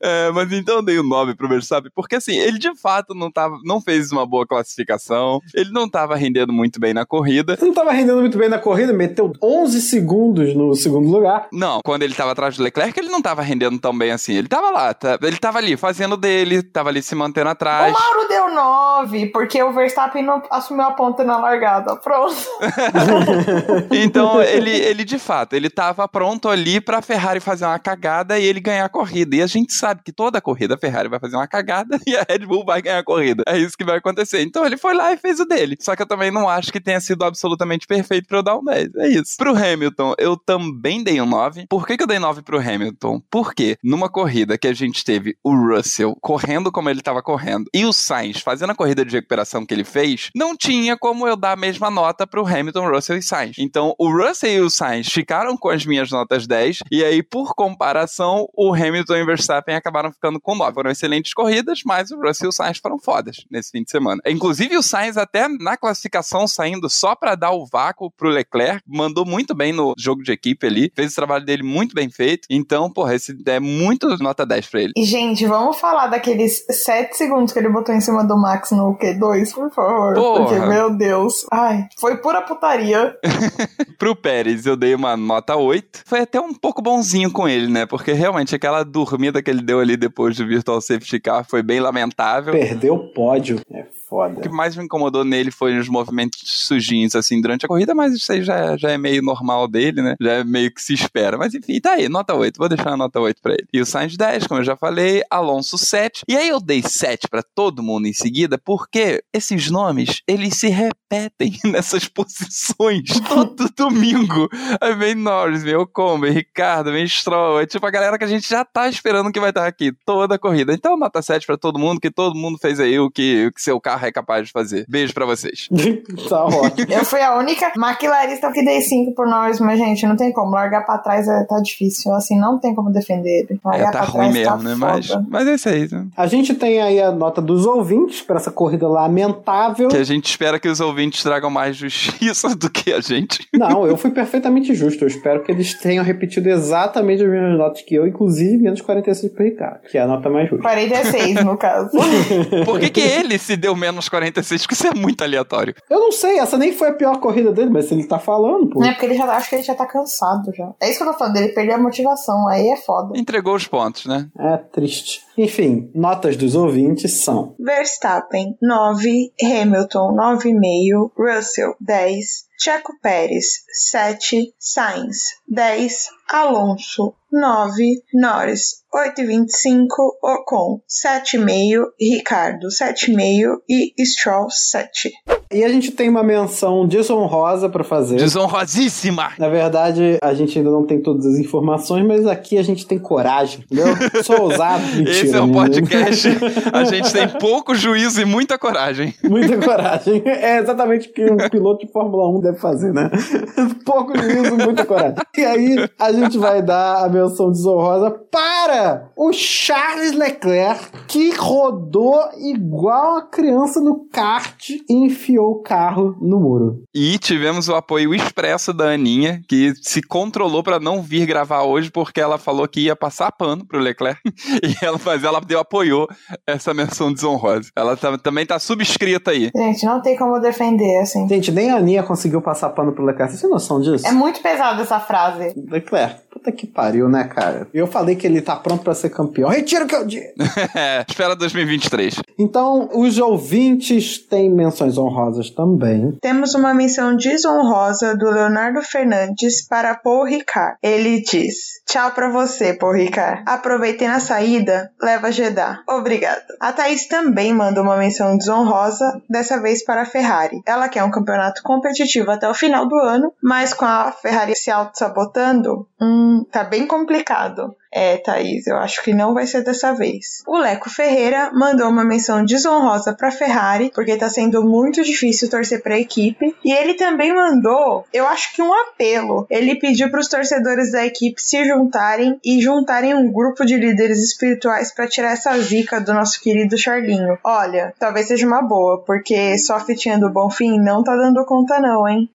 É, 0.03 0.31
mas 0.33 0.53
então 0.53 0.77
eu 0.77 0.83
dei 0.83 0.99
o 0.99 1.03
9 1.03 1.35
pro 1.35 1.49
Verstappen, 1.49 1.91
porque 1.95 2.17
assim, 2.17 2.37
ele 2.37 2.59
de 2.59 2.75
fato 2.77 3.15
não, 3.15 3.31
tava, 3.31 3.57
não 3.65 3.81
fez 3.81 4.13
uma 4.13 4.27
boa 4.27 4.47
classificação, 4.47 5.41
ele 5.55 5.71
não 5.71 5.89
tava 5.89 6.15
rendendo 6.15 6.53
muito 6.53 6.79
bem 6.79 6.93
na 6.93 7.07
corrida. 7.07 7.57
Não 7.61 7.73
tava 7.73 7.91
rendendo 7.93 8.21
muito 8.21 8.37
bem 8.37 8.49
na 8.51 8.59
corrida, 8.59 8.93
meteu 8.93 9.33
11 9.43 9.81
segundos 9.81 10.55
no 10.55 10.75
segundo 10.75 11.09
lugar. 11.09 11.49
Não, 11.53 11.81
quando 11.85 12.03
ele 12.03 12.15
tava 12.15 12.33
atrás 12.33 12.57
do 12.57 12.63
Leclerc, 12.63 12.99
ele 12.99 13.09
não 13.09 13.23
tava 13.23 13.41
rendendo 13.43 13.79
tão 13.79 13.97
bem 13.97 14.11
assim. 14.11 14.35
Ele 14.35 14.49
tava 14.49 14.71
lá, 14.71 14.93
tá- 14.93 15.19
ele 15.23 15.39
tava 15.39 15.57
ali 15.59 15.75
fazendo 15.77 16.17
dele, 16.19 16.63
tava 16.63 16.91
ali 16.91 17.03
se 17.03 17.15
mantendo 17.15 17.30
O 17.39 17.49
atrás. 17.49 17.93
Mauro 17.93 18.29
deu 18.29 18.55
9, 18.55 19.27
porque 19.27 19.63
o 19.63 19.73
Verstappen 19.73 20.23
não 20.23 20.43
assumiu 20.51 20.87
a 20.87 20.93
ponta 20.93 21.25
na 21.25 21.39
largada. 21.39 21.97
Pronto. 21.97 22.37
Então, 23.93 24.43
ele, 24.43 24.71
ele 24.71 25.05
de 25.05 25.19
fato, 25.19 25.55
ele 25.55 25.69
tava 25.69 26.07
pronto 26.09 26.49
ali 26.49 26.81
pra 26.81 27.03
Ferrari 27.03 27.41
fazer 27.41 27.65
uma 27.65 27.79
cagada 27.79 28.39
e 28.39 28.45
ele 28.45 28.61
ganhar 28.61 28.85
a 28.85 28.89
corrida. 28.89 29.37
E 29.37 29.43
a 29.43 29.47
gente 29.47 29.73
sabe 29.73 30.03
que 30.05 30.13
toda 30.13 30.41
corrida 30.41 30.75
a 30.75 30.79
Ferrari 30.79 31.09
vai 31.09 31.19
fazer 31.19 31.37
uma 31.37 31.47
cagada 31.47 31.99
e 32.07 32.17
a 32.17 32.25
Red 32.29 32.47
Bull 32.47 32.65
vai 32.65 32.81
ganhar 32.81 32.99
a 32.99 33.05
corrida. 33.05 33.43
É 33.47 33.59
isso 33.59 33.77
que 33.77 33.85
vai 33.85 33.99
acontecer. 33.99 34.43
Então 34.43 34.65
ele 34.65 34.77
foi 34.77 34.95
lá 34.95 35.13
e 35.13 35.17
fez 35.17 35.41
o 35.41 35.45
dele. 35.45 35.77
Só 35.81 35.95
que 35.95 36.03
eu 36.03 36.07
também 36.07 36.31
não 36.31 36.49
acho 36.49 36.73
que 36.73 36.81
tenha 36.81 37.01
sido 37.01 37.25
absolutamente 37.25 37.87
perfeito 37.87 38.27
pra 38.27 38.39
eu 38.39 38.43
dar 38.43 38.57
um 38.57 38.65
10. 38.65 38.95
É 38.97 39.09
isso. 39.09 39.37
Pro 39.37 39.57
Hamilton, 39.57 40.15
eu 40.19 40.37
também 40.37 41.03
dei 41.03 41.21
um 41.21 41.27
9. 41.27 41.67
Por 41.69 41.87
que, 41.87 41.97
que 41.97 42.03
eu 42.03 42.09
dei 42.09 42.19
9 42.19 42.43
pro 42.43 42.59
Hamilton? 42.59 43.21
Porque 43.31 43.77
numa 43.83 44.09
corrida 44.09 44.59
que 44.59 44.69
a 44.69 44.73
gente 44.73 45.05
teve 45.05 45.37
o 45.45 45.55
Russell 45.55 46.17
correndo 46.21 46.73
como 46.73 46.89
ele 46.89 47.01
tava 47.11 47.23
correndo 47.23 47.69
e 47.75 47.85
o 47.85 47.93
Sainz 47.93 48.41
fazendo 48.41 48.71
a 48.71 48.75
corrida 48.75 49.05
de 49.05 49.17
recuperação 49.17 49.67
que 49.67 49.75
ele 49.75 49.85
fez, 49.85 50.31
não 50.35 50.57
tinha 50.57 50.97
como 50.97 51.27
eu 51.27 51.37
dar 51.37 51.53
a 51.53 51.57
mesma 51.57 51.91
nota 51.91 52.27
pro 52.27 52.47
Hamilton, 52.47 52.89
Russell 52.89 53.17
e 53.17 53.23
Sainz. 53.23 53.57
Então, 53.59 53.95
o 53.99 54.11
Russell 54.11 54.51
e 54.51 54.61
o 54.61 54.71
Sainz 54.71 55.09
ficaram 55.09 55.57
com 55.57 55.69
as 55.69 55.85
minhas 55.85 56.11
notas 56.11 56.47
10, 56.47 56.81
e 56.91 57.05
aí, 57.05 57.23
por 57.23 57.55
comparação, 57.55 58.47
o 58.55 58.73
Hamilton 58.73 59.17
e 59.17 59.23
o 59.23 59.27
Verstappen 59.27 59.75
acabaram 59.75 60.13
ficando 60.13 60.41
com 60.41 60.55
9. 60.55 60.73
Foram 60.73 60.91
excelentes 60.91 61.35
corridas, 61.35 61.81
mas 61.85 62.11
o 62.11 62.21
Russell 62.21 62.47
e 62.47 62.49
o 62.49 62.53
Sainz 62.53 62.79
foram 62.79 62.99
fodas 62.99 63.45
nesse 63.51 63.71
fim 63.73 63.83
de 63.83 63.91
semana. 63.91 64.21
Inclusive, 64.27 64.77
o 64.77 64.83
Sainz, 64.83 65.17
até 65.17 65.49
na 65.49 65.77
classificação, 65.77 66.47
saindo 66.47 66.89
só 66.89 67.17
pra 67.17 67.35
dar 67.35 67.51
o 67.51 67.67
vácuo 67.67 68.11
pro 68.11 68.29
Leclerc, 68.29 68.83
mandou 68.87 69.27
muito 69.27 69.55
bem 69.55 69.73
no 69.73 69.95
jogo 69.99 70.23
de 70.23 70.31
equipe 70.31 70.67
ali, 70.67 70.93
fez 70.95 71.13
o 71.13 71.17
trabalho 71.17 71.45
dele 71.45 71.63
muito 71.63 71.95
bem 71.95 72.09
feito. 72.09 72.47
Então, 72.49 72.91
porra, 72.91 73.15
esse 73.15 73.37
é 73.47 73.59
muito 73.59 74.09
nota 74.19 74.47
10 74.47 74.67
pra 74.69 74.83
ele. 74.83 74.93
E, 74.97 75.05
gente, 75.05 75.45
vamos 75.47 75.79
falar 75.79 76.07
daqueles 76.07 76.65
7 76.71 77.00
segundos 77.13 77.53
que 77.53 77.59
ele 77.59 77.69
botou 77.69 77.95
em 77.95 78.01
cima 78.01 78.25
do 78.25 78.37
Max 78.37 78.71
no 78.71 78.97
Q2, 78.97 79.55
por 79.55 79.71
favor. 79.71 80.15
Porra. 80.15 80.45
Porque, 80.45 80.61
meu 80.67 80.91
Deus. 80.91 81.47
Ai, 81.51 81.87
foi 81.99 82.17
pura 82.19 82.43
putaria. 82.43 83.17
Pro 83.99 84.17
Pérez 84.17 84.67
eu 84.67 84.77
dei 84.77 84.95
uma 84.95 85.17
nota 85.17 85.57
8. 85.57 86.03
Foi 86.05 86.21
até 86.21 86.41
um 86.41 86.55
pouco 86.55 86.83
bonzinho 86.83 87.31
com 87.31 87.49
ele, 87.49 87.71
né? 87.71 87.87
Porque 87.87 88.13
realmente 88.13 88.55
aquela 88.55 88.85
dormida 88.85 89.43
que 89.43 89.51
ele 89.51 89.63
deu 89.63 89.81
ali 89.81 89.97
depois 89.97 90.37
do 90.37 90.47
Virtual 90.47 90.81
Safety 90.81 91.21
Car 91.21 91.45
foi 91.45 91.63
bem 91.63 91.81
lamentável. 91.81 92.53
Perdeu 92.53 92.95
o 92.95 93.13
pódio. 93.13 93.61
É 93.73 93.85
O 94.11 94.17
foda. 94.17 94.41
que 94.41 94.49
mais 94.49 94.75
me 94.77 94.85
incomodou 94.85 95.25
nele 95.25 95.51
foi 95.51 95.79
os 95.79 95.89
movimentos 95.89 96.41
sujinhos, 96.45 97.15
assim, 97.15 97.41
durante 97.41 97.65
a 97.65 97.69
corrida, 97.69 97.95
mas 97.95 98.13
isso 98.15 98.33
aí 98.33 98.43
já, 98.43 98.73
é- 98.73 98.79
já 98.79 98.91
é 98.91 98.99
meio 98.99 99.23
normal 99.23 99.69
dele, 99.69 100.03
né? 100.03 100.17
Já 100.21 100.33
é 100.33 100.45
meio 100.45 100.73
que 100.75 100.83
se 100.83 100.95
espera. 100.95 101.39
Mas 101.39 101.55
enfim, 101.55 101.81
tá 101.81 101.93
aí, 101.93 102.09
nota 102.09 102.35
8. 102.35 102.57
Vou 102.59 102.69
deixar 102.69 102.91
a 102.91 102.97
nota 102.97 103.21
8 103.21 103.41
pra 103.41 103.53
ele. 103.53 103.67
E 103.73 103.81
o 103.81 103.87
Sainz 103.87 104.17
10, 104.17 104.47
como 104.47 104.61
eu 104.61 104.65
já 104.65 104.77
falei, 104.77 105.23
Alonso 105.31 105.79
7. 105.79 106.23
E 106.29 106.37
aí 106.37 106.49
eu 106.49 106.61
dei 106.61 106.83
7 106.83 107.29
pra 107.29 107.43
todo 107.43 107.83
mundo 107.83 108.07
em 108.07 108.13
seguida, 108.13 108.59
porque 108.59 109.23
esses 109.33 109.71
nomes, 109.71 110.23
eles 110.27 110.57
se 110.57 110.69
repetem 110.69 111.53
nessas 111.65 112.09
posições 112.09 113.05
todo 113.29 113.69
domingo. 113.77 114.49
Aí 114.81 114.95
vem 114.95 115.15
Norris, 115.15 115.63
vem 115.63 115.75
Ocon, 115.77 116.19
vem 116.21 116.33
Ricardo, 116.33 116.93
vem 116.93 117.07
Stroll. 117.07 117.61
É 117.61 117.67
tipo 117.67 117.87
a 117.87 117.91
galera 117.91 118.19
que 118.19 118.25
a 118.25 118.29
gente 118.29 118.49
já 118.49 118.65
tá 118.65 118.89
esperando 118.89 119.31
que 119.33 119.41
vai 119.41 119.51
estar 119.51 119.67
aqui 119.67 119.93
toda 120.05 120.35
a 120.35 120.39
corrida. 120.39 120.73
Então, 120.73 120.97
nota 120.97 121.23
7 121.23 121.47
pra 121.47 121.57
todo 121.57 121.79
mundo, 121.79 122.01
que 122.01 122.11
todo 122.11 122.35
mundo 122.35 122.59
fez 122.59 122.81
aí 122.81 122.99
o 122.99 123.11
que, 123.11 123.47
o 123.47 123.53
que 123.53 123.63
seu 123.63 123.81
carro 123.81 124.00
é 124.07 124.13
capaz 124.13 124.47
de 124.47 124.53
fazer. 124.53 124.85
Beijo 124.89 125.13
pra 125.15 125.27
vocês. 125.27 125.69
tá 126.29 126.45
ótimo. 126.45 126.93
Eu 126.93 127.05
fui 127.05 127.21
a 127.21 127.37
única 127.37 127.73
maquilarista 127.77 128.51
que 128.53 128.65
dei 128.65 128.81
5 128.81 129.15
por 129.15 129.27
nós, 129.27 129.61
mas, 129.61 129.79
gente, 129.79 130.07
não 130.07 130.17
tem 130.17 130.33
como. 130.33 130.51
Largar 130.51 130.85
pra 130.85 130.99
trás 130.99 131.29
é, 131.29 131.45
tá 131.45 131.61
difícil. 131.61 132.13
Assim, 132.15 132.39
não 132.39 132.59
tem 132.59 132.75
como 132.75 132.91
defender 132.91 133.47
ele. 133.49 133.61
Largar 133.65 133.89
É, 133.89 133.93
tá 133.93 133.99
pra 133.99 134.07
ruim 134.07 134.33
trás 134.33 134.35
mesmo, 134.35 134.57
tá 134.57 134.63
né? 134.63 134.75
Mas, 134.75 135.09
mas 135.29 135.49
é 135.49 135.55
isso 135.55 135.69
aí. 135.69 135.89
né? 135.91 136.07
A 136.17 136.27
gente 136.27 136.55
tem 136.55 136.81
aí 136.81 137.01
a 137.01 137.13
nota 137.13 137.41
dos 137.41 137.67
ouvintes 137.67 138.21
para 138.23 138.37
essa 138.37 138.51
corrida 138.51 138.89
lamentável. 138.89 139.89
Que 139.89 139.97
a 139.97 140.05
gente 140.05 140.27
espera 140.29 140.59
que 140.59 140.69
os 140.69 140.81
ouvintes 140.81 141.23
tragam 141.23 141.51
mais 141.51 141.77
justiça 141.77 142.55
do 142.57 142.71
que 142.71 142.93
a 142.93 143.01
gente. 143.01 143.47
Não, 143.53 143.87
eu 143.87 143.97
fui 143.97 144.11
perfeitamente 144.11 144.75
justo. 144.75 145.05
Eu 145.05 145.09
espero 145.09 145.43
que 145.43 145.51
eles 145.53 145.75
tenham 145.75 146.05
repetido 146.05 146.49
exatamente 146.49 147.23
as 147.23 147.29
mesmas 147.29 147.59
notas 147.59 147.83
que 147.83 147.95
eu, 147.95 148.07
inclusive 148.07 148.59
menos 148.59 148.81
46 148.81 149.33
pro 149.33 149.45
Ricardo, 149.45 149.81
que 149.91 149.99
é 149.99 150.03
a 150.03 150.07
nota 150.07 150.29
mais 150.31 150.49
justa. 150.49 150.63
46, 150.63 151.45
no 151.45 151.57
caso. 151.57 151.91
Por 152.65 152.79
que, 152.79 152.91
que 152.91 153.01
ele 153.01 153.39
se 153.39 153.57
deu 153.57 153.75
menos 153.75 153.90
46? 154.09 154.63
Porque 154.63 154.75
isso 154.75 154.87
é 154.87 154.95
muito 154.95 155.23
aleatório. 155.23 155.75
Eu 155.89 155.99
não 156.01 156.13
sei, 156.13 156.39
essa 156.39 156.57
nem 156.57 156.73
foi 156.73 156.89
a 156.89 156.93
pior 156.93 157.19
corrida 157.19 157.53
dele, 157.53 157.71
mas 157.71 157.87
se 157.87 157.95
ele 157.95 158.05
tá 158.05 158.19
falando, 158.19 158.69
pô. 158.69 158.81
Não 158.81 158.89
é 158.89 158.93
porque 158.93 159.07
ele 159.07 159.15
já 159.15 159.25
acho 159.25 159.49
que 159.49 159.57
ele 159.57 159.63
já 159.63 159.75
tá 159.75 159.87
cansado 159.87 160.53
já. 160.55 160.73
É 160.81 160.89
isso 160.89 160.99
que 160.99 161.05
eu 161.05 161.13
tô 161.13 161.19
falando, 161.19 161.37
ele 161.37 161.49
perdeu 161.49 161.75
a 161.77 161.79
motivação. 161.79 162.49
Aí 162.49 162.69
é 162.69 162.77
foda. 162.77 163.19
Entregou 163.19 163.55
os 163.55 163.67
pontos, 163.67 164.07
né? 164.07 164.29
É 164.39 164.57
triste. 164.57 165.23
Enfim, 165.43 165.91
notas 165.95 166.37
dos 166.37 166.55
ouvintes 166.55 167.25
são. 167.25 167.57
Verstappen, 167.59 168.59
9. 168.61 169.33
Hamilton, 169.43 170.15
9,5. 170.15 171.13
Russell, 171.17 171.75
10. 171.81 172.45
Checo 172.59 172.93
Pérez, 173.03 173.65
7. 173.73 174.55
Sainz, 174.59 175.17
10. 175.49 176.11
Alonso, 176.31 177.15
9. 177.33 178.03
Norris, 178.13 178.85
8,25. 178.93 179.87
Ocon, 180.23 180.83
7,5. 180.87 181.87
Ricardo, 181.99 182.69
7,5. 182.69 183.63
E 183.67 183.95
Stroll, 184.05 184.51
7. 184.51 185.11
E 185.53 185.65
a 185.65 185.69
gente 185.69 185.91
tem 185.91 186.09
uma 186.09 186.23
menção 186.23 186.87
desonrosa 186.87 187.69
pra 187.69 187.83
fazer. 187.83 188.17
Desonrosíssima! 188.19 189.33
Na 189.37 189.49
verdade, 189.49 190.17
a 190.23 190.33
gente 190.33 190.57
ainda 190.57 190.71
não 190.71 190.87
tem 190.87 191.03
todas 191.03 191.27
as 191.27 191.39
informações, 191.39 192.07
mas 192.07 192.25
aqui 192.25 192.57
a 192.57 192.63
gente 192.63 192.87
tem 192.87 193.01
coragem, 193.01 193.65
entendeu? 193.65 193.89
Sou 194.23 194.43
ousado. 194.43 194.85
Mentira, 194.95 195.11
Esse 195.11 195.35
é 195.35 195.41
um 195.41 195.51
podcast. 195.51 196.29
A 196.73 196.85
gente 196.85 197.13
tem 197.13 197.29
pouco 197.29 197.75
juízo 197.75 198.21
e 198.21 198.25
muita 198.25 198.57
coragem. 198.57 199.13
Muita 199.25 199.59
coragem. 199.59 200.23
É 200.25 200.59
exatamente 200.59 201.09
o 201.09 201.13
que 201.13 201.29
um 201.29 201.37
piloto 201.51 201.85
de 201.85 201.93
Fórmula 201.93 202.29
1 202.29 202.41
deve 202.41 202.59
fazer, 202.59 202.93
né? 202.93 203.11
Pouco 203.85 204.17
juízo, 204.17 204.57
muita 204.57 204.85
coragem. 204.85 205.17
E 205.37 205.45
aí, 205.45 205.89
a 205.99 206.13
gente 206.13 206.39
vai 206.39 206.63
dar 206.63 207.05
a 207.05 207.09
menção 207.09 207.51
desonrosa 207.51 208.11
para 208.11 209.11
o 209.17 209.33
Charles 209.33 210.13
Leclerc, 210.13 210.91
que 211.09 211.35
rodou 211.35 212.21
igual 212.39 213.17
a 213.17 213.23
criança 213.23 213.81
no 213.81 214.07
kart 214.13 214.71
e 214.71 214.85
enfiou 214.89 215.40
o 215.41 215.63
carro 215.63 216.17
no 216.21 216.41
muro. 216.41 216.83
E 216.95 217.19
tivemos 217.19 217.69
o 217.69 217.75
apoio 217.75 218.15
expresso 218.15 218.73
da 218.73 218.91
Aninha, 218.91 219.41
que 219.49 219.73
se 219.81 220.03
controlou 220.03 220.63
para 220.63 220.81
não 220.81 221.03
vir 221.03 221.27
gravar 221.27 221.63
hoje, 221.63 221.91
porque 221.91 222.21
ela 222.21 222.39
falou 222.39 222.67
que 222.67 222.81
ia 222.81 222.97
passar 222.97 223.33
pano 223.33 223.67
pro 223.67 223.79
Leclerc. 223.79 224.21
E 224.63 224.85
ela, 224.85 224.99
mas 225.05 225.25
ela 225.25 225.41
deu, 225.41 225.59
apoiou 225.59 226.09
essa 226.47 226.75
menção 226.75 227.13
desonrosa. 227.13 227.71
Ela 227.75 227.97
tá, 227.97 228.19
também 228.19 228.45
tá 228.45 228.59
subscrita 228.59 229.31
aí. 229.31 229.51
Gente, 229.55 229.87
não 229.87 230.03
tem 230.03 230.17
como 230.17 230.39
defender, 230.39 230.99
assim. 231.01 231.27
Gente, 231.29 231.51
nem 231.51 231.71
a 231.71 231.77
Aninha 231.77 232.03
conseguiu 232.03 232.43
passar 232.43 232.71
pano 232.71 232.93
pro 232.93 233.05
Leclerc. 233.05 233.33
Você 233.33 233.41
tem 233.41 233.51
noção 233.51 233.81
disso? 233.81 234.07
É 234.07 234.13
muito 234.13 234.41
pesada 234.43 234.83
essa 234.83 235.01
frase. 235.01 235.55
Leclerc, 235.57 236.21
puta 236.31 236.53
que 236.53 236.67
pariu, 236.67 237.09
né, 237.09 237.25
cara? 237.25 237.69
Eu 237.73 237.87
falei 237.87 238.17
que 238.17 238.27
ele 238.27 238.41
tá 238.41 238.57
pronto 238.57 238.83
para 238.83 238.95
ser 238.95 239.11
campeão. 239.11 239.49
Retiro 239.49 239.85
o 239.85 239.89
que 239.89 239.95
eu 239.95 240.07
disse. 240.07 240.35
é, 240.75 241.05
espera 241.09 241.35
2023. 241.35 242.21
Então, 242.39 242.89
os 242.95 243.19
ouvintes 243.19 244.19
têm 244.19 244.51
menções 244.51 244.99
honrosas 244.99 245.30
também. 245.55 246.19
Temos 246.21 246.55
uma 246.55 246.75
menção 246.75 247.17
desonrosa 247.17 248.17
do 248.17 248.31
Leonardo 248.31 248.83
Fernandes 248.83 249.67
para 249.67 249.95
Paul 249.95 250.25
Ricard. 250.25 250.77
Ele 250.83 251.23
diz: 251.23 251.81
Tchau 251.87 252.11
pra 252.13 252.29
você, 252.29 252.75
Paul 252.75 252.95
Ricard. 252.95 253.43
Aproveitei 253.47 254.09
na 254.09 254.21
saída, 254.21 254.91
leva 255.01 255.31
Jeddah. 255.31 255.83
Obrigado. 255.89 256.43
A 256.61 256.73
Thaís 256.73 257.07
também 257.07 257.53
mandou 257.53 257.83
uma 257.83 257.97
menção 257.97 258.37
desonrosa, 258.37 259.21
dessa 259.29 259.61
vez 259.61 259.85
para 259.85 260.03
a 260.03 260.07
Ferrari. 260.07 260.63
Ela 260.67 260.89
quer 260.89 261.05
um 261.05 261.11
campeonato 261.11 261.63
competitivo 261.63 262.31
até 262.31 262.49
o 262.49 262.55
final 262.55 262.87
do 262.87 262.97
ano, 262.97 263.33
mas 263.43 263.75
com 263.75 263.85
a 263.85 264.13
Ferrari 264.13 264.55
se 264.55 264.71
auto-sabotando, 264.71 265.87
hum, 266.01 266.45
tá 266.51 266.65
bem 266.65 266.87
complicado. 266.87 267.75
É, 267.93 268.17
Thaís, 268.19 268.67
eu 268.67 268.77
acho 268.77 269.03
que 269.03 269.13
não 269.13 269.35
vai 269.35 269.47
ser 269.47 269.65
dessa 269.65 269.93
vez. 269.93 270.43
O 270.47 270.59
Leco 270.59 270.89
Ferreira 270.89 271.51
mandou 271.53 271.89
uma 271.89 272.05
menção 272.05 272.45
desonrosa 272.45 273.13
para 273.13 273.31
Ferrari, 273.31 273.91
porque 273.95 274.17
tá 274.17 274.29
sendo 274.29 274.63
muito 274.65 275.03
difícil 275.03 275.51
torcer 275.51 275.83
para 275.83 275.95
a 275.95 276.01
equipe. 276.01 276.55
E 276.65 276.73
ele 276.73 276.95
também 276.95 277.35
mandou, 277.35 278.05
eu 278.13 278.27
acho 278.27 278.55
que 278.55 278.63
um 278.63 278.73
apelo. 278.73 279.47
Ele 279.51 279.75
pediu 279.77 280.11
para 280.11 280.21
os 280.21 280.29
torcedores 280.29 280.93
da 280.93 281.05
equipe 281.05 281.43
se 281.43 281.65
juntarem 281.65 282.39
e 282.45 282.61
juntarem 282.61 283.15
um 283.15 283.31
grupo 283.31 283.65
de 283.65 283.77
líderes 283.77 284.23
espirituais 284.23 284.93
para 284.93 285.09
tirar 285.09 285.33
essa 285.33 285.59
zica 285.61 286.01
do 286.01 286.15
nosso 286.15 286.41
querido 286.41 286.79
Charlinho. 286.79 287.39
Olha, 287.43 287.93
talvez 287.99 288.29
seja 288.29 288.47
uma 288.47 288.63
boa, 288.63 288.99
porque 288.99 289.59
só 289.59 289.77
a 289.77 289.81
fitinha 289.81 290.19
do 290.19 290.31
Bonfim 290.31 290.79
não 290.79 291.03
tá 291.03 291.17
dando 291.17 291.45
conta 291.45 291.81
não, 291.81 292.09
hein? 292.09 292.31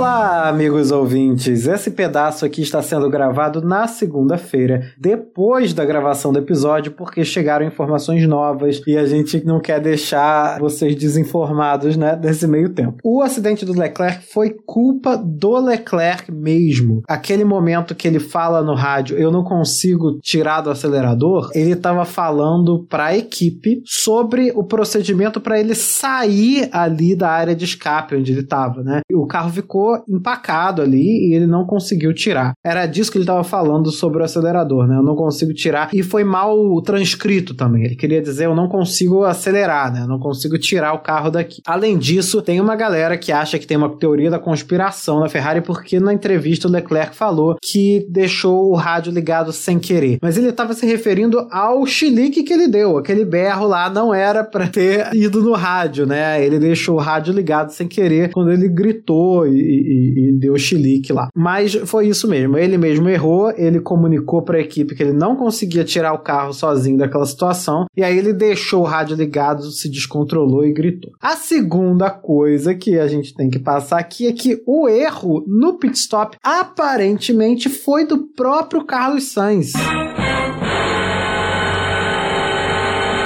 Olá, 0.00 0.48
amigos 0.48 0.90
ouvintes. 0.90 1.66
Esse 1.66 1.90
pedaço 1.90 2.46
aqui 2.46 2.62
está 2.62 2.80
sendo 2.80 3.10
gravado 3.10 3.60
na 3.60 3.86
segunda-feira, 3.86 4.90
depois 4.98 5.74
da 5.74 5.84
gravação 5.84 6.32
do 6.32 6.38
episódio, 6.38 6.92
porque 6.92 7.22
chegaram 7.22 7.66
informações 7.66 8.26
novas 8.26 8.80
e 8.86 8.96
a 8.96 9.04
gente 9.04 9.44
não 9.44 9.60
quer 9.60 9.78
deixar 9.78 10.58
vocês 10.58 10.96
desinformados, 10.96 11.98
né, 11.98 12.16
desse 12.16 12.46
meio 12.46 12.70
tempo. 12.70 12.96
O 13.04 13.20
acidente 13.20 13.66
do 13.66 13.78
Leclerc 13.78 14.24
foi 14.32 14.56
culpa 14.64 15.18
do 15.18 15.58
Leclerc 15.58 16.32
mesmo. 16.32 17.02
Aquele 17.06 17.44
momento 17.44 17.94
que 17.94 18.08
ele 18.08 18.20
fala 18.20 18.62
no 18.62 18.74
rádio, 18.74 19.18
eu 19.18 19.30
não 19.30 19.44
consigo 19.44 20.18
tirar 20.22 20.62
do 20.62 20.70
acelerador, 20.70 21.50
ele 21.54 21.72
estava 21.72 22.06
falando 22.06 22.86
para 22.88 23.04
a 23.04 23.16
equipe 23.18 23.82
sobre 23.84 24.50
o 24.52 24.64
procedimento 24.64 25.42
para 25.42 25.60
ele 25.60 25.74
sair 25.74 26.70
ali 26.72 27.14
da 27.14 27.28
área 27.28 27.54
de 27.54 27.66
escape 27.66 28.16
onde 28.16 28.32
ele 28.32 28.40
estava, 28.40 28.82
né? 28.82 29.02
O 29.12 29.26
carro 29.26 29.50
ficou 29.50 29.89
empacado 30.08 30.82
ali 30.82 31.28
e 31.28 31.34
ele 31.34 31.46
não 31.46 31.64
conseguiu 31.64 32.12
tirar. 32.14 32.54
Era 32.64 32.86
disso 32.86 33.10
que 33.10 33.18
ele 33.18 33.24
estava 33.24 33.44
falando 33.44 33.90
sobre 33.90 34.20
o 34.20 34.24
acelerador, 34.24 34.86
né? 34.86 34.96
Eu 34.96 35.02
não 35.02 35.14
consigo 35.14 35.52
tirar. 35.52 35.90
E 35.92 36.02
foi 36.02 36.24
mal 36.24 36.80
transcrito 36.82 37.54
também. 37.54 37.84
Ele 37.84 37.96
queria 37.96 38.22
dizer: 38.22 38.46
eu 38.46 38.54
não 38.54 38.68
consigo 38.68 39.24
acelerar, 39.24 39.92
né? 39.92 40.02
Eu 40.02 40.08
não 40.08 40.18
consigo 40.18 40.58
tirar 40.58 40.92
o 40.92 41.00
carro 41.00 41.30
daqui. 41.30 41.60
Além 41.66 41.98
disso, 41.98 42.42
tem 42.42 42.60
uma 42.60 42.76
galera 42.76 43.16
que 43.16 43.32
acha 43.32 43.58
que 43.58 43.66
tem 43.66 43.76
uma 43.76 43.96
teoria 43.96 44.30
da 44.30 44.38
conspiração 44.38 45.20
na 45.20 45.28
Ferrari, 45.28 45.60
porque 45.60 46.00
na 46.00 46.12
entrevista 46.12 46.68
o 46.68 46.70
Leclerc 46.70 47.14
falou 47.14 47.56
que 47.62 48.06
deixou 48.08 48.70
o 48.70 48.74
rádio 48.74 49.12
ligado 49.12 49.52
sem 49.52 49.78
querer. 49.78 50.18
Mas 50.22 50.36
ele 50.36 50.48
estava 50.48 50.74
se 50.74 50.86
referindo 50.86 51.46
ao 51.50 51.86
chilique 51.86 52.42
que 52.42 52.52
ele 52.52 52.68
deu. 52.68 52.98
Aquele 52.98 53.24
berro 53.24 53.66
lá 53.66 53.90
não 53.90 54.14
era 54.14 54.44
para 54.44 54.66
ter 54.66 55.14
ido 55.14 55.42
no 55.42 55.52
rádio, 55.52 56.06
né? 56.06 56.44
Ele 56.44 56.58
deixou 56.58 56.96
o 56.96 57.00
rádio 57.00 57.32
ligado 57.32 57.70
sem 57.70 57.86
querer 57.86 58.32
quando 58.32 58.52
ele 58.52 58.68
gritou 58.68 59.46
e, 59.46 59.79
e, 59.80 60.28
e, 60.28 60.38
deu 60.38 60.56
chilique 60.56 61.12
lá. 61.12 61.28
Mas 61.34 61.74
foi 61.74 62.08
isso 62.08 62.28
mesmo. 62.28 62.56
Ele 62.56 62.76
mesmo 62.76 63.08
errou, 63.08 63.52
ele 63.56 63.80
comunicou 63.80 64.42
para 64.42 64.58
a 64.58 64.60
equipe 64.60 64.94
que 64.94 65.02
ele 65.02 65.12
não 65.12 65.36
conseguia 65.36 65.84
tirar 65.84 66.12
o 66.12 66.22
carro 66.22 66.52
sozinho 66.52 66.98
daquela 66.98 67.26
situação, 67.26 67.86
e 67.96 68.02
aí 68.02 68.16
ele 68.16 68.32
deixou 68.32 68.82
o 68.82 68.86
rádio 68.86 69.16
ligado, 69.16 69.70
se 69.70 69.88
descontrolou 69.88 70.64
e 70.64 70.72
gritou. 70.72 71.12
A 71.20 71.36
segunda 71.36 72.10
coisa 72.10 72.74
que 72.74 72.98
a 72.98 73.06
gente 73.06 73.34
tem 73.34 73.50
que 73.50 73.58
passar 73.58 73.98
aqui 73.98 74.26
é 74.26 74.32
que 74.32 74.62
o 74.66 74.88
erro 74.88 75.44
no 75.46 75.78
pit 75.78 75.96
stop 75.96 76.36
aparentemente 76.42 77.68
foi 77.68 78.06
do 78.06 78.28
próprio 78.34 78.84
Carlos 78.84 79.32
Sainz. 79.32 79.72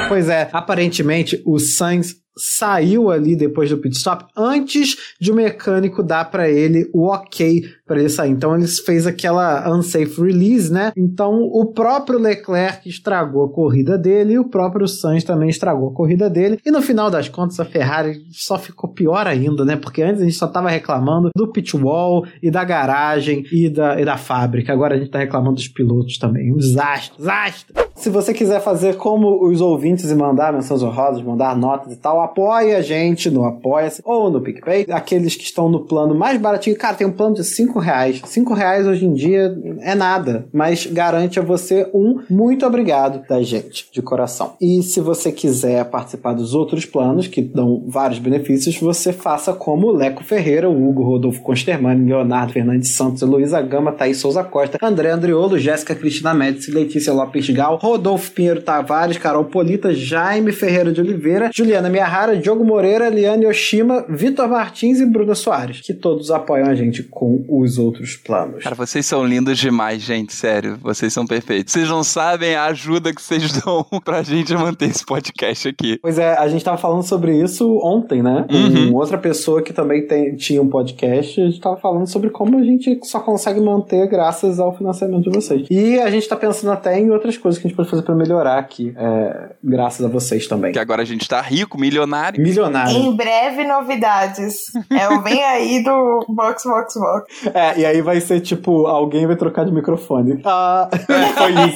Pois 0.09 0.29
é, 0.29 0.49
aparentemente 0.53 1.43
o 1.45 1.59
Sainz 1.59 2.24
saiu 2.37 3.11
ali 3.11 3.37
depois 3.37 3.71
do 3.71 3.79
pit 3.79 3.97
stop 3.97 4.25
antes 4.37 4.97
de 5.21 5.31
o 5.31 5.35
mecânico 5.35 6.03
dar 6.03 6.31
para 6.31 6.49
ele 6.49 6.89
o 6.93 7.07
ok 7.07 7.65
para 7.87 8.01
ele 8.01 8.09
sair. 8.09 8.31
Então 8.31 8.55
ele 8.55 8.67
fez 8.67 9.07
aquela 9.07 9.71
unsafe 9.75 10.21
release, 10.21 10.73
né? 10.73 10.93
Então 10.97 11.43
o 11.43 11.67
próprio 11.67 12.19
Leclerc 12.19 12.89
estragou 12.89 13.45
a 13.45 13.53
corrida 13.53 13.99
dele 13.99 14.35
e 14.35 14.39
o 14.39 14.49
próprio 14.49 14.89
Sainz 14.89 15.25
também 15.25 15.49
estragou 15.49 15.91
a 15.91 15.95
corrida 15.95 16.31
dele. 16.31 16.59
E 16.65 16.71
no 16.71 16.83
final 16.83 17.11
das 17.11 17.29
contas 17.29 17.61
a 17.61 17.65
Ferrari 17.65 18.23
só 18.31 18.59
ficou 18.59 18.91
pior 18.91 19.27
ainda, 19.27 19.65
né? 19.65 19.77
Porque 19.77 20.03
antes 20.03 20.23
a 20.23 20.25
gente 20.25 20.37
só 20.37 20.47
tava 20.47 20.71
reclamando 20.71 21.31
do 21.37 21.53
pit 21.53 21.77
wall 21.77 22.27
e 22.43 22.51
da 22.51 22.65
garagem 22.65 23.45
e 23.53 23.69
da, 23.69 24.01
e 24.01 24.05
da 24.05 24.17
fábrica. 24.17 24.73
Agora 24.73 24.95
a 24.95 24.99
gente 24.99 25.11
tá 25.11 25.19
reclamando 25.19 25.57
dos 25.57 25.69
pilotos 25.69 26.19
também. 26.19 26.53
Um 26.53 26.57
desastre, 26.57 27.19
desastre. 27.19 27.84
Se 27.97 28.11
você 28.11 28.35
quiser 28.35 28.61
fazer 28.61 28.97
como 28.97 29.47
os 29.47 29.61
ouvintes 29.61 30.11
e 30.11 30.15
mandar 30.15 30.53
menções 30.53 30.83
honrosas, 30.83 31.23
mandar 31.23 31.57
notas 31.57 31.93
e 31.93 31.97
tal, 31.97 32.21
apoie 32.21 32.75
a 32.75 32.83
gente 32.83 33.31
no 33.31 33.45
Apoia-se 33.45 34.03
ou 34.05 34.31
no 34.31 34.41
PicPay. 34.41 34.87
Aqueles 34.91 35.37
que 35.37 35.45
estão 35.45 35.69
no 35.69 35.81
plano 35.81 36.15
mais 36.15 36.39
baratinho, 36.41 36.77
cara, 36.77 36.97
tem 36.97 37.07
um 37.07 37.13
plano 37.13 37.37
de 37.37 37.45
5 37.45 37.79
reais. 37.79 38.21
5 38.25 38.53
reais 38.53 38.87
hoje 38.87 39.07
em 39.07 39.15
dia 39.15 39.57
é 39.81 39.95
nada, 39.95 40.47
mas 40.53 40.87
garante 40.87 41.39
a 41.39 41.43
você 41.43 41.89
um 41.95 42.21
muito 42.29 42.67
obrigado 42.67 43.27
da 43.29 43.43
gente, 43.43 43.87
de 43.93 44.03
coração. 44.03 44.55
E 44.61 44.83
se 44.83 45.01
você 45.01 45.31
quiser 45.31 45.85
participar 45.85 46.33
dos 46.33 46.55
outros 46.55 46.85
planos, 46.85 47.29
que 47.29 47.41
dão 47.41 47.85
vários 47.87 48.19
benefícios, 48.19 48.77
você 48.79 49.13
faça 49.13 49.53
como 49.53 49.93
Leco 49.93 50.25
Ferreira, 50.25 50.69
Hugo 50.69 51.03
Rodolfo 51.03 51.41
Constermani, 51.43 52.09
Leonardo 52.09 52.53
Fernandes 52.53 52.91
Santos, 52.91 53.23
Luísa 53.23 53.63
Gama, 53.63 53.93
Thaís 53.93 54.19
Souza 54.19 54.43
Costa, 54.43 54.79
André 54.83 55.11
Andriolo, 55.11 55.59
Jéssica 55.59 55.95
Cristina 55.95 56.35
Médici, 56.35 56.71
Letícia 56.71 57.13
Lopes 57.13 57.49
Gal, 57.51 57.79
Rodolfo 57.85 58.31
Pinheiro 58.31 58.63
Tavares, 58.63 59.19
Carol 59.19 59.45
Polita, 59.45 59.93
Jaime 59.93 60.53
Ferreira 60.53 60.91
de 60.91 61.03
Oliveira, 61.03 61.51
Juliana 61.55 61.91
Miyahara, 61.91 62.35
Diogo 62.35 62.65
Moreira, 62.65 63.11
Liane 63.11 63.47
Oshima, 63.47 64.07
Vitor 64.09 64.49
Martins 64.49 65.01
e 65.01 65.05
Bruna 65.05 65.35
Soares, 65.35 65.83
que 65.83 65.93
todos 65.93 66.31
apoiam 66.31 66.67
a 66.67 66.75
gente 66.75 67.03
com 67.03 67.45
os 67.47 67.77
outros 67.77 68.17
planos. 68.17 68.63
Cara, 68.63 68.75
vocês 68.75 69.05
são 69.05 69.23
lindos 69.23 69.59
demais, 69.59 70.01
gente, 70.01 70.33
sério. 70.33 70.79
Vocês 70.81 71.13
são 71.13 71.27
perfeitos. 71.27 71.75
Vocês 71.75 71.87
não 71.87 72.03
sabem 72.03 72.55
a 72.55 72.65
ajuda 72.65 73.13
que 73.13 73.21
vocês 73.21 73.53
dão 73.63 73.85
pra 74.03 74.23
gente 74.23 74.55
manter 74.55 74.87
esse 74.87 75.05
podcast 75.05 75.69
aqui. 75.69 75.99
Pois 76.01 76.19
é, 76.19 76.39
a 76.39 76.49
gente 76.49 76.65
tava 76.65 76.79
falando 76.79 77.03
sobre 77.03 77.37
isso 77.37 77.79
ontem, 77.83 78.23
né? 78.23 78.47
Uhum. 78.51 78.95
Outra 78.95 79.19
pessoa 79.19 79.61
que 79.61 79.75
também 79.75 80.07
tem, 80.07 80.35
tinha 80.37 80.63
um 80.63 80.71
podcast, 80.71 81.39
a 81.39 81.45
gente 81.45 81.61
tava 81.61 81.77
falando 81.77 82.07
sobre 82.07 82.31
como 82.31 82.59
a 82.59 82.65
gente 82.65 82.99
só 83.03 83.21
consegue 83.21 83.61
manter 83.61 84.09
graças 84.09 84.59
ao 84.59 84.75
financiamento 84.75 85.31
de 85.31 85.37
vocês. 85.37 85.67
E 85.71 86.01
a 86.01 86.09
gente 86.09 86.27
tá 86.27 86.35
pensando 86.35 86.73
até 86.73 86.99
em 86.99 87.11
outras 87.11 87.37
coisas 87.37 87.61
que 87.61 87.67
a 87.67 87.69
gente 87.69 87.74
pode 87.75 87.89
fazer 87.89 88.03
pra 88.03 88.15
melhorar 88.15 88.59
aqui, 88.59 88.95
é, 88.97 89.51
graças 89.63 90.05
a 90.05 90.09
vocês 90.09 90.47
também. 90.47 90.73
Que 90.73 90.79
agora 90.79 91.03
a 91.03 91.05
gente 91.05 91.29
tá 91.29 91.41
rico, 91.41 91.79
milionário. 91.79 92.41
Milionário. 92.41 92.97
Em 92.97 93.15
breve, 93.17 93.65
novidades. 93.65 94.73
É 94.91 95.09
o 95.09 95.21
bem 95.23 95.43
aí 95.45 95.83
do 95.83 96.25
Box 96.29 96.65
Box 96.65 96.95
Box. 96.99 97.51
É, 97.55 97.81
e 97.81 97.87
aí 97.87 98.01
vai 98.03 98.21
ser 98.21 98.41
tipo, 98.41 98.87
alguém 98.87 99.27
vai 99.27 99.37
trocar 99.37 99.65
de 99.65 99.73
microfone. 99.73 100.41
Ah, 100.45 100.89
foi 101.37 101.53
isso. 101.53 101.75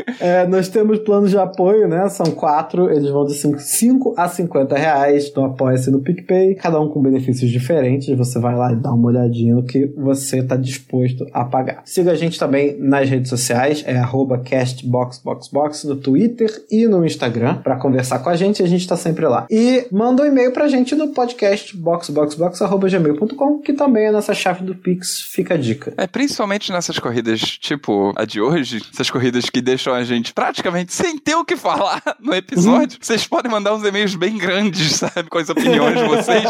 É, 0.20 0.46
nós 0.46 0.68
temos 0.68 0.98
planos 0.98 1.30
de 1.30 1.38
apoio, 1.38 1.88
né? 1.88 2.06
São 2.08 2.26
quatro, 2.26 2.90
eles 2.90 3.10
vão 3.10 3.24
de 3.24 3.34
5 3.34 4.14
a 4.16 4.28
50 4.28 4.76
reais 4.76 5.32
no 5.34 5.44
Apoia-se 5.44 5.90
no 5.90 6.00
PicPay, 6.00 6.54
cada 6.56 6.78
um 6.78 6.88
com 6.88 7.00
benefícios 7.00 7.50
diferentes. 7.50 8.14
Você 8.16 8.38
vai 8.38 8.54
lá 8.54 8.72
e 8.72 8.76
dá 8.76 8.92
uma 8.92 9.08
olhadinha 9.08 9.54
no 9.54 9.64
que 9.64 9.86
você 9.96 10.42
tá 10.42 10.56
disposto 10.56 11.26
a 11.32 11.44
pagar. 11.44 11.82
Siga 11.84 12.12
a 12.12 12.14
gente 12.14 12.38
também 12.38 12.76
nas 12.78 13.08
redes 13.10 13.28
sociais, 13.28 13.84
é 13.86 14.00
castboxboxbox 14.48 15.84
no 15.84 15.96
Twitter 15.96 16.64
e 16.70 16.86
no 16.86 17.04
Instagram 17.04 17.56
para 17.56 17.76
conversar 17.76 18.20
com 18.20 18.30
a 18.30 18.36
gente, 18.36 18.62
a 18.62 18.66
gente 18.66 18.86
tá 18.86 18.96
sempre 18.96 19.26
lá. 19.26 19.46
E 19.50 19.86
manda 19.90 20.22
um 20.22 20.26
e-mail 20.26 20.52
pra 20.52 20.68
gente 20.68 20.94
no 20.94 21.08
podcast 21.08 21.76
boxboxbox.gmail.com, 21.76 23.58
que 23.58 23.72
também 23.72 24.06
é 24.06 24.10
nossa 24.10 24.34
chave 24.34 24.64
do 24.64 24.74
Pix, 24.74 25.20
fica 25.20 25.54
a 25.54 25.56
dica. 25.56 25.92
É, 25.96 26.06
principalmente 26.06 26.72
nessas 26.72 26.98
corridas, 26.98 27.40
tipo 27.40 28.12
a 28.16 28.24
de 28.24 28.40
hoje, 28.40 28.80
essas 28.92 29.10
corridas 29.10 29.50
que 29.50 29.60
deixam 29.60 29.92
a 29.92 30.04
gente 30.04 30.32
praticamente 30.32 30.92
sem 30.92 31.18
ter 31.18 31.34
o 31.34 31.44
que 31.44 31.56
falar 31.56 32.02
no 32.20 32.34
episódio, 32.34 32.98
uhum. 32.98 33.02
vocês 33.02 33.26
podem 33.26 33.50
mandar 33.50 33.74
uns 33.74 33.84
e-mails 33.84 34.14
bem 34.14 34.38
grandes, 34.38 34.96
sabe, 34.96 35.28
com 35.28 35.38
as 35.38 35.48
opiniões 35.48 35.98
de 35.98 36.04
vocês, 36.04 36.44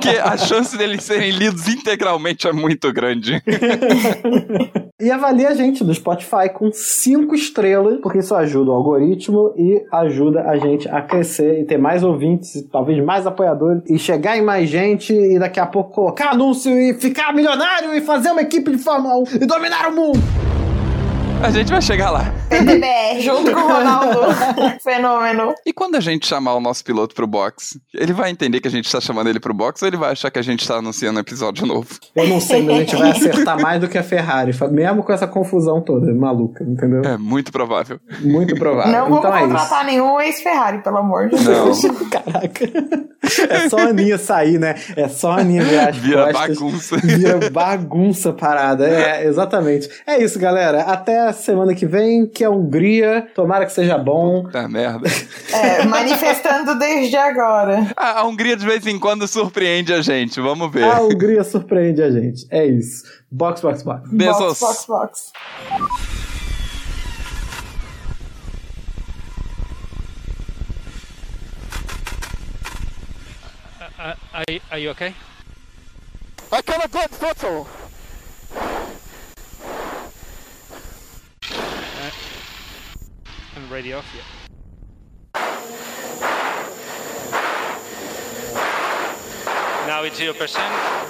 que 0.00 0.10
a 0.10 0.36
chance 0.36 0.76
deles 0.76 1.02
serem 1.02 1.30
lidos 1.30 1.68
integralmente 1.68 2.46
é 2.46 2.52
muito 2.52 2.92
grande. 2.92 3.42
e 5.00 5.10
avalie 5.10 5.46
a 5.46 5.54
gente 5.54 5.82
no 5.84 5.92
Spotify 6.02 6.48
com 6.52 6.70
cinco 6.72 7.34
estrelas, 7.34 8.00
porque 8.02 8.18
isso 8.18 8.34
ajuda 8.34 8.72
o 8.72 8.74
algoritmo 8.74 9.54
e 9.56 9.82
ajuda 9.92 10.42
a 10.42 10.56
gente 10.56 10.88
a 10.88 11.00
crescer 11.00 11.60
e 11.60 11.64
ter 11.64 11.78
mais 11.78 12.02
ouvintes, 12.02 12.66
talvez 12.70 13.02
mais 13.04 13.26
apoiadores, 13.26 13.82
e 13.88 13.98
chegar 13.98 14.36
em 14.36 14.42
mais 14.42 14.68
gente 14.68 15.12
e 15.12 15.38
daqui 15.38 15.60
a 15.60 15.66
pouco 15.66 15.92
colocar 15.92 16.30
anúncio 16.30 16.76
e 16.76 16.94
ficar 16.94 17.32
milionário 17.32 17.94
e 17.94 18.00
fazer 18.00 18.30
uma 18.32 18.42
equipe 18.42 18.72
de 18.72 18.78
Fórmula 18.78 19.16
1 19.18 19.24
e 19.42 19.46
dominar 19.46 19.88
o 19.88 19.94
mundo. 19.94 20.18
A 21.42 21.50
gente 21.50 21.72
vai 21.72 21.82
chegar 21.82 22.10
lá. 22.10 22.32
PDBR, 22.48 23.18
junto 23.20 23.50
com 23.50 23.60
o 23.60 23.66
Ronaldo. 23.66 24.20
Fenômeno. 24.80 25.54
E 25.66 25.72
quando 25.72 25.96
a 25.96 26.00
gente 26.00 26.24
chamar 26.24 26.54
o 26.54 26.60
nosso 26.60 26.84
piloto 26.84 27.16
pro 27.16 27.26
box, 27.26 27.80
ele 27.92 28.12
vai 28.12 28.30
entender 28.30 28.60
que 28.60 28.68
a 28.68 28.70
gente 28.70 28.90
tá 28.90 29.00
chamando 29.00 29.28
ele 29.28 29.40
pro 29.40 29.52
box 29.52 29.82
ou 29.82 29.88
ele 29.88 29.96
vai 29.96 30.12
achar 30.12 30.30
que 30.30 30.38
a 30.38 30.42
gente 30.42 30.66
tá 30.66 30.76
anunciando 30.76 31.18
um 31.18 31.20
episódio 31.20 31.66
novo? 31.66 31.88
Eu 32.14 32.28
não 32.28 32.40
sei, 32.40 32.62
mas 32.62 32.76
a 32.76 32.78
gente 32.78 32.96
vai 32.96 33.10
acertar 33.10 33.60
mais 33.60 33.80
do 33.80 33.88
que 33.88 33.98
a 33.98 34.04
Ferrari, 34.04 34.52
mesmo 34.70 35.02
com 35.02 35.12
essa 35.12 35.26
confusão 35.26 35.80
toda 35.80 36.14
maluca, 36.14 36.62
entendeu? 36.62 37.02
É 37.02 37.16
muito 37.18 37.50
provável. 37.50 37.98
Muito 38.20 38.54
provável. 38.54 38.92
Não 38.92 39.06
então 39.06 39.22
vamos 39.22 39.36
é 39.36 39.40
contratar 39.40 39.84
nenhum 39.84 40.20
ex-Ferrari, 40.20 40.78
pelo 40.82 40.98
amor 40.98 41.28
de 41.28 41.42
Deus. 41.42 41.82
Não. 41.82 41.94
Caraca. 42.08 42.64
É 43.48 43.68
só 43.68 43.78
a 43.78 43.88
Aninha 43.88 44.18
sair, 44.18 44.58
né? 44.58 44.74
É 44.96 45.08
só 45.08 45.32
a 45.32 45.40
Aninha 45.40 45.62
virar 45.62 45.88
as 45.88 45.96
Vira 45.96 46.32
costas. 46.32 46.58
bagunça. 46.58 46.96
Vira 46.98 47.50
bagunça 47.50 48.32
parada. 48.32 48.88
É, 48.88 49.26
exatamente. 49.26 49.88
É 50.06 50.22
isso, 50.22 50.38
galera. 50.38 50.82
Até 50.82 51.31
semana 51.32 51.74
que 51.74 51.86
vem, 51.86 52.26
que 52.26 52.44
é 52.44 52.48
Hungria. 52.48 53.26
Tomara 53.34 53.66
que 53.66 53.72
seja 53.72 53.96
bom. 53.98 54.48
Tá 54.50 54.68
merda. 54.68 55.08
É, 55.52 55.84
manifestando 55.84 56.78
desde 56.78 57.16
agora. 57.16 57.92
A, 57.96 58.20
a 58.20 58.24
Hungria 58.24 58.56
de 58.56 58.64
vez 58.64 58.86
em 58.86 58.98
quando 58.98 59.26
surpreende 59.26 59.92
a 59.92 60.02
gente. 60.02 60.40
Vamos 60.40 60.70
ver. 60.72 60.84
A 60.84 61.00
Hungria 61.02 61.44
surpreende 61.44 62.02
a 62.02 62.10
gente. 62.10 62.46
É 62.50 62.64
isso. 62.64 63.04
Box, 63.30 63.60
box, 63.60 63.82
box. 63.82 64.08
Beijos. 64.10 64.38
Box, 64.38 64.60
box, 64.60 64.86
box. 64.86 65.32
Uh, 73.98 74.14
are, 74.32 74.60
are 74.72 74.78
you 74.78 74.90
okay? 74.90 75.14
I 76.50 76.60
cannot 76.60 76.90
go 76.90 77.00
throttle. 77.08 77.66
Radio 83.72 83.98
off 83.98 84.14
yet. 84.14 84.24
Now 89.86 90.02
it's 90.04 90.16
zero 90.18 90.34
percent. 90.34 91.01